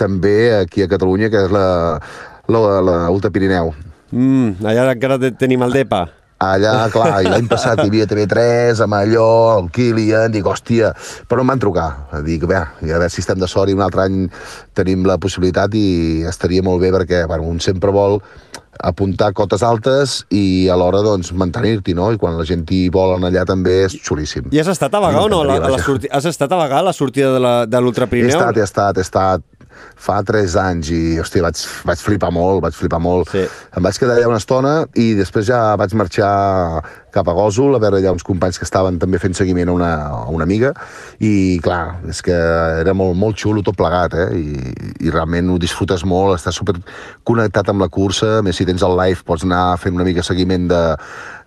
també 0.00 0.38
aquí 0.62 0.80
a 0.80 0.88
Catalunya, 0.88 1.28
que 1.28 1.44
és 1.44 1.52
la, 1.52 1.68
la, 2.48 2.66
la 2.80 2.98
Ultra 3.12 3.28
Pirineu. 3.28 3.74
Mm, 4.12 4.64
allà 4.66 4.88
encara 4.94 5.18
te- 5.22 5.32
tenim 5.38 5.62
el 5.62 5.72
DEPA. 5.72 6.06
Allà, 6.40 6.88
clar, 6.88 7.18
i 7.20 7.26
l'any 7.28 7.44
passat 7.50 7.82
hi 7.82 7.90
havia 7.90 8.06
TV3, 8.08 8.78
amb 8.80 8.94
allò, 8.96 9.58
el 9.60 9.66
Kilian, 9.76 10.32
dic, 10.32 10.46
hòstia, 10.48 10.94
però 11.28 11.42
em 11.44 11.50
van 11.52 11.60
trucar. 11.60 11.90
Dic, 12.24 12.46
bé, 12.48 12.56
a 12.56 12.68
veure 12.80 13.10
si 13.12 13.20
estem 13.20 13.36
de 13.42 13.46
sort 13.46 13.68
i 13.68 13.74
un 13.76 13.82
altre 13.84 14.06
any 14.08 14.22
tenim 14.72 15.04
la 15.04 15.18
possibilitat 15.20 15.74
i 15.76 16.22
estaria 16.30 16.62
molt 16.64 16.80
bé 16.80 16.94
perquè, 16.96 17.26
bueno, 17.28 17.44
un 17.44 17.60
sempre 17.60 17.92
vol 17.92 18.22
apuntar 18.80 19.34
cotes 19.36 19.60
altes 19.62 20.22
i 20.32 20.66
alhora 20.72 21.02
doncs, 21.04 21.34
mantenir-t'hi, 21.36 21.92
no? 21.92 22.08
I 22.14 22.16
quan 22.16 22.38
la 22.38 22.46
gent 22.48 22.64
hi 22.72 22.86
vol 22.88 23.18
anar 23.18 23.28
allà 23.28 23.44
també 23.44 23.82
és 23.84 23.98
xulíssim. 24.00 24.48
I 24.50 24.62
has 24.62 24.72
estat 24.72 24.94
a 24.96 25.00
Bagà 25.04 25.26
o 25.26 25.28
no? 25.28 25.42
La, 25.44 25.58
a 25.60 25.68
la 25.76 25.82
sorti... 25.84 26.08
Has 26.10 26.24
estat 26.24 26.50
a 26.52 26.56
Bagà 26.56 26.80
a 26.80 26.86
la 26.88 26.94
sortida 26.96 27.34
de 27.34 27.40
la- 27.44 27.66
de 27.66 27.80
l'Ultra 27.84 28.08
He 28.10 28.24
estat, 28.32 28.56
he 28.56 28.64
estat, 28.64 28.96
he 28.96 29.04
estat 29.04 29.44
fa 30.00 30.20
3 30.26 30.56
anys 30.62 30.90
i, 30.94 31.02
hòstia, 31.20 31.44
vaig, 31.44 31.60
vaig 31.88 32.02
flipar 32.04 32.30
molt, 32.34 32.62
vaig 32.64 32.76
flipar 32.76 33.00
molt. 33.02 33.30
Sí. 33.32 33.44
Em 33.76 33.84
vaig 33.84 34.00
quedar 34.00 34.16
allà 34.18 34.30
una 34.30 34.40
estona 34.40 34.74
i 34.98 35.12
després 35.18 35.48
ja 35.50 35.60
vaig 35.80 35.94
marxar 35.98 36.30
cap 37.10 37.26
a 37.26 37.34
Gòsol 37.34 37.74
a 37.74 37.80
veure 37.82 37.98
allà 37.98 38.12
uns 38.14 38.24
companys 38.26 38.58
que 38.60 38.66
estaven 38.66 39.00
també 39.02 39.18
fent 39.18 39.34
seguiment 39.34 39.70
a 39.70 39.74
una, 39.74 39.90
a 40.06 40.28
una 40.30 40.46
amiga 40.46 40.70
i 41.18 41.58
clar, 41.64 41.98
és 42.08 42.22
que 42.22 42.36
era 42.80 42.94
molt, 42.94 43.18
molt 43.18 43.38
xulo 43.40 43.64
tot 43.66 43.78
plegat, 43.78 44.14
eh? 44.14 44.28
I, 44.38 44.74
i 45.06 45.10
realment 45.10 45.50
ho 45.50 45.58
disfrutes 45.60 46.06
molt, 46.06 46.36
estàs 46.38 46.60
super 46.62 46.76
connectat 47.26 47.72
amb 47.72 47.82
la 47.82 47.90
cursa, 47.90 48.38
a 48.38 48.46
més 48.46 48.60
si 48.60 48.68
tens 48.68 48.86
el 48.86 48.96
live 49.00 49.26
pots 49.26 49.44
anar 49.46 49.64
fent 49.82 49.98
una 49.98 50.06
mica 50.06 50.24
seguiment 50.26 50.70
de, 50.70 50.82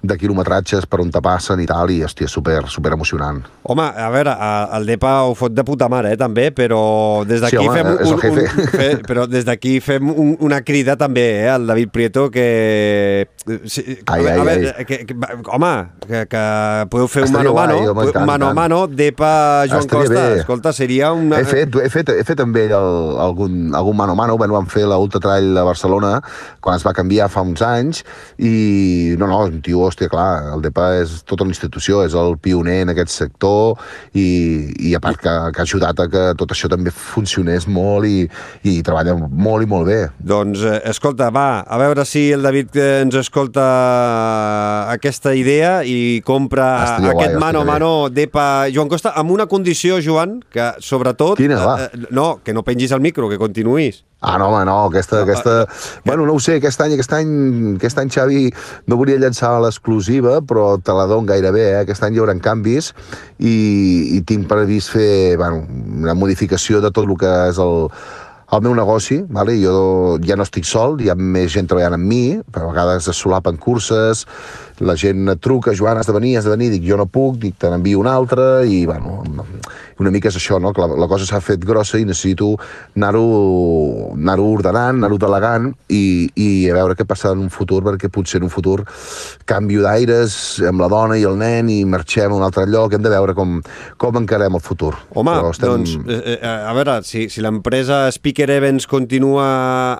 de 0.03 0.17
quilometratges 0.19 0.83
per 0.91 0.99
on 0.99 1.07
te 1.15 1.21
passen 1.23 1.61
i 1.63 1.65
tal, 1.69 1.87
i 1.93 2.01
hòstia, 2.03 2.27
super, 2.27 2.65
super 2.67 2.91
emocionant. 2.91 3.37
Home, 3.71 3.85
a 3.87 4.09
veure, 4.11 4.33
a- 4.35 4.67
el 4.75 4.85
DEPA 4.89 5.13
ho 5.23 5.33
fot 5.39 5.53
de 5.55 5.63
puta 5.63 5.87
mare, 5.87 6.11
eh, 6.11 6.17
també, 6.19 6.49
però 6.51 7.23
des 7.25 7.39
d'aquí 7.39 7.55
Sí, 7.55 7.67
home, 7.67 7.77
fem, 7.77 7.87
un, 7.87 8.13
un, 8.13 8.67
fe, 8.81 8.89
però 9.07 9.23
des 9.31 9.45
d'aquí 9.47 9.77
fem 9.79 10.09
un, 10.11 10.33
una 10.43 10.59
crida 10.61 10.97
també 10.99 11.23
eh, 11.45 11.49
al 11.49 11.65
David 11.67 11.89
Prieto 11.95 12.25
que... 12.29 13.29
Sí, 13.65 13.97
a, 14.05 14.13
Ai, 14.17 14.23
veure, 14.23 14.33
ai, 14.33 14.39
a 14.39 14.43
veure, 14.43 14.73
ai. 14.77 14.85
que, 14.85 14.97
que, 15.07 15.15
home, 15.55 15.71
que, 16.07 16.25
que 16.27 16.43
podeu 16.91 17.07
fer 17.07 17.23
un 17.23 17.29
Estaria 17.31 17.53
mano 17.55 17.63
a 17.63 17.67
mano, 17.67 17.91
home, 17.93 18.11
tant, 18.11 18.25
mano 18.27 18.45
a 18.45 18.49
tant. 18.49 18.59
mano, 18.59 18.81
DEPA 18.87 19.31
Joan 19.71 19.85
Estaria 19.85 20.07
Costa. 20.09 20.27
bé. 20.27 20.39
Escolta, 20.43 20.73
seria 20.73 21.13
una... 21.15 21.39
He 21.39 21.45
fet, 21.47 21.79
he 21.79 21.89
fet, 21.89 22.11
he 22.19 22.23
fet 22.27 22.39
també 22.43 22.65
el, 22.67 22.91
algun, 23.23 23.71
algun 23.75 23.95
mano 23.95 24.11
a 24.11 24.19
mano, 24.19 24.35
bueno, 24.37 24.59
vam 24.59 24.67
fer 24.67 24.83
la 24.91 24.99
Ultra 24.99 25.23
Trail 25.23 25.55
a 25.57 25.63
Barcelona 25.63 26.17
quan 26.59 26.75
es 26.75 26.83
va 26.87 26.91
canviar 26.95 27.29
fa 27.31 27.41
uns 27.47 27.63
anys 27.63 28.03
i 28.37 29.15
no, 29.19 29.27
no, 29.31 29.41
un 29.47 29.61
tio, 29.63 29.87
hòstia, 29.93 30.09
clar, 30.11 30.53
el 30.55 30.63
DEPA 30.65 30.87
és 31.03 31.21
tota 31.29 31.45
una 31.45 31.53
institució, 31.53 32.01
és 32.05 32.15
el 32.17 32.35
pioner 32.41 32.81
en 32.83 32.93
aquest 32.93 33.13
sector 33.13 33.77
i, 34.17 34.25
i 34.89 34.93
a 34.97 35.01
part 35.03 35.21
que, 35.21 35.33
que 35.53 35.61
ha 35.61 35.67
ajudat 35.67 36.01
a 36.01 36.07
que 36.11 36.23
tot 36.39 36.51
això 36.53 36.69
també 36.71 36.91
funcionés 36.93 37.67
molt 37.69 38.09
i, 38.09 38.25
i 38.67 38.81
treballa 38.85 39.15
molt 39.15 39.63
i 39.65 39.69
molt 39.69 39.89
bé. 39.89 39.99
Doncs, 40.17 40.63
eh, 40.65 40.79
escolta, 40.91 41.29
va, 41.33 41.63
a 41.63 41.79
veure 41.81 42.05
si 42.09 42.25
el 42.33 42.45
David 42.45 42.77
eh, 42.81 42.89
ens 43.05 43.17
escolta 43.21 43.67
aquesta 44.93 45.35
idea 45.37 45.81
i 45.85 46.21
compra 46.25 46.69
Estaria 46.83 47.13
guai, 47.13 47.27
aquest 47.27 47.41
mano 47.41 47.63
a 47.63 47.67
mano 47.67 47.91
d'EPA 48.09 48.47
Joan 48.73 48.91
Costa 48.91 49.13
amb 49.19 49.33
una 49.35 49.47
condició, 49.51 50.01
Joan, 50.03 50.39
que 50.51 50.73
sobretot... 50.83 51.37
Quina, 51.39 51.61
va? 51.61 51.77
eh, 51.85 52.07
no, 52.11 52.39
que 52.43 52.55
no 52.55 52.65
pengis 52.65 52.95
el 52.95 53.03
micro, 53.03 53.29
que 53.29 53.39
continuïs. 53.41 54.03
Ah, 54.25 54.37
no, 54.39 54.47
home, 54.47 54.63
no, 54.63 54.85
aquesta... 54.85 55.21
aquesta... 55.23 55.67
Bueno, 56.05 56.25
no 56.25 56.37
ho 56.37 56.39
sé, 56.39 56.55
aquest 56.61 56.79
any, 56.79 56.93
aquest 56.95 57.11
any, 57.17 57.33
aquest 57.75 57.97
any 57.99 58.11
Xavi 58.13 58.45
no 58.87 58.95
volia 58.95 59.19
llançar 59.19 59.51
l'exclusiva, 59.59 60.37
però 60.47 60.77
te 60.79 60.95
la 60.95 61.09
dono 61.11 61.27
gairebé, 61.27 61.65
eh? 61.73 61.81
Aquest 61.81 62.07
any 62.07 62.15
hi 62.15 62.23
haurà 62.23 62.37
canvis 62.39 62.93
i, 63.37 63.55
i 64.15 64.21
tinc 64.23 64.47
previst 64.47 64.95
fer 64.95 65.35
bueno, 65.41 65.65
una 66.05 66.15
modificació 66.15 66.79
de 66.79 66.93
tot 66.95 67.03
el 67.03 67.17
que 67.19 67.33
és 67.49 67.59
el, 67.59 67.89
el 68.55 68.61
meu 68.61 68.75
negoci, 68.75 69.19
vale? 69.27 69.55
jo 69.59 70.17
ja 70.23 70.35
no 70.37 70.45
estic 70.45 70.67
sol, 70.67 70.99
hi 71.01 71.09
ha 71.09 71.15
més 71.17 71.51
gent 71.53 71.67
treballant 71.69 71.97
amb 71.97 72.07
mi, 72.07 72.23
a 72.37 72.65
vegades 72.67 73.07
es 73.09 73.19
solapen 73.19 73.57
curses, 73.57 74.23
la 74.79 74.95
gent 74.99 75.31
truca, 75.41 75.73
Joan, 75.77 75.97
has 75.97 76.09
de 76.09 76.15
venir, 76.15 76.35
has 76.37 76.45
de 76.47 76.53
venir, 76.53 76.69
dic, 76.73 76.83
jo 76.85 76.97
no 76.99 77.07
puc, 77.09 77.39
dic, 77.41 77.57
te 77.59 77.71
n'envio 77.71 78.01
una 78.01 78.13
altra, 78.13 78.63
i 78.65 78.83
bueno, 78.89 79.23
una 80.03 80.11
mica 80.13 80.29
és 80.31 80.37
això, 80.39 80.59
no? 80.61 80.73
que 80.75 80.83
la, 80.83 80.99
la 80.99 81.09
cosa 81.11 81.27
s'ha 81.27 81.41
fet 81.43 81.63
grossa 81.65 81.99
i 81.99 82.07
necessito 82.07 82.53
anar-ho 82.97 83.23
anar 84.13 84.37
ordenant, 84.43 84.99
anar-ho 84.99 85.19
delegant 85.21 85.71
i, 85.89 86.29
i 86.35 86.49
a 86.69 86.77
veure 86.77 86.97
què 86.99 87.07
passa 87.07 87.33
en 87.33 87.45
un 87.45 87.51
futur, 87.53 87.81
perquè 87.87 88.11
potser 88.13 88.41
en 88.41 88.47
un 88.49 88.53
futur 88.53 88.81
canvio 89.49 89.83
d'aires 89.85 90.35
amb 90.69 90.83
la 90.83 90.89
dona 90.91 91.17
i 91.19 91.25
el 91.27 91.37
nen 91.39 91.71
i 91.71 91.81
marxem 91.89 92.31
a 92.31 92.37
un 92.37 92.45
altre 92.45 92.65
lloc, 92.69 92.93
hem 92.93 93.03
de 93.03 93.11
veure 93.13 93.35
com, 93.37 93.59
com 94.01 94.19
encarem 94.21 94.55
el 94.57 94.63
futur. 94.63 94.93
Home, 95.13 95.33
Però 95.33 95.53
estem... 95.53 95.73
doncs, 95.73 95.95
eh, 96.07 96.37
eh, 96.37 96.53
a 96.69 96.73
veure, 96.75 96.99
si, 97.07 97.27
si 97.33 97.43
l'empresa 97.43 98.05
Speaker 98.13 98.49
Events 98.53 98.87
continua 98.89 99.47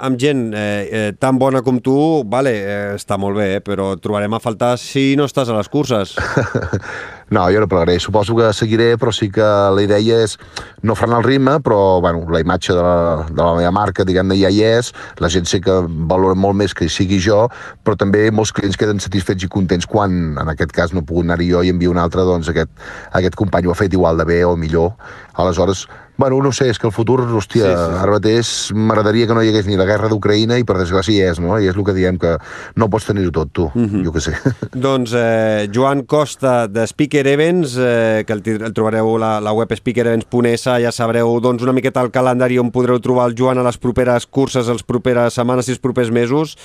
amb 0.03 0.19
gent 0.21 0.49
eh, 0.53 0.63
eh, 0.83 1.09
tan 1.19 1.39
bona 1.41 1.63
com 1.65 1.79
tu, 1.83 1.97
vale, 2.29 2.53
eh, 2.53 2.93
està 2.97 3.17
molt 3.21 3.39
bé, 3.39 3.49
eh, 3.57 3.63
però 3.63 3.93
trobarem 4.01 4.35
a 4.35 4.41
faltar 4.43 4.75
si 4.81 5.13
no 5.19 5.27
estàs 5.29 5.51
a 5.51 5.57
les 5.57 5.71
curses. 5.71 6.15
No, 7.29 7.45
jo 7.51 7.61
no 7.61 7.67
plegaré. 7.67 7.99
Suposo 7.99 8.35
que 8.35 8.51
seguiré, 8.53 8.93
però 8.99 9.13
sí 9.15 9.29
que 9.31 9.43
la 9.43 9.83
idea 9.83 10.19
és 10.23 10.35
no 10.83 10.95
frenar 10.95 11.21
el 11.21 11.27
ritme, 11.27 11.57
però 11.63 11.99
bueno, 12.03 12.25
la 12.31 12.41
imatge 12.43 12.75
de 12.75 12.83
la, 12.83 13.25
de 13.29 13.39
la 13.41 13.55
meva 13.57 13.71
marca, 13.71 14.05
diguem-ne, 14.05 14.37
ja 14.41 14.51
hi 14.51 14.61
és. 14.67 14.91
La 15.23 15.31
gent 15.33 15.47
sé 15.49 15.61
que 15.63 15.79
valora 15.87 16.35
molt 16.35 16.59
més 16.59 16.75
que 16.75 16.85
hi 16.85 16.91
sigui 16.93 17.19
jo, 17.23 17.47
però 17.83 17.97
també 17.99 18.27
molts 18.31 18.53
clients 18.55 18.77
queden 18.79 19.01
satisfets 19.03 19.47
i 19.47 19.51
contents 19.51 19.87
quan, 19.89 20.37
en 20.41 20.53
aquest 20.53 20.75
cas, 20.75 20.93
no 20.93 21.05
pogut 21.05 21.27
anar-hi 21.27 21.49
jo 21.51 21.63
i 21.63 21.73
envio 21.73 21.93
un 21.93 22.01
altre, 22.01 22.25
doncs 22.27 22.51
aquest, 22.51 22.71
aquest 23.13 23.39
company 23.39 23.67
ho 23.67 23.73
ha 23.73 23.81
fet 23.81 23.93
igual 23.93 24.19
de 24.19 24.27
bé 24.29 24.43
o 24.45 24.55
millor. 24.59 24.93
Aleshores, 25.39 25.87
bueno, 26.17 26.41
no 26.41 26.51
sé, 26.51 26.69
és 26.69 26.79
que 26.79 26.87
el 26.87 26.93
futur, 26.93 27.21
hòstia, 27.23 27.65
Sí, 27.65 27.73
sí, 27.73 27.97
ara 28.01 28.17
mateix 28.17 28.49
m'agradaria 28.75 29.27
que 29.27 29.33
no 29.33 29.43
hi 29.43 29.49
hagués 29.49 29.67
ni 29.67 29.77
la 29.79 29.87
guerra 29.89 30.09
d'Ucraïna 30.11 30.59
i 30.61 30.65
per 30.67 30.77
desgràcia 30.77 31.13
hi 31.13 31.31
és, 31.31 31.39
no? 31.41 31.57
I 31.57 31.69
és 31.71 31.77
el 31.77 31.85
que 31.85 31.95
diem 31.95 32.19
que 32.21 32.35
no 32.77 32.89
pots 32.93 33.07
tenir-ho 33.09 33.31
tot, 33.31 33.49
tu, 33.51 33.69
mm 33.73 33.85
-hmm. 33.85 34.05
jo 34.05 34.11
que 34.11 34.21
sé. 34.21 34.33
Doncs 34.85 35.13
eh, 35.15 35.69
Joan 35.73 36.03
Costa 36.03 36.67
de 36.67 36.85
Speaker 36.87 37.27
Events, 37.27 37.75
eh, 37.77 38.23
que 38.27 38.33
el, 38.33 38.43
el 38.45 38.73
trobareu 38.73 39.15
a 39.15 39.19
la, 39.19 39.41
la 39.41 39.53
web 39.53 39.73
speakerevents.es, 39.73 40.63
ja 40.63 40.91
sabreu 40.91 41.39
doncs, 41.39 41.63
una 41.63 41.73
miqueta 41.73 42.01
el 42.01 42.11
calendari 42.11 42.59
on 42.59 42.71
podreu 42.71 42.99
trobar 42.99 43.29
el 43.29 43.35
Joan 43.37 43.57
a 43.57 43.63
les 43.63 43.77
properes 43.77 44.27
curses, 44.27 44.67
les 44.67 44.83
properes 44.83 45.33
setmanes 45.33 45.67
i 45.67 45.71
els 45.71 45.79
propers 45.79 46.11
mesos. 46.11 46.57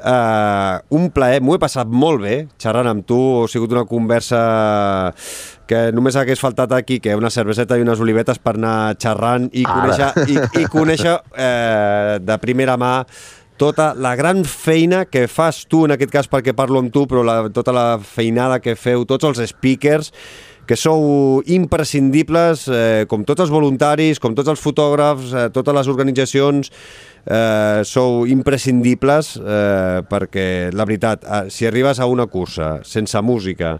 Uh, 0.00 0.80
un 0.96 1.10
plaer, 1.12 1.42
m'ho 1.44 1.58
he 1.58 1.60
passat 1.60 1.88
molt 1.92 2.22
bé 2.22 2.36
xerrant 2.60 2.88
amb 2.88 3.04
tu, 3.04 3.18
ha 3.42 3.48
sigut 3.52 3.74
una 3.74 3.84
conversa 3.84 4.40
que 5.68 5.90
només 5.92 6.16
hagués 6.16 6.40
faltat 6.40 6.72
aquí 6.72 6.98
que 7.04 7.14
una 7.18 7.30
cerveseta 7.30 7.76
i 7.76 7.84
unes 7.84 8.00
olivetes 8.00 8.40
per 8.42 8.56
anar 8.56 8.96
xerrant 8.96 9.50
i 9.52 9.66
Ara. 9.68 9.76
conèixer, 9.76 10.24
i, 10.32 10.62
i 10.62 10.70
conèixer 10.72 11.18
eh, 11.36 12.16
de 12.24 12.38
primera 12.42 12.78
mà 12.80 12.94
tota 13.60 13.92
la 13.92 14.14
gran 14.16 14.40
feina 14.48 15.04
que 15.04 15.26
fas 15.28 15.66
tu, 15.68 15.84
en 15.84 15.92
aquest 15.92 16.14
cas 16.14 16.30
perquè 16.32 16.56
parlo 16.56 16.80
amb 16.80 16.94
tu, 16.94 17.04
però 17.04 17.20
la, 17.20 17.42
tota 17.52 17.74
la 17.76 17.88
feinada 18.00 18.56
que 18.64 18.72
feu, 18.72 19.04
tots 19.04 19.28
els 19.28 19.42
speakers, 19.52 20.14
que 20.70 20.78
sou 20.80 21.42
imprescindibles, 21.50 22.64
eh, 22.70 23.04
com 23.10 23.24
tots 23.26 23.42
els 23.44 23.50
voluntaris, 23.50 24.20
com 24.22 24.36
tots 24.38 24.48
els 24.52 24.60
fotògrafs, 24.62 25.32
eh, 25.34 25.48
totes 25.52 25.76
les 25.76 25.88
organitzacions, 25.90 26.70
eh, 27.26 27.82
sou 27.84 28.24
imprescindibles 28.30 29.34
eh, 29.40 30.00
perquè, 30.08 30.46
la 30.72 30.86
veritat, 30.88 31.24
eh, 31.24 31.42
si 31.50 31.68
arribes 31.68 32.00
a 32.00 32.08
una 32.10 32.26
cursa 32.30 32.78
sense 32.86 33.20
música, 33.22 33.78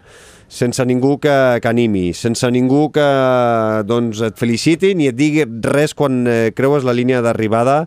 sense 0.51 0.83
ningú 0.85 1.17
que, 1.23 1.33
que 1.63 1.69
animi, 1.69 2.11
sense 2.13 2.49
ningú 2.51 2.89
que 2.91 3.07
doncs, 3.87 4.19
et 4.27 4.37
feliciti 4.39 4.93
ni 4.99 5.07
et 5.07 5.15
digui 5.15 5.47
res 5.63 5.95
quan 5.95 6.25
eh, 6.27 6.51
creues 6.55 6.83
la 6.83 6.95
línia 6.97 7.23
d'arribada, 7.23 7.85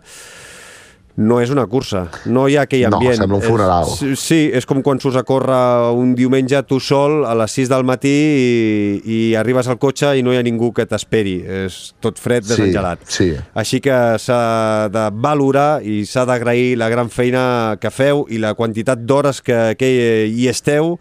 no 1.16 1.36
és 1.40 1.50
una 1.54 1.62
cursa, 1.70 2.08
no 2.26 2.48
hi 2.50 2.56
ha 2.58 2.64
aquell 2.66 2.88
No, 2.90 2.96
ambient. 2.98 3.14
sembla 3.20 3.36
un 3.38 3.42
funeral. 3.44 3.84
És, 3.86 3.98
sí, 4.00 4.16
sí, 4.18 4.38
és 4.52 4.66
com 4.66 4.80
quan 4.82 4.98
surts 4.98 5.16
a 5.16 5.22
córrer 5.22 5.92
un 5.94 6.14
diumenge 6.18 6.58
tu 6.66 6.80
sol 6.82 7.20
a 7.24 7.34
les 7.38 7.52
6 7.54 7.68
del 7.70 7.84
matí 7.86 8.10
i, 8.10 9.02
i 9.04 9.18
arribes 9.38 9.68
al 9.70 9.78
cotxe 9.78 10.10
i 10.18 10.24
no 10.26 10.32
hi 10.34 10.40
ha 10.40 10.42
ningú 10.42 10.72
que 10.74 10.86
t'esperi. 10.90 11.36
És 11.66 11.92
tot 12.02 12.18
fred, 12.18 12.42
Sí, 12.42 12.50
desengelat. 12.56 13.04
sí. 13.06 13.28
Així 13.54 13.78
que 13.84 13.94
s'ha 14.18 14.88
de 14.90 15.04
valorar 15.14 15.82
i 15.86 16.02
s'ha 16.04 16.26
d'agrair 16.26 16.74
la 16.82 16.88
gran 16.90 17.08
feina 17.14 17.76
que 17.80 17.90
feu 17.94 18.26
i 18.28 18.38
la 18.42 18.54
quantitat 18.58 18.98
d'hores 19.06 19.40
que, 19.40 19.76
que 19.78 19.92
hi 20.26 20.48
esteu. 20.50 20.98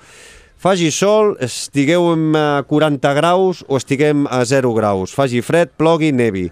Faci 0.63 0.91
sol, 0.95 1.33
estigueu 1.43 2.05
a 2.39 2.63
40 2.69 3.13
graus 3.17 3.65
o 3.67 3.75
estiguem 3.81 4.27
a 4.31 4.45
0 4.45 4.71
graus. 4.77 5.11
Faci 5.11 5.41
fred, 5.43 5.73
plogui, 5.75 6.13
nevi. 6.15 6.45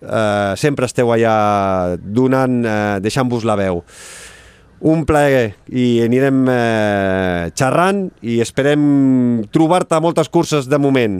Uh, 0.00 0.56
sempre 0.56 0.88
esteu 0.88 1.12
allà 1.12 1.96
donant, 2.00 2.60
uh, 2.64 2.98
deixant-vos 3.04 3.44
la 3.44 3.56
veu. 3.60 3.82
Un 4.80 5.04
plaer 5.04 5.58
i 5.68 6.00
anirem 6.00 6.46
eh, 6.48 7.50
xerrant 7.52 8.06
i 8.24 8.38
esperem 8.40 9.42
trobar-te 9.52 9.98
a 9.98 10.00
moltes 10.00 10.30
curses 10.32 10.70
de 10.72 10.78
moment. 10.80 11.18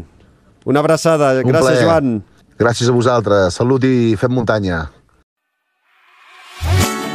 Una 0.65 0.81
abraçada. 0.81 1.35
Un 1.45 1.53
Gràcies, 1.53 1.67
plaer. 1.67 1.85
Joan. 1.85 2.15
Gràcies 2.57 2.89
a 2.89 2.95
vosaltres. 2.97 3.61
Salut 3.61 3.85
i 3.85 4.17
fem 4.17 4.33
muntanya. 4.33 4.87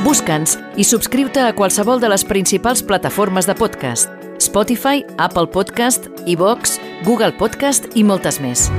Busca'ns 0.06 0.60
i 0.78 0.86
subscriu-te 0.86 1.42
a 1.42 1.56
qualsevol 1.58 1.98
de 1.98 2.14
les 2.14 2.26
principals 2.30 2.86
plataformes 2.86 3.50
de 3.50 3.58
podcast. 3.58 4.14
Spotify, 4.38 5.02
Apple 5.18 5.50
Podcast, 5.50 6.12
iVox, 6.30 6.78
Google 7.10 7.34
Podcast 7.42 7.90
i 7.98 8.06
moltes 8.06 8.38
més. 8.44 8.70